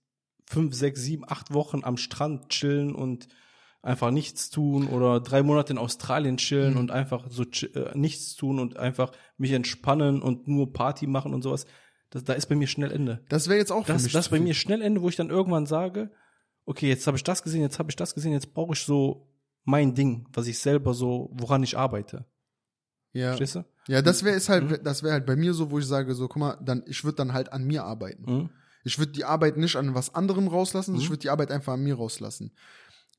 fünf, 0.45 0.75
sechs, 0.75 1.01
sieben, 1.01 1.23
acht 1.27 1.53
Wochen 1.53 1.83
am 1.83 1.97
Strand 1.97 2.49
chillen 2.49 2.93
und 2.93 3.27
einfach 3.81 4.11
nichts 4.11 4.49
tun 4.49 4.87
oder 4.87 5.19
drei 5.19 5.43
Monate 5.43 5.71
in 5.73 5.77
Australien 5.79 6.37
chillen 6.37 6.73
Mhm. 6.73 6.79
und 6.79 6.91
einfach 6.91 7.25
so 7.29 7.43
äh, 7.43 7.97
nichts 7.97 8.35
tun 8.35 8.59
und 8.59 8.77
einfach 8.77 9.11
mich 9.37 9.51
entspannen 9.51 10.21
und 10.21 10.47
nur 10.47 10.73
Party 10.73 11.07
machen 11.07 11.33
und 11.33 11.41
sowas. 11.43 11.65
Das, 12.09 12.23
da 12.23 12.33
ist 12.33 12.47
bei 12.47 12.55
mir 12.55 12.67
schnell 12.67 12.91
Ende. 12.91 13.23
Das 13.29 13.47
wäre 13.49 13.59
jetzt 13.59 13.71
auch 13.71 13.85
Das, 13.85 13.97
für 14.01 14.03
mich 14.05 14.13
das 14.13 14.29
bei 14.29 14.39
mir 14.39 14.53
schnell 14.53 14.81
Ende, 14.81 15.01
wo 15.01 15.09
ich 15.09 15.15
dann 15.15 15.29
irgendwann 15.29 15.65
sage, 15.65 16.11
okay, 16.65 16.87
jetzt 16.89 17.05
habe 17.07 17.17
ich 17.17 17.23
das 17.23 17.43
gesehen, 17.43 17.61
jetzt 17.61 17.79
habe 17.79 17.89
ich 17.89 17.95
das 17.95 18.13
gesehen, 18.15 18.31
jetzt 18.33 18.53
brauche 18.53 18.73
ich 18.73 18.79
so 18.81 19.27
mein 19.63 19.93
Ding, 19.95 20.27
was 20.33 20.47
ich 20.47 20.59
selber 20.59 20.93
so, 20.93 21.29
woran 21.33 21.63
ich 21.63 21.77
arbeite. 21.77 22.25
Ja. 23.13 23.27
Verstehst 23.29 23.55
du? 23.55 23.65
Ja, 23.87 24.01
das 24.01 24.23
wäre 24.23 24.35
ist 24.35 24.49
halt, 24.49 24.69
Mhm. 24.69 24.83
das 24.83 25.01
wäre 25.03 25.13
halt 25.13 25.25
bei 25.25 25.35
mir 25.35 25.53
so, 25.53 25.71
wo 25.71 25.79
ich 25.79 25.85
sage, 25.85 26.13
so, 26.13 26.27
guck 26.27 26.37
mal, 26.37 26.57
dann, 26.63 26.83
ich 26.87 27.03
würde 27.03 27.15
dann 27.17 27.33
halt 27.33 27.53
an 27.53 27.63
mir 27.65 27.83
arbeiten. 27.83 28.23
Mhm. 28.33 28.49
Ich 28.83 28.99
würde 28.99 29.11
die 29.11 29.25
Arbeit 29.25 29.57
nicht 29.57 29.75
an 29.75 29.95
was 29.95 30.13
anderem 30.15 30.47
rauslassen, 30.47 30.95
ich 30.95 31.05
Mhm. 31.05 31.09
würde 31.09 31.21
die 31.21 31.29
Arbeit 31.29 31.51
einfach 31.51 31.73
an 31.73 31.83
mir 31.83 31.95
rauslassen. 31.95 32.51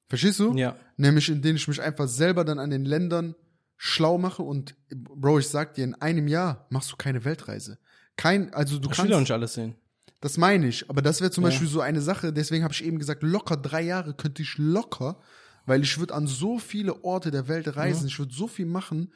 Verstehst 0.09 0.41
du? 0.41 0.55
Ja. 0.55 0.77
Nämlich, 0.97 1.29
indem 1.29 1.57
ich 1.57 1.69
mich 1.69 1.81
einfach 1.83 2.09
selber 2.09 2.45
dann 2.45 2.59
an 2.59 2.71
den 2.71 2.85
Ländern 2.85 3.35
schlau 3.77 4.19
mache 4.19 4.43
und, 4.43 4.75
Bro, 4.91 5.39
ich 5.41 5.49
sag 5.49 5.75
dir, 5.75 5.85
in 5.85 5.95
einem 5.95 6.27
Jahr 6.29 6.67
machst 6.71 6.91
du 6.91 6.97
keine 6.97 7.25
Weltreise. 7.25 7.79
Kein, 8.17 8.53
also 8.55 8.79
du 8.79 8.91
Ich 8.91 8.99
will 8.99 9.05
ja 9.07 9.11
kannst, 9.13 9.21
nicht 9.21 9.31
alles 9.33 9.55
sehen. 9.55 9.75
das 10.21 10.37
meine 10.39 10.67
ich, 10.67 10.89
aber 10.91 11.03
das 11.03 11.21
wäre 11.21 11.31
zum 11.31 11.45
Ja. 11.45 11.51
Beispiel 11.51 11.69
so 11.69 11.81
eine 11.81 12.01
Sache, 12.01 12.33
deswegen 12.33 12.65
habe 12.65 12.75
ich 12.75 12.85
eben 12.85 12.99
gesagt, 12.99 13.23
locker 13.23 13.57
drei 13.57 13.83
Jahre 13.83 14.15
könnte 14.15 14.43
ich 14.43 14.57
locker, 14.59 15.21
weil 15.67 15.83
ich 15.83 15.99
würde 15.99 16.15
an 16.15 16.27
so 16.27 16.59
viele 16.59 17.05
Orte 17.05 17.31
der 17.31 17.47
Welt 17.47 17.77
reisen, 17.77 18.09
ich 18.09 18.19
würde 18.19 18.35
so 18.35 18.49
viel 18.49 18.67
machen 18.67 19.13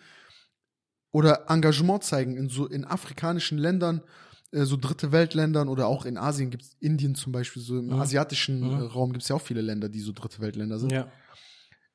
oder 1.11 1.47
Engagement 1.49 2.05
zeigen 2.05 2.37
in 2.37 2.49
so 2.49 2.67
in 2.67 2.85
afrikanischen 2.85 3.59
Ländern, 3.59 4.03
äh, 4.53 4.65
so 4.65 4.77
dritte 4.77 5.13
Weltländern 5.13 5.69
oder 5.69 5.87
auch 5.87 6.05
in 6.05 6.17
Asien 6.19 6.51
gibt's 6.51 6.77
Indien 6.81 7.15
zum 7.15 7.33
Beispiel, 7.33 7.63
so 7.63 7.79
im 7.79 7.87
Mhm. 7.87 8.01
asiatischen 8.01 8.61
Mhm. 8.61 8.81
äh, 8.81 8.83
Raum 8.85 9.13
gibt's 9.13 9.29
ja 9.29 9.37
auch 9.37 9.43
viele 9.43 9.61
Länder, 9.63 9.89
die 9.89 10.01
so 10.01 10.13
dritte 10.13 10.41
Weltländer 10.41 10.79
sind. 10.79 10.93
Ja. 10.93 11.11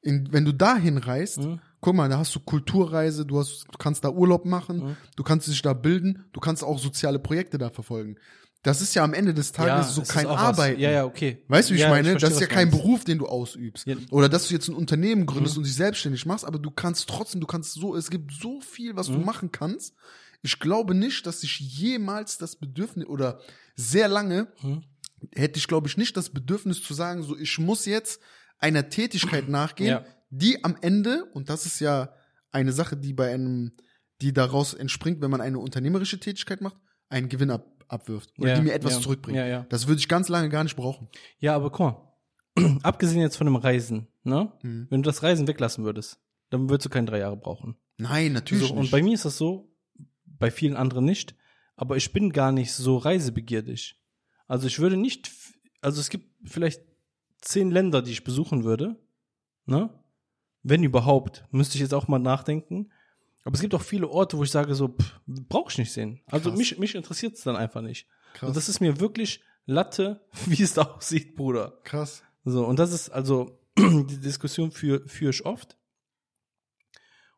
In, 0.01 0.31
wenn 0.31 0.45
du 0.45 0.53
dahin 0.53 0.97
reist, 0.97 1.39
Mhm. 1.39 1.59
guck 1.81 1.95
mal, 1.95 2.07
da 2.07 2.19
hast 2.19 2.33
du 2.35 2.39
Kulturreise, 2.39 3.25
du, 3.25 3.39
hast, 3.39 3.65
du 3.71 3.77
kannst 3.77 4.03
da 4.03 4.09
Urlaub 4.09 4.45
machen, 4.45 4.77
Mhm. 4.79 4.97
du 5.15 5.23
kannst 5.23 5.47
dich 5.47 5.61
da 5.61 5.73
bilden, 5.73 6.25
du 6.33 6.39
kannst 6.39 6.63
auch 6.63 6.79
soziale 6.79 7.19
Projekte 7.19 7.57
da 7.57 7.69
verfolgen. 7.69 8.15
Das 8.63 8.81
ist 8.81 8.95
ja 8.95 9.03
am 9.03 9.13
Ende 9.13 9.33
des 9.33 9.51
Tages 9.51 9.93
so 9.95 10.01
es 10.01 10.09
ist 10.09 10.13
kein. 10.13 10.25
Arbeiten. 10.27 10.79
Ja, 10.81 10.89
ja, 10.91 11.05
okay. 11.05 11.43
Weißt 11.47 11.69
du, 11.69 11.73
wie 11.73 11.77
ich 11.77 11.83
Ja, 11.83 11.89
meine? 11.89 12.09
verstehe, 12.11 12.29
das 12.29 12.37
ist 12.37 12.41
ja 12.41 12.47
du 12.47 12.53
kein. 12.53 12.69
Beruf, 12.71 13.03
den 13.05 13.17
du 13.17 13.27
ausübst. 13.27 13.85
Ja. 13.87 13.95
Oder 14.11 14.29
dass 14.29 14.47
du 14.47 14.53
jetzt 14.53 14.67
ein 14.67 14.75
Unternehmen 14.75 15.25
gründest 15.25 15.55
Mhm. 15.55 15.59
und 15.59 15.67
dich 15.67 15.75
selbstständig 15.75 16.25
machst, 16.25 16.43
aber 16.43 16.57
du 16.59 16.71
kannst 16.71 17.07
trotzdem, 17.07 17.39
du 17.39 17.47
kannst 17.47 17.73
so, 17.73 17.95
es 17.95 18.09
gibt 18.09 18.31
so 18.33 18.59
viel, 18.61 18.95
was 18.95 19.07
du 19.07 19.13
Mhm. 19.19 19.25
machen 19.25 19.51
kannst. 19.51 19.93
Ich 20.41 20.59
glaube 20.59 20.93
nicht, 20.95 21.25
dass 21.25 21.43
ich 21.43 21.59
jemals 21.59 22.37
das 22.37 22.55
Bedürfnis 22.55 23.07
oder 23.07 23.39
sehr 23.75 24.07
lange 24.07 24.47
Mhm. 24.61 24.83
hätte 25.35 25.57
ich, 25.59 25.67
glaube 25.67 25.87
ich, 25.87 25.97
nicht 25.97 26.15
das 26.15 26.29
Bedürfnis 26.29 26.81
zu 26.83 26.93
sagen, 26.93 27.23
so 27.23 27.35
ich 27.37 27.57
muss 27.59 27.85
jetzt 27.85 28.21
einer 28.59 28.89
Tätigkeit 28.89 29.49
nachgehen, 29.49 29.89
Ja. 29.89 30.05
die 30.29 30.63
am 30.63 30.75
Ende, 30.81 31.25
und 31.33 31.49
das 31.49 31.65
ist 31.65 31.79
ja 31.79 32.13
eine 32.51 32.71
Sache, 32.71 32.95
die 32.97 33.13
bei 33.13 33.33
einem, 33.33 33.71
die 34.21 34.33
daraus 34.33 34.73
entspringt, 34.73 35.21
wenn 35.21 35.31
man 35.31 35.41
eine 35.41 35.59
unternehmerische 35.59 36.19
Tätigkeit 36.19 36.61
macht, 36.61 36.77
einen 37.09 37.29
Gewinn 37.29 37.51
ab, 37.51 37.65
abwirft. 37.87 38.31
Oder 38.39 38.49
Ja, 38.49 38.55
die 38.55 38.61
mir 38.61 38.73
etwas 38.73 38.93
ja, 38.95 39.01
zurückbringt. 39.01 39.37
Das 39.69 39.87
würde 39.87 39.99
ich 39.99 40.07
ganz 40.07 40.27
lange 40.29 40.49
gar 40.49 40.63
nicht 40.63 40.75
brauchen. 40.75 41.07
Ja, 41.39 41.55
aber 41.55 41.71
guck 41.71 41.79
mal. 41.79 42.77
Abgesehen 42.83 43.21
jetzt 43.21 43.37
von 43.37 43.45
dem 43.45 43.55
Reisen, 43.55 44.07
ne? 44.23 44.51
Mhm. 44.63 44.87
Wenn 44.89 45.03
du 45.03 45.07
das 45.07 45.21
Reisen 45.23 45.47
weglassen 45.47 45.83
würdest, 45.85 46.19
dann 46.49 46.69
würdest 46.69 46.85
du 46.85 46.89
keine 46.89 47.05
drei 47.07 47.19
Jahre 47.19 47.37
brauchen. 47.37 47.75
Nein, 47.97 48.33
natürlich 48.33 48.67
So, 48.67 48.73
nicht. 48.73 48.79
und 48.85 48.91
bei 48.91 49.01
mir 49.03 49.13
ist 49.13 49.25
das 49.25 49.37
so, 49.37 49.71
bei 50.39 50.51
vielen 50.51 50.75
anderen 50.75 51.05
nicht, 51.05 51.35
aber 51.75 51.97
ich 51.97 52.11
bin 52.13 52.31
gar 52.31 52.51
nicht 52.51 52.73
so 52.73 52.97
reisebegierig. 52.97 54.01
Also 54.47 54.67
ich 54.67 54.79
würde 54.79 54.97
nicht, 54.97 55.31
also 55.81 55.99
es 55.99 56.09
gibt 56.09 56.27
vielleicht 56.49 56.81
zehn 57.41 57.71
Länder, 57.71 58.01
die 58.01 58.11
ich 58.11 58.23
besuchen 58.23 58.63
würde, 58.63 58.95
ne? 59.65 59.89
Wenn 60.63 60.83
überhaupt, 60.83 61.45
müsste 61.51 61.75
ich 61.75 61.81
jetzt 61.81 61.93
auch 61.93 62.07
mal 62.07 62.19
nachdenken. 62.19 62.91
Aber 63.45 63.55
es 63.55 63.61
gibt 63.61 63.73
auch 63.73 63.81
viele 63.81 64.09
Orte, 64.09 64.37
wo 64.37 64.43
ich 64.43 64.51
sage 64.51 64.75
so, 64.75 64.97
brauche 65.25 65.71
ich 65.71 65.77
nicht 65.77 65.93
sehen. 65.93 66.19
Also 66.25 66.49
Krass. 66.49 66.57
mich, 66.57 66.77
mich 66.77 66.95
interessiert 66.95 67.35
es 67.35 67.43
dann 67.43 67.55
einfach 67.55 67.81
nicht. 67.81 68.07
Krass. 68.33 68.49
Und 68.49 68.57
das 68.57 68.67
ist 68.67 68.81
mir 68.81 68.99
wirklich 68.99 69.41
Latte, 69.65 70.25
wie 70.45 70.61
es 70.61 70.73
da 70.73 70.81
aussieht, 70.81 71.35
Bruder. 71.35 71.79
Krass. 71.83 72.23
So, 72.43 72.65
und 72.65 72.79
das 72.79 72.91
ist 72.91 73.09
also, 73.09 73.61
die 73.77 74.19
Diskussion 74.19 74.71
führe 74.71 75.07
führ 75.07 75.29
ich 75.29 75.45
oft. 75.45 75.77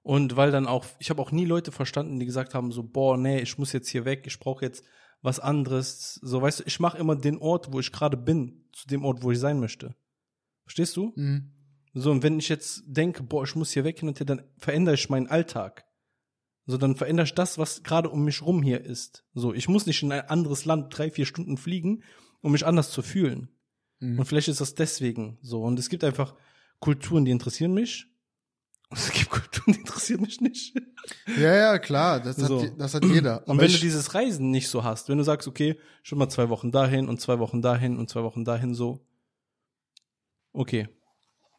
Und 0.10 0.36
weil 0.36 0.50
dann 0.50 0.66
auch, 0.66 0.88
ich 0.98 1.12
habe 1.12 1.22
auch 1.22 1.32
nie 1.32 1.46
Leute 1.46 1.72
verstanden, 1.72 2.20
die 2.20 2.26
gesagt 2.26 2.56
haben, 2.56 2.72
so, 2.72 2.82
boah, 2.82 3.16
nee, 3.16 3.42
ich 3.42 3.60
muss 3.60 3.74
jetzt 3.74 3.90
hier 3.90 4.06
weg, 4.06 4.24
ich 4.26 4.40
brauche 4.40 4.66
jetzt 4.66 4.84
was 5.22 5.40
anderes. 5.40 6.16
So, 6.24 6.42
weißt 6.42 6.62
du, 6.62 6.64
ich 6.66 6.80
mache 6.80 6.98
immer 6.98 7.16
den 7.16 7.38
Ort, 7.38 7.72
wo 7.72 7.80
ich 7.80 7.92
gerade 7.92 8.18
bin, 8.18 8.66
zu 8.74 8.88
dem 8.88 9.06
Ort, 9.06 9.22
wo 9.22 9.30
ich 9.30 9.38
sein 9.38 9.60
möchte. 9.60 9.94
Verstehst 10.64 10.98
du? 10.98 11.14
Mhm. 11.16 11.52
So, 11.94 12.10
und 12.10 12.24
wenn 12.24 12.40
ich 12.40 12.50
jetzt 12.50 12.86
denke, 12.88 13.22
boah, 13.22 13.44
ich 13.44 13.54
muss 13.54 13.72
hier 13.72 13.84
weg 13.84 14.00
hin 14.00 14.10
und 14.10 14.20
her, 14.20 14.26
dann 14.26 14.42
verändere 14.58 14.96
ich 14.96 15.12
meinen 15.12 15.28
Alltag. 15.28 15.86
So, 16.66 16.78
dann 16.78 16.96
verändere 16.96 17.26
ich 17.26 17.36
das, 17.36 17.60
was 17.60 17.84
gerade 17.84 18.10
um 18.10 18.24
mich 18.24 18.42
rum 18.42 18.64
hier 18.64 18.84
ist. 18.84 19.28
So, 19.36 19.54
ich 19.54 19.70
muss 19.70 19.86
nicht 19.86 20.02
in 20.02 20.12
ein 20.12 20.28
anderes 20.28 20.66
Land 20.66 20.98
drei, 20.98 21.12
vier 21.12 21.28
Stunden 21.28 21.56
fliegen, 21.56 22.02
um 22.42 22.54
mich 22.54 22.66
anders 22.66 22.90
zu 22.90 23.04
fühlen. 23.04 23.50
Mhm. 24.00 24.18
Und 24.18 24.26
vielleicht 24.26 24.48
ist 24.48 24.60
das 24.60 24.74
deswegen 24.74 25.38
so. 25.44 25.62
Und 25.62 25.78
es 25.78 25.88
gibt 25.88 26.04
einfach 26.04 26.34
Kulturen, 26.80 27.26
die 27.26 27.32
interessieren 27.32 27.76
mich. 27.76 28.08
Und 28.90 28.98
es 28.98 29.12
gibt 29.12 29.30
Kulturen, 29.30 29.74
die 29.74 29.80
interessieren 29.82 30.22
mich 30.22 30.42
nicht. 30.42 30.76
Ja, 31.38 31.56
ja, 31.56 31.78
klar, 31.80 32.20
das, 32.20 32.38
So. 32.38 32.64
hat, 32.64 32.72
das 32.80 32.94
hat 32.96 33.06
jeder. 33.06 33.40
Und 33.48 33.52
Aber 33.52 33.62
wenn 33.62 33.72
du 33.72 33.78
dieses 33.78 34.14
Reisen 34.16 34.50
nicht 34.50 34.68
so 34.68 34.84
hast, 34.84 35.10
wenn 35.10 35.18
du 35.20 35.24
sagst, 35.24 35.48
okay, 35.48 35.78
schon 36.02 36.18
mal 36.18 36.28
zwei 36.30 36.50
Wochen 36.50 36.72
dahin 36.72 37.08
und 37.08 37.22
zwei 37.22 37.38
Wochen 37.40 37.62
dahin 37.62 37.98
und 37.98 38.10
zwei 38.10 38.24
Wochen 38.24 38.44
dahin 38.46 38.74
so. 38.74 39.06
Okay. 40.54 40.88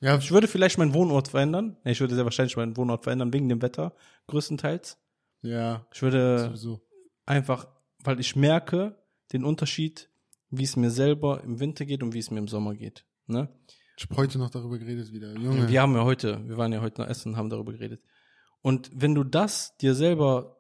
ja, 0.00 0.16
Ich 0.18 0.30
würde 0.32 0.48
vielleicht 0.48 0.78
meinen 0.78 0.94
Wohnort 0.94 1.28
verändern. 1.28 1.76
Ich 1.84 2.00
würde 2.00 2.14
sehr 2.14 2.24
wahrscheinlich 2.24 2.56
meinen 2.56 2.76
Wohnort 2.76 3.04
verändern, 3.04 3.32
wegen 3.32 3.48
dem 3.48 3.62
Wetter, 3.62 3.94
größtenteils. 4.26 4.98
ja, 5.42 5.86
Ich 5.94 6.02
würde 6.02 6.46
sowieso. 6.46 6.80
einfach, 7.26 7.68
weil 8.02 8.18
ich 8.18 8.34
merke 8.34 8.96
den 9.32 9.44
Unterschied, 9.44 10.10
wie 10.50 10.64
es 10.64 10.74
mir 10.74 10.90
selber 10.90 11.42
im 11.44 11.60
Winter 11.60 11.84
geht 11.84 12.02
und 12.02 12.12
wie 12.12 12.18
es 12.18 12.30
mir 12.32 12.40
im 12.40 12.48
Sommer 12.48 12.74
geht. 12.74 13.04
Ne? 13.26 13.48
Ich 14.00 14.08
habe 14.08 14.16
heute 14.16 14.38
noch 14.38 14.48
darüber 14.48 14.78
geredet 14.78 15.12
wieder. 15.12 15.36
Junge. 15.36 15.68
Wir 15.68 15.82
haben 15.82 15.94
ja 15.94 16.04
heute, 16.04 16.42
wir 16.48 16.56
waren 16.56 16.72
ja 16.72 16.80
heute 16.80 17.02
noch 17.02 17.08
essen 17.08 17.32
und 17.32 17.36
haben 17.36 17.50
darüber 17.50 17.72
geredet. 17.72 18.02
Und 18.62 18.90
wenn 18.94 19.14
du 19.14 19.24
das 19.24 19.76
dir 19.76 19.94
selber, 19.94 20.56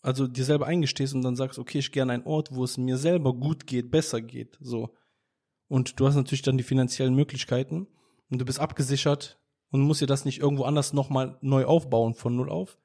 also 0.00 0.26
dir 0.26 0.46
selber 0.46 0.66
eingestehst 0.66 1.14
und 1.14 1.20
dann 1.20 1.36
sagst, 1.36 1.58
okay, 1.58 1.80
ich 1.80 1.92
gehe 1.92 2.02
an 2.02 2.08
einen 2.08 2.24
Ort, 2.24 2.54
wo 2.54 2.64
es 2.64 2.78
mir 2.78 2.96
selber 2.96 3.34
gut 3.34 3.66
geht, 3.66 3.90
besser 3.90 4.22
geht, 4.22 4.56
so. 4.62 4.96
Und 5.68 6.00
du 6.00 6.06
hast 6.06 6.14
natürlich 6.14 6.40
dann 6.40 6.56
die 6.56 6.64
finanziellen 6.64 7.14
Möglichkeiten 7.14 7.86
und 8.30 8.38
du 8.38 8.46
bist 8.46 8.60
abgesichert 8.60 9.38
und 9.70 9.82
musst 9.82 10.00
dir 10.00 10.06
das 10.06 10.24
nicht 10.24 10.40
irgendwo 10.40 10.64
anders 10.64 10.94
nochmal 10.94 11.36
neu 11.42 11.66
aufbauen 11.66 12.14
von 12.14 12.34
null 12.34 12.48
auf, 12.48 12.78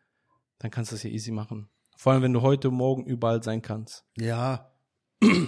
dann 0.60 0.71
kannst 0.71 0.91
du 0.91 0.95
das 0.95 1.03
ja 1.03 1.10
easy 1.10 1.31
machen. 1.31 1.69
Vor 1.95 2.12
allem, 2.12 2.21
wenn 2.21 2.33
du 2.33 2.41
heute, 2.41 2.69
morgen 2.69 3.05
überall 3.05 3.41
sein 3.41 3.62
kannst. 3.62 4.03
Ja. 4.17 4.73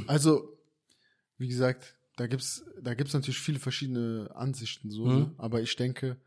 Also, 0.07 0.57
wie 1.38 1.49
gesagt, 1.49 1.98
da 2.19 2.27
gibt's, 2.27 2.65
da 2.82 2.93
gibt's 2.95 3.13
natürlich 3.13 3.39
viele 3.39 3.60
verschiedene 3.60 4.29
Ansichten 4.36 4.89
so, 4.91 5.05
Mhm. 5.05 5.19
ne? 5.19 5.34
aber 5.38 5.62
ich 5.62 5.75
denke, 5.75 6.19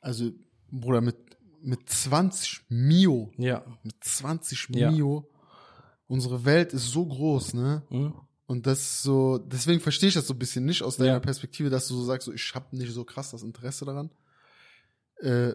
also, 0.00 0.30
Bruder, 0.70 1.00
mit, 1.00 1.16
mit 1.62 1.88
20 1.88 2.64
Mio, 2.68 3.32
Ja. 3.38 3.64
mit 3.82 3.94
20 4.04 4.68
Ja. 4.74 4.90
Mio, 4.90 5.30
unsere 6.06 6.44
Welt 6.44 6.72
ist 6.72 6.90
so 6.90 7.06
groß, 7.06 7.54
ne? 7.54 7.82
Mhm. 7.90 8.14
Und 8.46 8.66
das 8.66 9.02
so, 9.02 9.38
deswegen 9.38 9.80
verstehe 9.80 10.08
ich 10.10 10.14
das 10.14 10.26
so 10.26 10.34
ein 10.34 10.38
bisschen 10.38 10.64
nicht 10.66 10.82
aus 10.82 10.96
deiner 10.98 11.12
Ja. 11.12 11.20
Perspektive, 11.20 11.70
dass 11.70 11.88
du 11.88 11.94
so 11.94 12.04
sagst, 12.04 12.26
so, 12.26 12.32
ich 12.32 12.54
habe 12.54 12.76
nicht 12.76 12.92
so 12.92 13.04
krass 13.04 13.30
das 13.30 13.42
Interesse 13.42 13.84
daran. 13.86 14.10
Äh, 15.20 15.54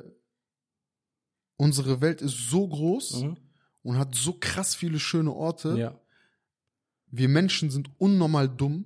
unsere 1.58 2.02
Welt 2.02 2.22
ist 2.22 2.50
so 2.50 2.68
groß 2.68 3.22
Mhm. 3.24 3.38
und 3.84 3.98
hat 3.98 4.16
so 4.16 4.34
krass 4.40 4.74
viele 4.76 5.00
schöne 5.00 5.32
Orte. 5.34 5.78
Ja. 5.78 6.00
Wir 7.12 7.30
Menschen 7.30 7.70
sind 7.70 7.90
unnormal 8.00 8.50
dumm, 8.50 8.86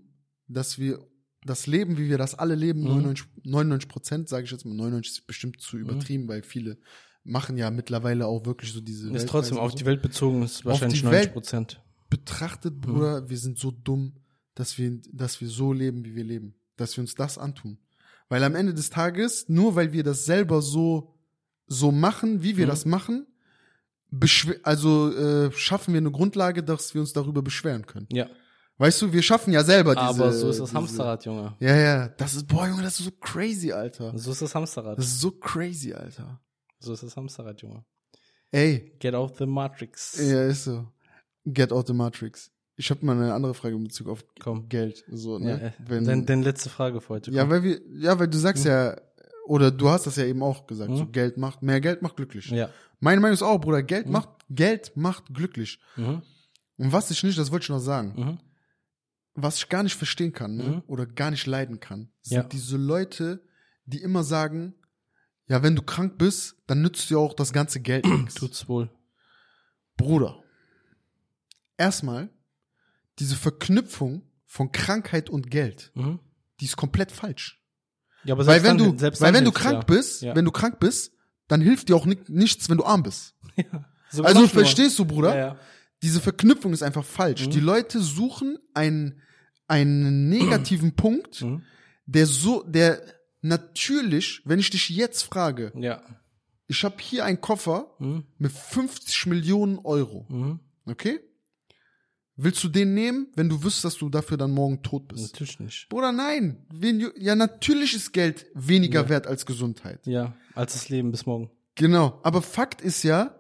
dass 0.54 0.78
wir 0.78 1.00
das 1.46 1.66
Leben, 1.68 1.98
wie 1.98 2.08
wir 2.10 2.18
das 2.18 2.36
alle 2.36 2.56
leben, 2.56 2.82
Mhm. 2.82 2.88
99, 2.90 3.26
99 3.44 3.88
Prozent, 3.90 4.30
sage 4.30 4.46
ich 4.46 4.52
jetzt 4.52 4.66
mal, 4.66 4.76
99 4.76 5.12
ist 5.14 5.28
bestimmt 5.28 5.60
zu 5.62 5.78
übertrieben, 5.78 6.28
weil 6.28 6.44
viele 6.44 6.78
machen 7.24 7.58
ja 7.58 7.70
mittlerweile 7.72 8.26
auch 8.28 8.46
wirklich 8.46 8.72
so 8.74 8.82
diese 8.82 9.12
Ist 9.14 9.28
trotzdem 9.30 9.58
auf 9.58 9.72
und 9.72 9.80
die 9.80 9.84
so. 9.84 9.90
Welt 9.90 10.02
bezogen, 10.02 10.44
ist 10.44 10.66
wahrscheinlich 10.66 11.00
die 11.02 11.06
90 11.06 11.20
Welt- 11.26 11.34
Prozent. 11.34 11.82
betrachtet, 12.10 12.76
Mhm. 12.76 12.82
Bruder, 12.82 13.30
wir 13.30 13.38
sind 13.38 13.58
so 13.58 13.72
dumm, 13.72 14.14
dass 14.56 14.78
wir, 14.78 15.00
dass 15.12 15.40
wir 15.42 15.48
so 15.48 15.72
leben, 15.74 16.04
wie 16.06 16.16
wir 16.16 16.24
leben. 16.26 16.56
Dass 16.78 16.98
wir 16.98 17.02
uns 17.02 17.16
das 17.16 17.38
antun. 17.38 17.78
Weil 18.30 18.43
am 18.43 18.54
Ende 18.56 18.74
des 18.74 18.89
Tages, 18.89 19.47
nur 19.49 19.76
weil 19.76 19.93
wir 19.93 20.04
das 20.04 20.26
selber 20.26 20.62
so, 20.62 21.16
so 21.68 21.91
machen, 21.91 22.43
wie 22.43 22.58
wir 22.58 22.66
Mhm. 22.66 22.70
das 22.70 22.86
machen, 22.86 23.28
also 24.64 25.12
äh, 25.16 25.52
schaffen 25.54 25.93
wir 25.93 25.99
eine 25.99 26.12
Grundlage, 26.12 26.64
dass 26.64 26.93
wir 26.93 27.02
uns 27.02 27.14
darüber 27.14 27.41
beschweren 27.41 27.86
können. 27.86 28.08
Ja. 28.12 28.30
Weißt 28.82 29.02
du, 29.02 29.14
wir 29.14 29.22
schaffen 29.22 29.54
ja 29.54 29.64
selber 29.64 29.94
diese. 29.94 30.06
Aber 30.08 30.34
so 30.34 30.50
ist 30.50 30.60
das 30.60 30.70
diese, 30.70 30.78
Hamsterrad, 30.80 31.24
Junge. 31.26 31.56
Ja, 31.60 31.76
ja, 31.76 32.08
das 32.10 32.34
ist, 32.34 32.48
boah, 32.48 32.68
Junge, 32.68 32.82
das 32.82 33.00
ist 33.00 33.06
so 33.06 33.12
crazy, 33.20 33.72
Alter. 33.72 34.18
So 34.18 34.32
ist 34.32 34.42
das 34.42 34.56
Hamsterrad. 34.56 34.98
Das 34.98 35.06
ist 35.06 35.20
so 35.22 35.32
crazy, 35.32 35.94
Alter. 35.94 36.40
So 36.80 36.94
ist 36.94 37.04
das 37.04 37.16
Hamsterrad, 37.16 37.62
Junge. 37.62 37.86
Ey, 38.52 38.96
Get 39.00 39.14
out 39.14 39.38
the 39.38 39.46
Matrix. 39.46 40.18
ja, 40.20 40.44
ist 40.48 40.64
so. 40.64 40.88
Get 41.46 41.72
out 41.72 41.88
the 41.88 41.94
Matrix. 41.94 42.52
Ich 42.76 42.90
habe 42.90 43.06
mal 43.06 43.16
eine 43.16 43.34
andere 43.34 43.54
Frage 43.54 43.76
in 43.76 43.84
Bezug 43.84 44.08
auf 44.10 44.26
Komm. 44.40 44.68
Geld. 44.68 45.04
So, 45.12 45.38
Ja, 45.38 45.46
ne? 45.58 45.62
äh, 45.62 45.72
Wenn, 45.88 46.04
dein, 46.06 46.26
deine 46.26 46.44
letzte 46.44 46.70
Frage 46.70 47.02
für 47.02 47.10
heute. 47.10 47.32
Ja, 47.32 47.44
komm. 47.44 47.52
weil 47.52 47.64
wir, 47.64 47.82
ja, 48.00 48.18
weil 48.20 48.28
du 48.30 48.38
sagst 48.40 48.66
ja, 48.66 48.96
oder 49.46 49.70
du 49.70 49.90
hast 49.90 50.08
das 50.08 50.16
ja 50.16 50.26
eben 50.26 50.42
auch 50.42 50.66
gesagt, 50.66 50.90
Mhm. 50.90 50.98
so 50.98 51.06
Geld 51.06 51.38
macht, 51.38 51.62
mehr 51.62 51.80
Geld 51.82 52.02
macht 52.02 52.16
glücklich. 52.16 52.50
ja. 52.50 52.70
Meine 53.00 53.20
Meinung 53.22 53.34
ist 53.36 53.42
auch, 53.44 53.60
Bruder, 53.60 53.84
Geld 53.84 54.08
Mhm. 54.08 54.12
macht, 54.14 54.30
Geld 54.50 54.92
macht 54.96 55.26
glücklich. 55.34 55.80
Mhm. 55.98 56.22
Und 56.78 56.92
was 56.92 57.12
ich 57.12 57.24
nicht, 57.24 57.38
das 57.38 57.52
wollte 57.52 57.64
ich 57.66 57.70
noch 57.70 57.80
sagen, 57.80 58.14
Mhm. 58.18 58.40
Was 59.34 59.58
ich 59.58 59.70
gar 59.70 59.84
nicht 59.84 59.96
verstehen 59.96 60.34
kann, 60.34 60.56
ne? 60.58 60.64
Mhm. 60.64 60.84
oder 60.88 61.06
gar 61.06 61.32
nicht 61.32 61.46
leiden 61.46 61.80
kann, 61.80 62.12
sind 62.22 62.36
Ja. 62.38 62.44
diese 62.44 62.78
Leute, 62.78 63.44
die 63.86 64.02
immer 64.02 64.24
sagen, 64.24 64.74
ja, 65.48 65.64
wenn 65.64 65.76
du 65.76 65.82
krank 65.82 66.18
bist, 66.18 66.56
dann 66.68 66.82
nützt 66.82 67.10
dir 67.10 67.18
auch 67.20 67.34
das 67.34 67.52
ganze 67.54 67.80
Geld 67.80 68.06
nichts. 68.06 68.36
Tut's 68.36 68.68
wohl. 68.68 68.90
Bruder, 69.98 70.42
erstmal, 71.78 72.30
diese 73.20 73.36
Verknüpfung 73.36 74.24
von 74.46 74.72
Krankheit 74.72 75.30
und 75.30 75.50
Geld, 75.52 75.92
Mhm. 75.96 76.20
die 76.60 76.66
ist 76.66 76.78
komplett 76.78 77.12
falsch. 77.12 77.62
Ja, 78.24 78.36
aber 78.36 78.46
Weil 78.46 78.64
wenn 78.64 78.78
dann, 78.78 78.98
du, 78.98 79.20
weil 79.20 79.34
wenn 79.34 79.46
du 79.46 79.52
krank 79.52 79.74
ja. 79.80 79.82
bist, 79.84 80.22
Ja. 80.22 80.36
wenn 80.36 80.46
du 80.46 80.52
krank 80.52 80.80
bist, 80.80 81.14
dann 81.48 81.60
hilft 81.62 81.90
dir 81.90 81.96
auch 81.96 82.06
ni 82.06 82.18
nichts, 82.28 82.70
wenn 82.70 82.78
du 82.78 82.86
arm 82.86 83.04
bist. 83.04 83.36
Ja. 83.58 83.86
Sogar 84.10 84.28
Also 84.36 84.48
verstehst 84.48 85.00
du, 85.00 85.06
Bruder? 85.06 85.38
Ja. 85.38 85.58
Diese 86.04 86.20
Verknüpfung 86.22 86.74
ist 86.74 86.84
einfach 86.84 87.06
falsch. 87.06 87.45
Mhm. 87.47 87.52
Die 87.52 87.60
Leute 87.60 87.99
suchen 88.02 88.58
einen, 88.74 89.22
einen 89.68 90.30
negativen 90.30 90.95
Punkt, 90.95 91.41
Mhm. 91.41 91.64
der 92.06 92.26
so, 92.26 92.64
der 92.64 93.02
natürlich, 93.41 94.41
wenn 94.45 94.60
ich 94.60 94.70
dich 94.70 94.89
jetzt 94.89 95.24
frage, 95.24 95.72
Ja. 95.76 96.02
ich 96.68 96.84
habe 96.84 96.95
hier 96.99 97.26
einen 97.26 97.41
Koffer 97.41 97.95
Mhm. 97.99 98.24
mit 98.38 98.52
50 98.52 99.26
Millionen 99.28 99.80
Euro, 99.80 100.26
Mhm. 100.30 100.60
okay? 100.86 101.20
Willst 102.38 102.64
du 102.64 102.70
den 102.70 102.93
nehmen, 102.95 103.28
wenn 103.36 103.49
du 103.49 103.62
wüsstest, 103.64 103.86
dass 103.86 103.97
du 103.97 104.10
dafür 104.10 104.38
dann 104.38 104.52
morgen 104.52 104.82
tot 104.82 105.08
bist? 105.10 105.34
Natürlich 105.34 105.60
nicht. 105.60 105.89
Bruder, 105.89 106.12
nein. 106.12 106.66
Ja, 107.18 107.36
natürlich 107.36 107.93
ist 107.93 108.14
Geld 108.14 108.47
weniger 108.56 109.04
Ja. 109.04 109.10
wert 109.10 109.28
als 109.28 109.45
Gesundheit. 109.45 110.08
Ja, 110.08 110.34
als 110.56 110.74
das 110.74 110.89
Leben 110.89 111.12
bis 111.12 111.26
morgen. 111.28 111.52
Genau. 111.76 112.20
Aber 112.24 112.41
Fakt 112.41 112.82
ist 112.82 113.04
ja, 113.04 113.36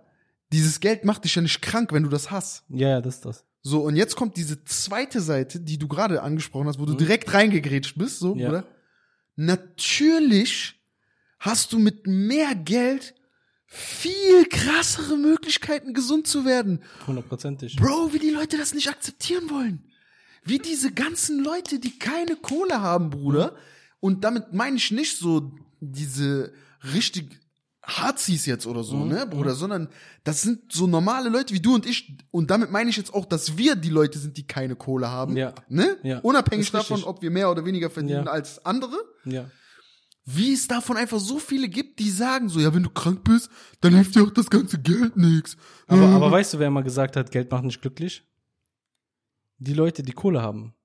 dieses 0.51 0.79
Geld 0.79 1.05
macht 1.05 1.23
dich 1.23 1.35
ja 1.35 1.41
nicht 1.41 1.61
krank, 1.61 1.91
wenn 1.93 2.03
du 2.03 2.09
das 2.09 2.31
hast. 2.31 2.63
Ja, 2.69 2.89
ja, 2.89 3.01
das 3.01 3.15
ist 3.15 3.25
das. 3.25 3.45
So, 3.63 3.81
und 3.81 3.95
jetzt 3.95 4.15
kommt 4.15 4.37
diese 4.37 4.63
zweite 4.65 5.21
Seite, 5.21 5.59
die 5.59 5.77
du 5.77 5.87
gerade 5.87 6.21
angesprochen 6.23 6.67
hast, 6.67 6.79
wo 6.79 6.85
du 6.85 6.93
direkt 6.95 7.33
reingegrätscht 7.33 7.97
bist, 7.97 8.19
so, 8.19 8.33
Mhm. 8.35 8.41
Ja. 8.41 8.49
oder? 8.49 8.63
Natürlich 9.35 10.75
hast 11.39 11.73
du 11.73 11.79
mit 11.79 12.07
mehr 12.07 12.55
Geld 12.55 13.13
viel 13.65 14.45
krassere 14.49 15.17
Möglichkeiten, 15.17 15.93
gesund 15.93 16.27
zu 16.27 16.45
werden. 16.45 16.81
Hundertprozentig. 17.07 17.75
Bro, 17.77 18.13
wie 18.13 18.19
die 18.19 18.29
Leute 18.29 18.57
das 18.57 18.73
nicht 18.73 18.89
akzeptieren 18.89 19.49
wollen. 19.49 19.83
Wie 20.43 20.57
diese 20.59 20.91
ganzen 20.91 21.43
Leute, 21.43 21.79
die 21.79 21.97
keine 21.97 22.35
Kohle 22.35 22.81
haben, 22.81 23.09
Bruder. 23.11 23.55
Und 23.99 24.23
damit 24.23 24.53
meine 24.53 24.77
ich 24.77 24.91
nicht 24.91 25.17
so 25.17 25.51
diese 25.79 26.51
richtig 26.93 27.39
Hazis 27.99 28.45
jetzt 28.45 28.65
oder 28.67 28.83
so, 28.83 28.95
Mhm, 28.97 29.07
ne, 29.09 29.25
Bruder, 29.27 29.53
sondern 29.55 29.89
das 30.23 30.41
sind 30.41 30.71
so 30.71 30.87
normale 30.87 31.29
Leute 31.29 31.53
wie 31.53 31.59
du 31.59 31.75
und 31.75 31.85
ich. 31.85 32.17
Und 32.31 32.49
damit 32.51 32.71
meine 32.71 32.89
ich 32.89 32.97
jetzt 32.97 33.13
auch, 33.13 33.25
dass 33.25 33.57
wir 33.57 33.75
die 33.75 33.89
Leute 33.89 34.17
sind, 34.19 34.37
die 34.37 34.47
keine 34.47 34.75
Kohle 34.75 35.09
haben. 35.09 35.35
Ja. 35.37 35.53
Ne? 35.69 35.97
Ja. 36.03 36.19
Unabhängig 36.19 36.71
davon, 36.71 37.03
ob 37.03 37.21
wir 37.21 37.31
mehr 37.31 37.49
oder 37.51 37.65
weniger 37.65 37.89
verdienen 37.89 38.25
Ja. 38.25 38.31
als 38.31 38.65
andere. 38.65 38.95
Ja. 39.25 39.49
Wie 40.23 40.53
es 40.53 40.67
davon 40.67 40.97
einfach 40.97 41.19
so 41.19 41.39
viele 41.39 41.67
gibt, 41.67 41.99
die 41.99 42.11
sagen 42.11 42.47
so, 42.47 42.59
ja, 42.59 42.73
wenn 42.73 42.83
du 42.83 42.89
krank 42.91 43.23
bist, 43.23 43.49
dann 43.81 43.93
hilft 43.95 44.15
dir 44.15 44.23
auch 44.23 44.29
das 44.29 44.49
ganze 44.49 44.79
Geld 44.79 45.17
nix. 45.17 45.57
Aber, 45.87 46.03
Äh, 46.03 46.13
aber 46.13 46.31
weißt 46.31 46.53
du, 46.53 46.59
wer 46.59 46.69
mal 46.69 46.83
gesagt 46.83 47.15
hat, 47.17 47.31
Geld 47.31 47.49
macht 47.51 47.63
nicht 47.63 47.81
glücklich? 47.81 48.23
Die 49.57 49.73
Leute, 49.73 50.03
die 50.03 50.11
Kohle 50.13 50.41
haben. 50.41 50.75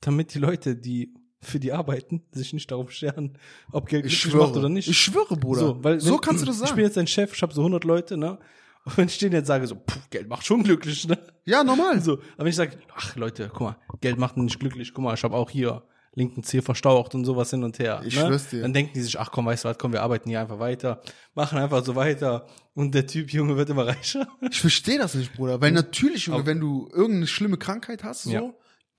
Damit 0.00 0.34
die 0.34 0.38
Leute, 0.38 0.76
die 0.76 1.14
für 1.44 1.60
die 1.60 1.72
arbeiten, 1.72 2.22
sich 2.32 2.52
nicht 2.52 2.70
darum 2.70 2.88
scheren, 2.88 3.38
ob 3.72 3.88
Geld 3.88 4.06
ich 4.06 4.12
glücklich 4.20 4.32
schwöre, 4.32 4.46
macht 4.48 4.56
oder 4.56 4.68
nicht. 4.68 4.88
ich 4.88 4.98
schwöre, 4.98 5.36
Bruder. 5.36 5.60
So, 5.60 5.84
weil 5.84 6.00
so 6.00 6.14
wenn- 6.14 6.20
kannst 6.20 6.42
du 6.42 6.46
das 6.46 6.56
Ich 6.56 6.60
bin 6.62 6.68
sagen. 6.70 6.80
jetzt 6.82 6.98
ein 6.98 7.06
Chef, 7.06 7.32
ich 7.34 7.42
habe 7.42 7.52
so 7.54 7.62
100 7.62 7.84
Leute, 7.84 8.16
ne? 8.16 8.38
Und 8.86 8.98
wenn 8.98 9.06
ich 9.08 9.16
denen 9.18 9.32
jetzt 9.32 9.46
sage, 9.46 9.66
so, 9.66 9.76
puh, 9.76 9.98
Geld 10.10 10.28
macht 10.28 10.44
schon 10.44 10.62
glücklich, 10.62 11.06
ne? 11.08 11.18
Ja, 11.46 11.64
normal. 11.64 12.00
So, 12.02 12.14
aber 12.14 12.22
wenn 12.38 12.46
ich 12.48 12.56
sage, 12.56 12.76
ach 12.94 13.16
Leute, 13.16 13.48
guck 13.50 13.60
mal, 13.60 13.76
Geld 14.00 14.18
macht 14.18 14.36
nicht 14.36 14.58
glücklich, 14.60 14.92
guck 14.92 15.04
mal, 15.04 15.14
ich 15.14 15.22
habe 15.24 15.34
auch 15.36 15.48
hier 15.50 15.82
linken 16.16 16.44
Zeh 16.44 16.62
verstaucht 16.62 17.14
und 17.16 17.24
sowas 17.24 17.50
hin 17.50 17.64
und 17.64 17.78
her. 17.80 18.00
Ich 18.04 18.14
ne? 18.14 18.26
schwör's 18.26 18.48
dir. 18.48 18.62
Dann 18.62 18.72
denken 18.72 18.92
die 18.94 19.00
sich, 19.00 19.18
ach 19.18 19.32
komm, 19.32 19.46
weißt 19.46 19.64
du 19.64 19.68
was, 19.70 19.78
komm, 19.78 19.92
wir 19.92 20.02
arbeiten 20.02 20.28
hier 20.28 20.40
einfach 20.40 20.60
weiter, 20.60 21.00
machen 21.34 21.58
einfach 21.58 21.84
so 21.84 21.96
weiter 21.96 22.46
und 22.74 22.94
der 22.94 23.06
Typ, 23.06 23.32
Junge, 23.32 23.56
wird 23.56 23.68
immer 23.70 23.86
reicher. 23.86 24.28
Ich 24.48 24.60
verstehe 24.60 24.98
das 24.98 25.14
nicht, 25.16 25.32
Bruder. 25.32 25.60
Weil 25.60 25.72
natürlich, 25.72 26.26
Junge, 26.26 26.46
wenn 26.46 26.60
du 26.60 26.88
irgendeine 26.92 27.26
schlimme 27.26 27.56
Krankheit 27.56 28.04
hast, 28.04 28.24
so, 28.24 28.30
Ja. 28.30 28.42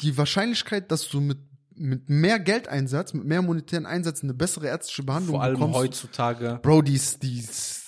die 0.01 0.17
Wahrscheinlichkeit, 0.17 0.91
dass 0.91 1.07
du 1.07 1.21
mit, 1.21 1.37
mit 1.77 2.09
mehr 2.09 2.39
Geldeinsatz, 2.39 3.13
mit 3.13 3.25
mehr 3.25 3.41
monetären 3.41 3.85
Einsatz 3.85 4.23
eine 4.23 4.33
bessere 4.33 4.67
ärztliche 4.67 5.03
Behandlung 5.03 5.35
Vor 5.35 5.43
allem 5.43 5.55
bekommst. 5.55 5.77
heutzutage. 5.79 6.59
Bro, 6.61 6.81
die 6.83 6.93
ist, 6.95 7.21
die 7.23 7.39
ist 7.39 7.81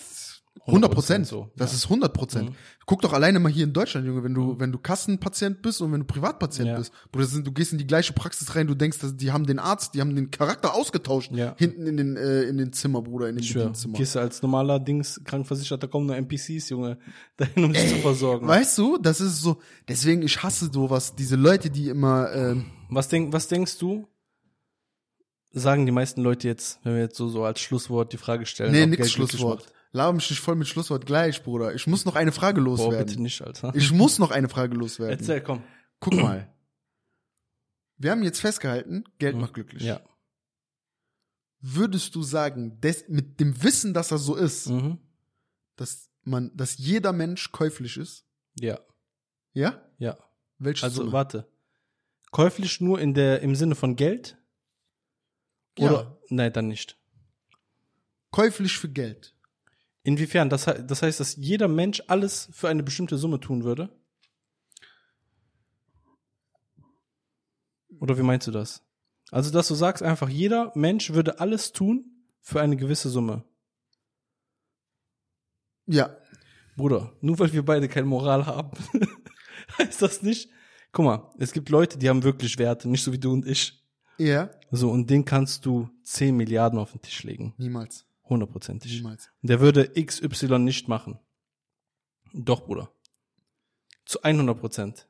100 0.65 0.91
Prozent. 0.93 1.27
so, 1.27 1.49
Das 1.55 1.71
ja. 1.71 1.77
ist 1.77 1.83
100 1.85 2.13
Prozent. 2.13 2.49
Mhm. 2.49 2.55
Guck 2.85 3.01
doch 3.01 3.13
alleine 3.13 3.39
mal 3.39 3.49
hier 3.51 3.63
in 3.65 3.71
Deutschland, 3.73 4.05
Junge, 4.05 4.23
wenn 4.23 4.33
du, 4.33 4.59
wenn 4.59 4.71
du 4.71 4.77
Kassenpatient 4.77 5.61
bist 5.61 5.81
und 5.81 5.91
wenn 5.93 6.01
du 6.01 6.05
Privatpatient 6.05 6.67
Ja. 6.69 6.77
bist. 6.77 6.91
Das 7.13 7.31
sind, 7.31 7.45
du 7.47 7.51
gehst 7.53 7.71
in 7.73 7.77
die 7.77 7.87
gleiche 7.87 8.11
Praxis 8.13 8.53
rein, 8.55 8.67
du 8.67 8.75
denkst, 8.75 8.99
dass 8.99 9.15
die 9.15 9.31
haben 9.31 9.45
den 9.45 9.59
Arzt, 9.59 9.93
die 9.93 10.01
haben 10.01 10.13
den 10.15 10.29
Charakter 10.31 10.73
ausgetauscht. 10.73 11.31
Ja. 11.33 11.53
Hinten 11.57 11.85
in 11.87 11.95
den, 11.97 12.15
äh, 12.17 12.43
in 12.43 12.57
den 12.57 12.71
Zimmer, 12.73 13.01
Bruder, 13.01 13.29
in 13.29 13.35
den 13.35 13.43
schwör, 13.43 13.63
Bedienzimmer. 13.63 13.97
gehst 13.97 14.15
du 14.15 14.19
als 14.19 14.41
normaler 14.41 14.79
Dings 14.79 15.21
Krankenversicherter, 15.23 15.87
kommen 15.87 16.05
nur 16.07 16.15
NPCs, 16.17 16.69
Junge, 16.69 16.97
dahin, 17.37 17.63
um 17.65 17.73
dich 17.73 17.87
zu 17.89 17.95
versorgen. 17.95 18.47
Weißt 18.47 18.77
du, 18.77 18.97
das 18.97 19.19
ist 19.21 19.41
so, 19.41 19.59
deswegen, 19.87 20.21
ich 20.21 20.41
hasse 20.43 20.69
sowas, 20.71 21.15
diese 21.15 21.35
Leute, 21.37 21.69
die 21.69 21.87
immer, 21.89 22.31
ähm, 22.33 22.65
Was, 22.89 23.07
denk, 23.09 23.33
was 23.33 23.47
denkst 23.47 23.77
du, 23.79 24.07
sagen 25.51 25.85
die 25.85 25.91
meisten 25.91 26.21
Leute 26.21 26.47
jetzt, 26.47 26.79
wenn 26.83 26.93
wir 26.95 27.01
jetzt 27.01 27.17
so, 27.17 27.27
so 27.29 27.43
als 27.43 27.59
Schlusswort 27.59 28.13
die 28.13 28.17
Frage 28.17 28.45
stellen? 28.45 28.71
nee, 28.71 28.85
nix 28.85 28.97
Geld 28.97 29.11
Schlusswort. 29.11 29.73
Laber 29.91 30.13
mich 30.13 30.29
nicht 30.29 30.39
voll 30.41 30.55
mit 30.55 30.67
Schlusswort 30.67 31.05
gleich, 31.05 31.43
Bruder. 31.43 31.73
Ich 31.73 31.87
muss 31.87 32.05
noch 32.05 32.15
eine 32.15 32.31
Frage 32.31 32.61
Boah, 32.61 32.71
bitte 32.75 32.83
loswerden. 32.83 33.23
nicht, 33.23 33.41
Alter. 33.41 33.73
Ich 33.75 33.91
muss 33.91 34.19
noch 34.19 34.31
eine 34.31 34.49
Frage 34.49 34.75
loswerden. 34.75 35.17
Erzähl, 35.17 35.41
komm. 35.41 35.63
Guck 35.99 36.13
mal. 36.15 36.53
Wir 37.97 38.11
haben 38.11 38.21
jetzt 38.23 38.39
festgehalten, 38.41 39.05
Geld 39.17 39.35
Mhm. 39.35 39.41
macht 39.41 39.53
glücklich. 39.53 39.83
Ja. 39.83 40.01
Würdest 41.59 42.13
du 42.15 42.21
sagen, 42.21 42.79
des, 42.81 43.07
mit 43.07 43.39
dem 43.39 43.63
Wissen, 43.63 43.93
dass 43.93 44.11
er 44.11 44.19
so 44.19 44.35
ist, 44.35 44.67
Mhm. 44.69 44.99
dass 45.77 46.09
man, 46.23 46.55
dass 46.55 46.77
jeder 46.77 47.13
Mensch 47.13 47.51
käuflich 47.51 47.97
ist? 47.97 48.25
Ja, 48.59 48.79
Ja? 49.53 49.81
ja. 49.97 50.17
Welches 50.59 50.83
Also 50.83 51.01
Summe? 51.01 51.11
warte. 51.13 51.47
Käuflich 52.31 52.81
nur 52.81 52.99
in 52.99 53.13
der 53.13 53.41
im 53.41 53.55
Sinne 53.55 53.75
von 53.75 53.95
Geld? 53.95 54.37
Ja. 55.77 55.89
Oder 55.89 56.19
nein, 56.29 56.53
dann 56.53 56.67
nicht. 56.67 56.97
Käuflich 58.31 58.77
für 58.77 58.89
Geld. 58.89 59.35
Inwiefern? 60.03 60.49
Das, 60.49 60.65
das 60.65 61.01
heißt, 61.01 61.19
dass 61.19 61.35
jeder 61.35 61.67
Mensch 61.67 62.01
alles 62.07 62.49
für 62.51 62.69
eine 62.69 62.83
bestimmte 62.83 63.17
Summe 63.17 63.39
tun 63.39 63.63
würde? 63.63 63.89
Oder 67.99 68.17
wie 68.17 68.23
meinst 68.23 68.47
du 68.47 68.51
das? 68.51 68.83
Also, 69.31 69.51
dass 69.51 69.67
du 69.67 69.75
sagst 69.75 70.03
einfach, 70.03 70.29
jeder 70.29 70.71
Mensch 70.75 71.11
würde 71.11 71.39
alles 71.39 71.73
tun 71.73 72.23
für 72.41 72.61
eine 72.61 72.77
gewisse 72.77 73.09
Summe. 73.09 73.43
Ja. 75.85 76.15
Bruder, 76.75 77.13
nur 77.21 77.39
weil 77.39 77.51
wir 77.51 77.65
beide 77.65 77.89
keine 77.89 78.05
Moral 78.05 78.45
haben, 78.45 78.71
heißt 79.79 80.01
das 80.01 80.21
nicht. 80.21 80.49
Guck 80.91 81.05
mal, 81.05 81.31
es 81.37 81.51
gibt 81.51 81.69
Leute, 81.69 81.97
die 81.97 82.09
haben 82.09 82.23
wirklich 82.23 82.57
Werte, 82.57 82.89
nicht 82.89 83.03
so 83.03 83.11
wie 83.11 83.19
du 83.19 83.33
und 83.33 83.45
ich. 83.45 83.83
Ja. 84.17 84.49
So, 84.71 84.89
und 84.89 85.09
den 85.09 85.25
kannst 85.25 85.65
du 85.65 85.89
10 86.03 86.35
Milliarden 86.35 86.79
auf 86.79 86.91
den 86.91 87.01
Tisch 87.01 87.23
legen. 87.23 87.53
Niemals. 87.57 88.05
Hundertprozentig. 88.23 88.93
Niemals. 88.93 89.29
Der 89.41 89.59
würde 89.59 89.89
XY 89.89 90.59
nicht 90.59 90.87
machen. 90.87 91.19
Doch, 92.33 92.65
Bruder. 92.65 92.91
Zu 94.05 94.21
100 94.21 94.59
Prozent. 94.59 95.07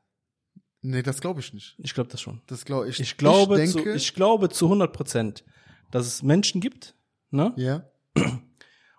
Nee, 0.82 1.02
das 1.02 1.22
glaube 1.22 1.40
ich 1.40 1.54
nicht. 1.54 1.76
Ich 1.80 1.94
glaube 1.94 2.10
das 2.10 2.22
schon. 2.22 2.42
Das 2.48 2.66
glaube 2.66 2.90
ich. 2.90 3.00
Ich 3.00 3.18
glaube, 3.18 3.62
ich 3.62 3.72
zu, 3.72 3.78
denke, 3.78 3.94
ich 3.96 4.14
glaube 4.14 4.50
zu 4.50 4.66
100 4.66 4.94
Prozent, 4.94 5.44
dass 5.92 6.06
es 6.06 6.24
Menschen 6.24 6.62
gibt, 6.62 6.96
ne? 7.32 7.54
ja. 7.58 7.90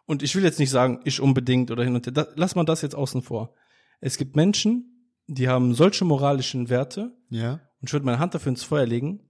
Und 0.06 0.22
ich 0.22 0.34
will 0.34 0.42
jetzt 0.42 0.58
nicht 0.58 0.70
sagen, 0.70 1.00
ich 1.04 1.20
unbedingt 1.20 1.70
oder 1.70 1.84
hin 1.84 1.94
und 1.94 2.06
her. 2.06 2.28
Lass 2.34 2.54
mal 2.54 2.64
das 2.64 2.80
jetzt 2.80 2.94
außen 2.94 3.20
vor. 3.20 3.54
Es 4.00 4.16
gibt 4.16 4.36
Menschen, 4.36 4.97
die 5.28 5.48
haben 5.48 5.74
solche 5.74 6.04
moralischen 6.04 6.68
Werte, 6.68 7.12
Ja. 7.28 7.52
und 7.80 7.88
ich 7.88 7.92
würde 7.92 8.06
meine 8.06 8.18
Hand 8.18 8.34
dafür 8.34 8.50
ins 8.50 8.64
Feuer 8.64 8.86
legen, 8.86 9.20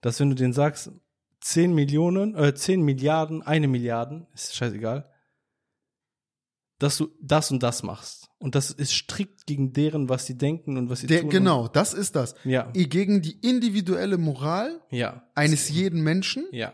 dass 0.00 0.18
wenn 0.20 0.30
du 0.30 0.36
denen 0.36 0.52
sagst, 0.54 0.90
10 1.42 1.74
Millionen, 1.74 2.34
äh, 2.34 2.54
10 2.54 2.82
Milliarden, 2.82 3.42
eine 3.42 3.68
Milliarden, 3.68 4.26
ist 4.34 4.54
scheißegal, 4.54 5.10
dass 6.78 6.96
du 6.96 7.08
das 7.20 7.50
und 7.50 7.62
das 7.62 7.82
machst. 7.82 8.28
Und 8.38 8.54
das 8.54 8.70
ist 8.70 8.94
strikt 8.94 9.46
gegen 9.46 9.72
deren, 9.74 10.08
was 10.08 10.24
sie 10.24 10.36
denken 10.38 10.78
und 10.78 10.88
was 10.88 11.00
sie 11.00 11.06
Der, 11.06 11.20
tun. 11.22 11.30
genau, 11.30 11.68
das 11.68 11.92
ist 11.92 12.16
das. 12.16 12.34
Ja, 12.44 12.70
Gegen 12.72 13.20
die 13.20 13.38
individuelle 13.46 14.16
Moral 14.16 14.80
ja, 14.90 15.22
eines 15.34 15.68
jeden 15.68 16.02
Menschen 16.02 16.46
ja, 16.52 16.72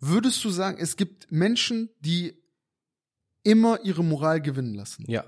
würdest 0.00 0.42
du 0.44 0.50
sagen, 0.50 0.78
es 0.80 0.96
gibt 0.96 1.30
Menschen, 1.30 1.90
die 2.00 2.34
immer 3.44 3.84
ihre 3.84 4.02
Moral 4.02 4.40
gewinnen 4.40 4.74
lassen. 4.74 5.04
ja, 5.08 5.24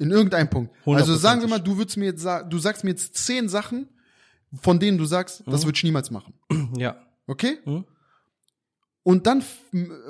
In 0.00 0.10
irgendeinem 0.10 0.48
Punkt. 0.50 0.74
Also 0.86 1.14
sagen 1.14 1.40
wir 1.42 1.48
mal, 1.48 1.58
du 1.60 1.76
würdest 1.76 1.96
mir 1.96 2.06
jetzt 2.06 2.22
sagen, 2.22 2.48
du 2.50 2.58
sagst 2.58 2.84
mir 2.84 2.90
jetzt 2.90 3.14
zehn 3.16 3.48
Sachen, 3.48 3.88
von 4.62 4.80
denen 4.80 4.98
du 4.98 5.04
sagst, 5.04 5.42
das 5.46 5.62
Mhm. 5.62 5.66
würde 5.68 5.76
ich 5.76 5.84
niemals 5.84 6.10
machen. 6.10 6.34
ja. 6.76 6.96
Okay? 7.26 7.58
Hm? 7.64 7.84
Und 9.02 9.26
dann 9.26 9.42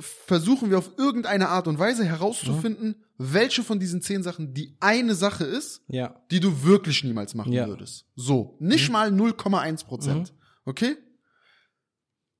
versuchen 0.00 0.70
wir 0.70 0.78
auf 0.78 0.90
irgendeine 0.96 1.48
Art 1.48 1.68
und 1.68 1.78
Weise 1.78 2.04
herauszufinden, 2.04 2.96
welche 3.18 3.62
von 3.62 3.78
diesen 3.78 4.00
zehn 4.02 4.22
Sachen 4.22 4.52
die 4.54 4.76
eine 4.80 5.14
Sache 5.14 5.44
ist, 5.44 5.82
Ja. 5.88 6.20
die 6.30 6.40
du 6.40 6.64
wirklich 6.64 7.04
niemals 7.04 7.34
machen 7.34 7.52
Ja. 7.52 7.68
würdest. 7.68 8.06
So, 8.16 8.56
nicht 8.58 8.90
mal 8.90 9.10
0,1 9.12 9.84
Prozent. 9.84 10.32
Okay? 10.64 10.96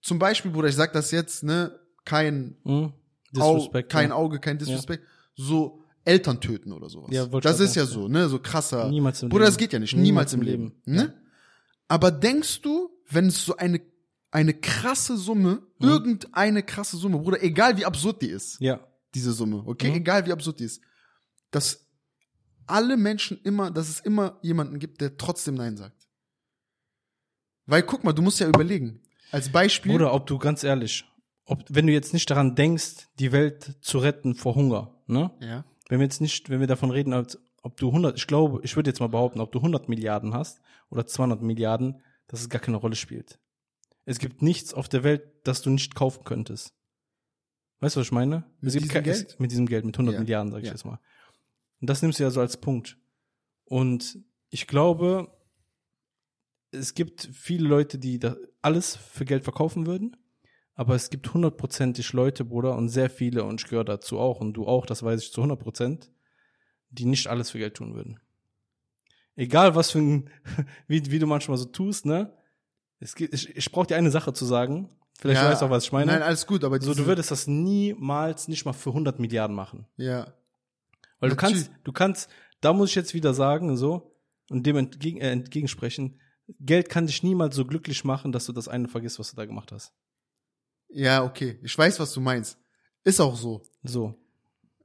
Zum 0.03 0.19
Beispiel, 0.19 0.51
Bruder, 0.51 0.69
ich 0.69 0.75
sag 0.77 0.93
das 0.93 1.11
jetzt, 1.11 1.43
ne, 1.45 1.79
kein, 2.05 2.57
Mhm. 2.65 2.93
Au, 3.39 3.69
kein 3.89 4.09
ja. 4.09 4.15
Auge, 4.15 4.41
kein 4.41 4.59
Disrespect, 4.59 5.05
so 5.37 5.80
Eltern 6.05 6.41
töten 6.41 6.73
oder 6.73 6.89
sowas. 6.89 7.11
Ja, 7.13 7.27
das 7.27 7.61
ist 7.61 7.77
ja 7.77 7.85
so, 7.87 8.09
ne, 8.09 8.29
so 8.29 8.39
krasser. 8.39 8.89
Niemals 8.89 9.23
im 9.23 9.29
Bruder, 9.29 9.45
Leben. 9.45 9.51
das 9.53 9.59
geht 9.59 9.73
ja 9.73 9.79
nicht, 9.79 9.95
niemals, 9.97 10.33
im 10.33 10.43
Leben, 10.43 10.73
ne? 10.85 11.03
Ja. 11.03 11.15
Aber 11.89 12.11
denkst 12.11 12.63
du, 12.63 12.91
wenn 13.09 13.27
es 13.27 13.45
so 13.45 13.57
eine 13.57 13.81
eine 14.33 14.55
krasse 14.55 15.17
Summe, 15.17 15.61
Mhm. 15.81 15.89
irgendeine 15.89 16.63
krasse 16.63 16.97
Summe, 16.97 17.19
Bruder, 17.19 17.43
egal 17.43 17.77
wie 17.79 17.85
absurd 17.85 18.23
die 18.23 18.29
ist, 18.29 18.61
Ja. 18.61 18.79
diese 19.13 19.33
Summe, 19.33 19.65
okay, 19.67 19.89
Mhm. 19.91 19.97
egal 19.97 20.25
wie 20.25 20.31
absurd 20.33 20.61
die 20.61 20.65
ist, 20.65 20.81
dass 21.51 21.85
alle 22.69 22.97
Menschen 22.97 23.41
immer, 23.43 23.73
dass 23.73 23.89
es 23.89 23.99
immer 23.99 24.39
jemanden 24.43 24.79
gibt, 24.79 25.01
der 25.01 25.17
trotzdem 25.17 25.57
Nein 25.57 25.77
sagt. 25.77 26.07
Weil 27.67 27.83
guck 27.83 28.05
mal, 28.05 28.13
du 28.13 28.23
musst 28.23 28.39
ja 28.41 28.49
überlegen. 28.49 29.01
Als 29.33 29.51
Beispiel. 29.51 29.93
Oder 29.93 30.13
ob 30.13 30.27
du 30.29 30.39
ganz 30.39 30.63
ehrlich, 30.65 31.05
ob, 31.45 31.65
wenn 31.69 31.87
du 31.89 31.93
jetzt 31.93 32.13
nicht 32.13 32.31
daran 32.31 32.55
denkst, 32.55 33.09
die 33.19 33.33
Welt 33.33 33.77
zu 33.81 33.99
retten 33.99 34.35
vor 34.37 34.55
Hunger, 34.55 34.95
ne? 35.09 35.33
ja. 35.41 35.65
Wenn 35.91 35.99
wir 35.99 36.05
jetzt 36.05 36.21
nicht, 36.21 36.49
wenn 36.51 36.61
wir 36.61 36.69
davon 36.69 36.93
reden, 36.93 37.13
als, 37.13 37.37
ob 37.63 37.77
du 37.77 37.89
100, 37.89 38.17
ich 38.17 38.29
glaube, 38.29 38.61
ich 38.63 38.77
würde 38.77 38.89
jetzt 38.89 39.01
mal 39.01 39.09
behaupten, 39.09 39.41
ob 39.41 39.51
du 39.51 39.59
100 39.59 39.89
Milliarden 39.89 40.33
hast 40.35 40.61
oder 40.89 41.05
200 41.05 41.43
Milliarden, 41.43 42.01
dass 42.29 42.41
es 42.41 42.49
gar 42.49 42.61
keine 42.61 42.77
Rolle 42.77 42.95
spielt. 42.95 43.41
Es 44.05 44.21
gibt 44.21 44.41
nichts 44.41 44.73
auf 44.73 44.89
der 44.89 45.03
Welt, 45.03 45.23
das 45.45 45.63
du 45.63 45.71
nicht 45.71 45.97
kaufen 45.97 46.23
könntest. 46.25 46.75
Weißt 47.81 47.97
du, 47.97 48.01
was 48.01 48.07
ich 48.07 48.13
meine? 48.13 48.45
Mit 48.61 48.69
es 48.69 48.73
gibt 48.75 48.85
diesem 48.85 48.95
kein- 48.95 49.03
Geld? 49.03 49.41
Mit 49.41 49.51
diesem 49.51 49.67
Geld, 49.67 49.85
mit 49.85 49.97
100 49.99 50.15
Ja. 50.15 50.21
Milliarden, 50.21 50.53
sag 50.53 50.61
ich 50.61 50.67
Ja. 50.67 50.73
jetzt 50.73 50.85
mal. 50.85 51.01
Und 51.81 51.91
das 51.91 52.03
nimmst 52.03 52.21
du 52.21 52.23
ja 52.23 52.31
so 52.31 52.41
als 52.41 52.57
Punkt. 52.59 52.97
Und 53.65 54.19
ich 54.51 54.69
glaube, 54.69 55.29
es 56.71 56.95
gibt 56.95 57.29
viele 57.33 57.69
Leute, 57.69 57.99
die 57.99 58.21
da 58.21 58.37
alles 58.63 58.95
für 58.95 59.25
Geld 59.25 59.43
verkaufen 59.43 59.87
würden. 59.87 60.17
Aber 60.81 60.95
es 60.95 61.11
gibt 61.11 61.35
hundertprozentig 61.35 62.15
Leute, 62.15 62.43
Bruder, 62.43 62.75
und 62.75 62.89
sehr 62.89 63.11
viele, 63.11 63.45
und 63.45 63.61
ich 63.61 63.69
gehöre 63.69 63.85
dazu 63.85 64.19
auch, 64.19 64.41
und 64.41 64.55
du 64.55 64.67
auch, 64.67 64.87
das 64.87 65.03
weiß 65.03 65.23
ich 65.23 65.31
zu 65.31 65.43
100 65.43 65.61
Prozent, 65.61 66.11
die 66.89 67.05
nicht 67.05 67.27
alles 67.27 67.51
für 67.51 67.59
Geld 67.59 67.75
tun 67.75 67.95
würden. 67.95 68.19
Egal 69.37 69.75
was 69.75 69.91
für 69.91 69.99
ein, 69.99 70.31
wie, 70.89 71.11
wie 71.11 71.19
du 71.19 71.27
manchmal 71.27 71.59
so 71.59 71.67
tust, 71.67 72.07
ne? 72.07 72.35
Es 72.99 73.15
gibt, 73.15 73.35
ich, 73.35 73.55
ich 73.55 73.71
brauche 73.71 73.89
dir 73.89 73.97
eine 73.97 74.11
Sache 74.11 74.33
zu 74.33 74.47
sagen. 74.47 74.89
Vielleicht 75.19 75.43
Ja, 75.43 75.51
weißt 75.51 75.61
du 75.61 75.67
auch, 75.67 75.71
was 75.71 75.85
ich 75.85 75.93
meine. 75.93 76.13
Nein, 76.13 76.23
alles 76.23 76.47
gut, 76.47 76.65
aber 76.65 76.81
so, 76.81 76.95
du 76.95 77.05
würdest 77.05 77.31
das 77.31 77.47
niemals 77.47 78.49
nicht 78.49 78.65
mal 78.65 78.73
für 78.73 78.89
100 78.89 79.21
Milliarden 79.21 79.55
machen. 79.55 79.87
ja. 79.99 80.33
Weil 81.19 81.29
du 81.29 81.37
Natürlich. 81.37 81.67
kannst, 81.67 81.71
du 81.85 81.93
kannst, 81.93 82.31
da 82.63 82.73
muss 82.73 82.89
ich 82.89 82.95
jetzt 82.95 83.13
wieder 83.13 83.35
sagen, 83.35 83.77
so, 83.77 84.17
und 84.49 84.65
dem 84.65 84.79
entgegen, 84.79 85.21
äh, 85.21 85.31
entgegensprechen, 85.31 86.19
Geld 86.59 86.89
kann 86.89 87.07
dich 87.07 87.23
niemals 87.23 87.55
so 87.55 87.67
glücklich 87.67 88.03
machen, 88.03 88.33
dass 88.33 88.47
du 88.47 88.55
das 88.55 88.67
eine 88.67 88.89
vergisst, 88.89 89.19
was 89.19 89.29
du 89.33 89.37
da 89.37 89.45
gemacht 89.45 89.73
hast. 89.73 89.93
Ja, 90.93 91.23
okay. 91.25 91.59
Ich 91.63 91.77
weiß, 91.77 91.99
was 92.01 92.13
du 92.13 92.21
meinst. 92.21 92.59
Ist 93.05 93.21
auch 93.21 93.37
so. 93.37 93.63
So. 93.83 94.15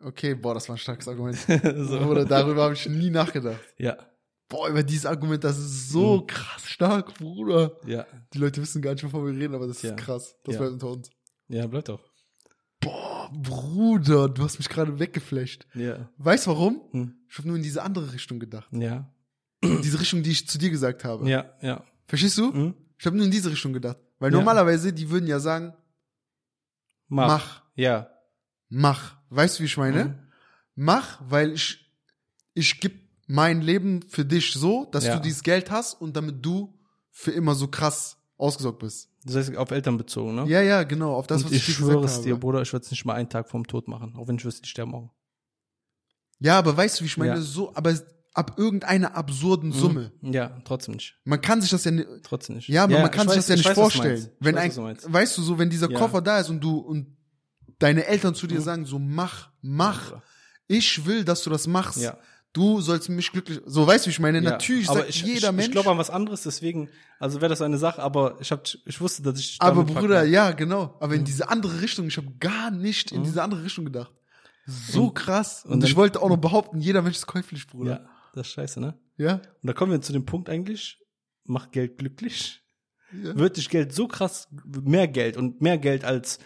Okay, 0.03 0.36
boah, 0.36 0.53
das 0.53 0.68
war 0.70 0.76
ein 0.76 0.80
starkes 0.80 1.08
Argument. 1.08 1.38
so. 1.88 1.99
Oder 1.99 2.26
darüber 2.26 2.64
habe 2.64 2.74
ich 2.74 2.88
nie 2.88 3.10
nachgedacht. 3.10 3.60
Ja, 3.78 3.97
Boah, 4.47 4.70
über 4.70 4.84
dieses 4.84 5.08
Argument, 5.08 5.43
das 5.43 5.58
ist 5.58 5.89
so 5.89 6.18
Mhm. 6.18 6.28
krass 6.28 6.68
stark, 6.70 7.16
Bruder. 7.16 7.80
ja, 7.88 8.06
Die 8.32 8.38
Leute 8.38 8.62
wissen 8.62 8.80
gar 8.80 8.93
nicht, 8.93 9.03
wovon 9.03 9.26
wir 9.26 9.34
reden, 9.34 9.56
aber 9.56 9.66
das 9.66 9.82
Ja. 9.82 9.89
ist 9.95 9.97
krass. 9.97 10.36
Das 10.43 10.53
Ja. 10.53 10.60
bleibt 10.62 10.74
unter 10.74 10.89
uns. 10.91 11.10
ja, 11.47 11.66
bleibt 11.66 11.89
doch. 11.89 11.99
Boah, 12.80 13.32
Bruder, 13.34 14.30
du 14.30 14.43
hast 14.43 14.60
mich 14.60 14.70
gerade 14.70 14.99
weggeflasht. 14.99 15.66
Ja, 15.74 16.10
Weißt 16.18 16.45
warum? 16.47 16.82
hm. 16.91 17.16
Ich 17.28 17.38
habe 17.39 17.47
nur 17.47 17.58
in 17.58 17.64
diese 17.64 17.82
andere 17.82 18.14
Richtung 18.14 18.39
gedacht. 18.39 18.68
ja, 18.72 19.12
diese 19.64 19.99
Richtung, 19.99 20.22
die 20.22 20.32
ich 20.32 20.47
zu 20.47 20.60
dir 20.60 20.70
gesagt 20.70 21.03
habe. 21.03 21.28
ja, 21.28 21.51
ja. 21.62 21.84
Verstehst 22.08 22.38
du? 22.38 22.53
Hm? 22.53 22.76
Ich 22.99 23.06
habe 23.08 23.16
nur 23.18 23.26
in 23.26 23.32
diese 23.32 23.49
Richtung 23.49 23.74
gedacht. 23.74 23.97
Weil 24.20 24.32
Ja. 24.32 24.38
normalerweise, 24.38 24.93
die 24.93 25.10
würden 25.10 25.26
ja 25.28 25.39
sagen, 25.39 25.74
Mach. 27.08 27.28
mach, 27.28 27.62
Ja. 27.76 28.10
mach. 28.70 29.16
Weißt 29.30 29.58
du, 29.60 29.64
wie 29.64 29.66
ich 29.68 29.78
meine? 29.78 30.03
Hm? 30.06 30.20
Mach, 30.76 31.22
weil 31.28 31.51
ich, 31.53 31.91
ich 32.53 32.80
gebe 32.80 32.95
mein 33.28 33.62
Leben 33.62 34.01
für 34.03 34.26
dich 34.26 34.53
so, 34.53 34.86
dass 34.86 35.06
Ja. 35.06 35.16
du 35.16 35.22
dieses 35.22 35.41
Geld 35.43 35.72
hast 35.72 35.93
und 36.01 36.16
damit 36.16 36.45
du 36.45 36.78
für 37.12 37.32
immer 37.32 37.56
so 37.56 37.68
krass 37.68 38.18
ausgesorgt 38.38 38.80
bist. 38.80 39.10
Das 39.24 39.36
heißt, 39.36 39.56
auf 39.56 39.72
Eltern 39.72 39.97
bezogen, 39.97 40.36
ne? 40.36 40.45
Ja, 40.47 40.62
ja, 40.62 40.84
genau, 40.84 41.16
auf 41.16 41.26
das, 41.28 41.41
Und 41.41 41.45
was 41.45 41.51
ich 41.53 41.58
ich, 41.60 41.66
dir 41.68 41.72
schwöre 41.74 42.01
gesagt 42.01 42.06
es 42.10 42.14
habe. 42.18 42.24
dir, 42.26 42.36
Bruder, 42.36 42.62
ich 42.62 42.72
würde 42.74 42.84
es 42.86 42.91
nicht 42.91 43.06
mal 43.06 43.14
einen 43.14 43.30
Tag 43.30 43.49
vorm 43.49 43.66
Tod 43.66 43.88
machen, 43.88 44.16
auch 44.18 44.28
wenn 44.28 44.36
ich 44.36 44.45
wüsste, 44.45 44.62
die 44.62 44.70
sterben 44.70 44.91
morgen. 44.91 45.12
Ja, 46.39 46.60
aber 46.60 46.76
weißt 46.76 46.99
du, 46.99 47.03
wie 47.03 47.08
ich 47.08 47.18
meine? 47.18 47.36
Ja. 47.36 47.41
So, 47.41 47.74
aber 47.76 47.97
ab 48.36 48.55
irgendeiner 48.57 49.15
absurden 49.15 49.71
Summe. 49.71 50.11
Hm? 50.21 50.33
Ja, 50.33 50.57
trotzdem 50.65 50.95
nicht. 50.95 51.15
Man 51.23 51.41
kann 51.41 51.61
sich 51.61 51.71
das 51.71 51.83
ja, 51.86 51.91
ni- 51.91 52.05
Trotzdem 52.21 52.57
nicht. 52.57 52.67
ja, 52.69 52.83
aber 52.83 52.99
man 52.99 53.09
kann 53.09 53.27
ich 53.27 53.33
sich 53.33 53.39
weiß- 53.43 53.47
das 53.47 53.47
ja 53.47 53.53
ich 53.55 53.59
nicht 53.61 53.69
weiß, 53.69 53.75
vorstellen. 53.75 54.29
Wenn 54.39 54.55
weiß, 54.55 54.77
ein, 54.79 54.97
du 55.01 55.13
weißt 55.13 55.38
du, 55.38 55.41
so, 55.41 55.57
wenn 55.57 55.69
dieser 55.69 55.89
Ja. 55.89 55.97
Koffer 55.97 56.21
da 56.21 56.39
ist 56.39 56.49
und 56.49 56.59
du, 56.61 56.77
und 56.77 57.15
deine 57.79 58.05
Eltern 58.05 58.36
zu 58.36 58.45
dir 58.47 58.59
Mhm. 58.59 58.63
sagen, 58.63 58.86
so, 58.86 58.99
mach, 58.99 59.49
mach. 59.61 60.13
Ich 60.67 61.05
will, 61.05 61.23
dass 61.23 61.43
du 61.43 61.49
das 61.49 61.65
machst. 61.67 62.01
Ja. 62.01 62.17
Du 62.53 62.79
sollst 62.79 63.09
mich 63.09 63.31
glücklich, 63.33 63.59
so, 63.65 63.86
weißt 63.86 64.05
du, 64.05 64.07
wie 64.07 64.11
ich 64.11 64.19
meine? 64.19 64.38
Ja, 64.39 64.51
Natürlich 64.51 64.88
aber 64.89 64.99
sagt 64.99 65.09
ich, 65.09 65.23
jeder 65.23 65.49
ich, 65.49 65.55
Mensch. 65.55 65.65
Ich 65.67 65.71
glaube 65.73 65.91
an 65.91 65.97
was 65.97 66.09
anderes, 66.09 66.43
deswegen, 66.43 66.89
also 67.19 67.41
wäre 67.41 67.49
das 67.49 67.61
eine 67.61 67.77
Sache, 67.77 68.01
aber 68.01 68.38
ich 68.39 68.49
hab, 68.51 68.63
ich 68.86 69.01
wusste, 69.01 69.23
dass 69.23 69.38
ich. 69.39 69.57
aber 69.59 69.83
Bruder, 69.83 69.99
verknüpfe. 70.01 70.25
ja, 70.27 70.51
genau. 70.51 70.95
Aber 71.01 71.15
in 71.15 71.21
Mhm. 71.21 71.25
diese 71.25 71.49
andere 71.49 71.81
Richtung, 71.81 72.07
ich 72.07 72.15
habe 72.15 72.31
gar 72.39 72.71
nicht 72.71 73.11
in 73.11 73.19
Mhm. 73.19 73.23
diese 73.25 73.43
andere 73.43 73.63
Richtung 73.63 73.83
gedacht. 73.86 74.11
So 74.65 75.07
Und- 75.07 75.15
krass. 75.15 75.63
Und, 75.65 75.73
und 75.73 75.83
ich 75.83 75.95
wollte 75.97 76.21
auch 76.21 76.29
noch 76.29 76.38
behaupten, 76.38 76.79
jeder 76.79 77.01
Mensch 77.01 77.17
ist 77.17 77.27
käuflich, 77.27 77.67
Bruder. 77.67 77.91
Ja, 77.91 78.09
das 78.36 78.47
ist 78.47 78.53
scheiße, 78.53 78.79
ne? 78.81 78.99
Ja? 79.17 79.36
Und 79.36 79.67
da 79.67 79.73
kommen 79.73 79.91
wir 79.91 80.01
zu 80.01 80.13
dem 80.13 80.25
Punkt 80.25 80.49
eigentlich, 80.49 81.01
macht 81.45 81.71
Geld 81.71 81.97
glücklich. 81.97 82.63
ja. 83.11 83.36
Wird 83.38 83.57
dich 83.57 83.69
Geld 83.69 83.93
so 83.93 84.07
krass, 84.07 84.47
mehr 84.83 85.07
Geld 85.07 85.38
und 85.38 85.61
mehr 85.61 85.77
Geld 85.77 86.03
als 86.03 86.39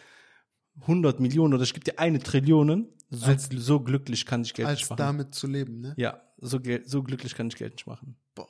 100 0.82 1.20
Millionen 1.20 1.54
oder 1.54 1.64
ich 1.64 1.74
gebe 1.74 1.84
dir 1.84 2.00
eine 2.00 2.20
Trillion, 2.20 2.88
so, 3.10 3.26
Als- 3.26 3.50
so 3.52 3.80
glücklich 3.80 4.26
kann 4.26 4.44
ich 4.44 4.54
Geld 4.54 4.68
Als 4.68 4.80
nicht 4.82 4.90
machen. 4.92 4.98
damit 5.00 5.34
zu 5.36 5.48
leben, 5.48 5.82
ne? 5.82 5.94
Ja, 5.98 6.22
so, 6.38 6.60
so 6.86 7.04
glücklich 7.04 7.34
kann 7.36 7.48
ich 7.48 7.56
Geld 7.56 7.74
nicht 7.74 7.88
machen. 7.88 8.16
Boah. 8.36 8.48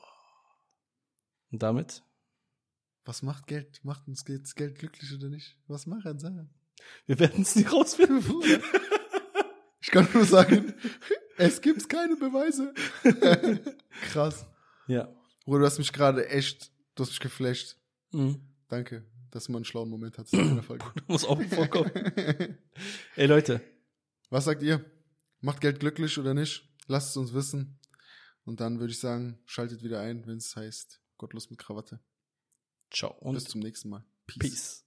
Und 1.52 1.64
damit? 1.64 2.04
Was 3.06 3.24
macht 3.24 3.48
Geld? 3.48 3.80
Macht 3.84 4.08
uns 4.08 4.26
Geld, 4.26 4.54
Geld 4.56 4.78
glücklich 4.78 5.12
oder 5.16 5.30
nicht? 5.30 5.58
Was 5.68 5.86
macht 5.88 6.06
er? 6.06 6.20
Sag. 6.20 6.34
Wir 7.08 7.20
werden 7.20 7.42
es 7.42 7.56
nie 7.56 7.64
rausfinden. 7.64 8.24
Ich 9.82 9.92
kann 9.92 10.08
nur 10.14 10.26
sagen, 10.26 10.74
es 11.40 11.62
gibt 11.62 11.90
keine 11.90 12.16
Beweise. 12.16 12.74
Krass. 14.12 14.46
Ja. 14.88 15.14
Bruder, 15.46 15.60
du 15.62 15.66
hast 15.66 15.78
mich 15.80 15.92
gerade 15.94 16.28
echt, 16.30 16.72
du 16.96 17.04
hast 17.04 17.10
mich 17.10 17.20
geflasht. 17.20 17.78
Mhm. 18.12 18.42
Danke, 18.68 19.06
dass 19.32 19.46
du 19.46 19.52
mal 19.52 19.58
einen 19.60 19.66
schlauen 19.66 19.90
Moment 19.90 20.18
hattest 20.18 20.36
Folge. 20.66 20.86
Muss 21.08 21.26
auch 21.26 21.42
vorkommen. 21.44 21.92
Ey 23.16 23.26
Leute, 23.28 23.62
Was 24.30 24.46
sagt 24.46 24.62
ihr? 24.62 24.86
Macht 25.42 25.62
Geld 25.62 25.80
glücklich 25.80 26.18
oder 26.20 26.34
nicht? 26.34 26.70
Lasst 26.88 27.12
es 27.12 27.18
uns 27.18 27.34
wissen. 27.34 27.80
Und 28.46 28.60
dann 28.62 28.80
würde 28.80 28.92
ich 28.92 29.00
sagen, 29.00 29.40
schaltet 29.46 29.84
wieder 29.84 30.02
ein, 30.02 30.26
wenn 30.28 30.38
es 30.38 30.56
heißt 30.56 31.02
Gottlos 31.18 31.50
mit 31.50 31.60
Krawatte. 31.60 32.00
ciao 32.92 33.14
und 33.20 33.36
Bis 33.36 33.46
zum 33.46 33.62
nächsten 33.62 33.90
Mal. 33.90 34.06
Peace. 34.28 34.86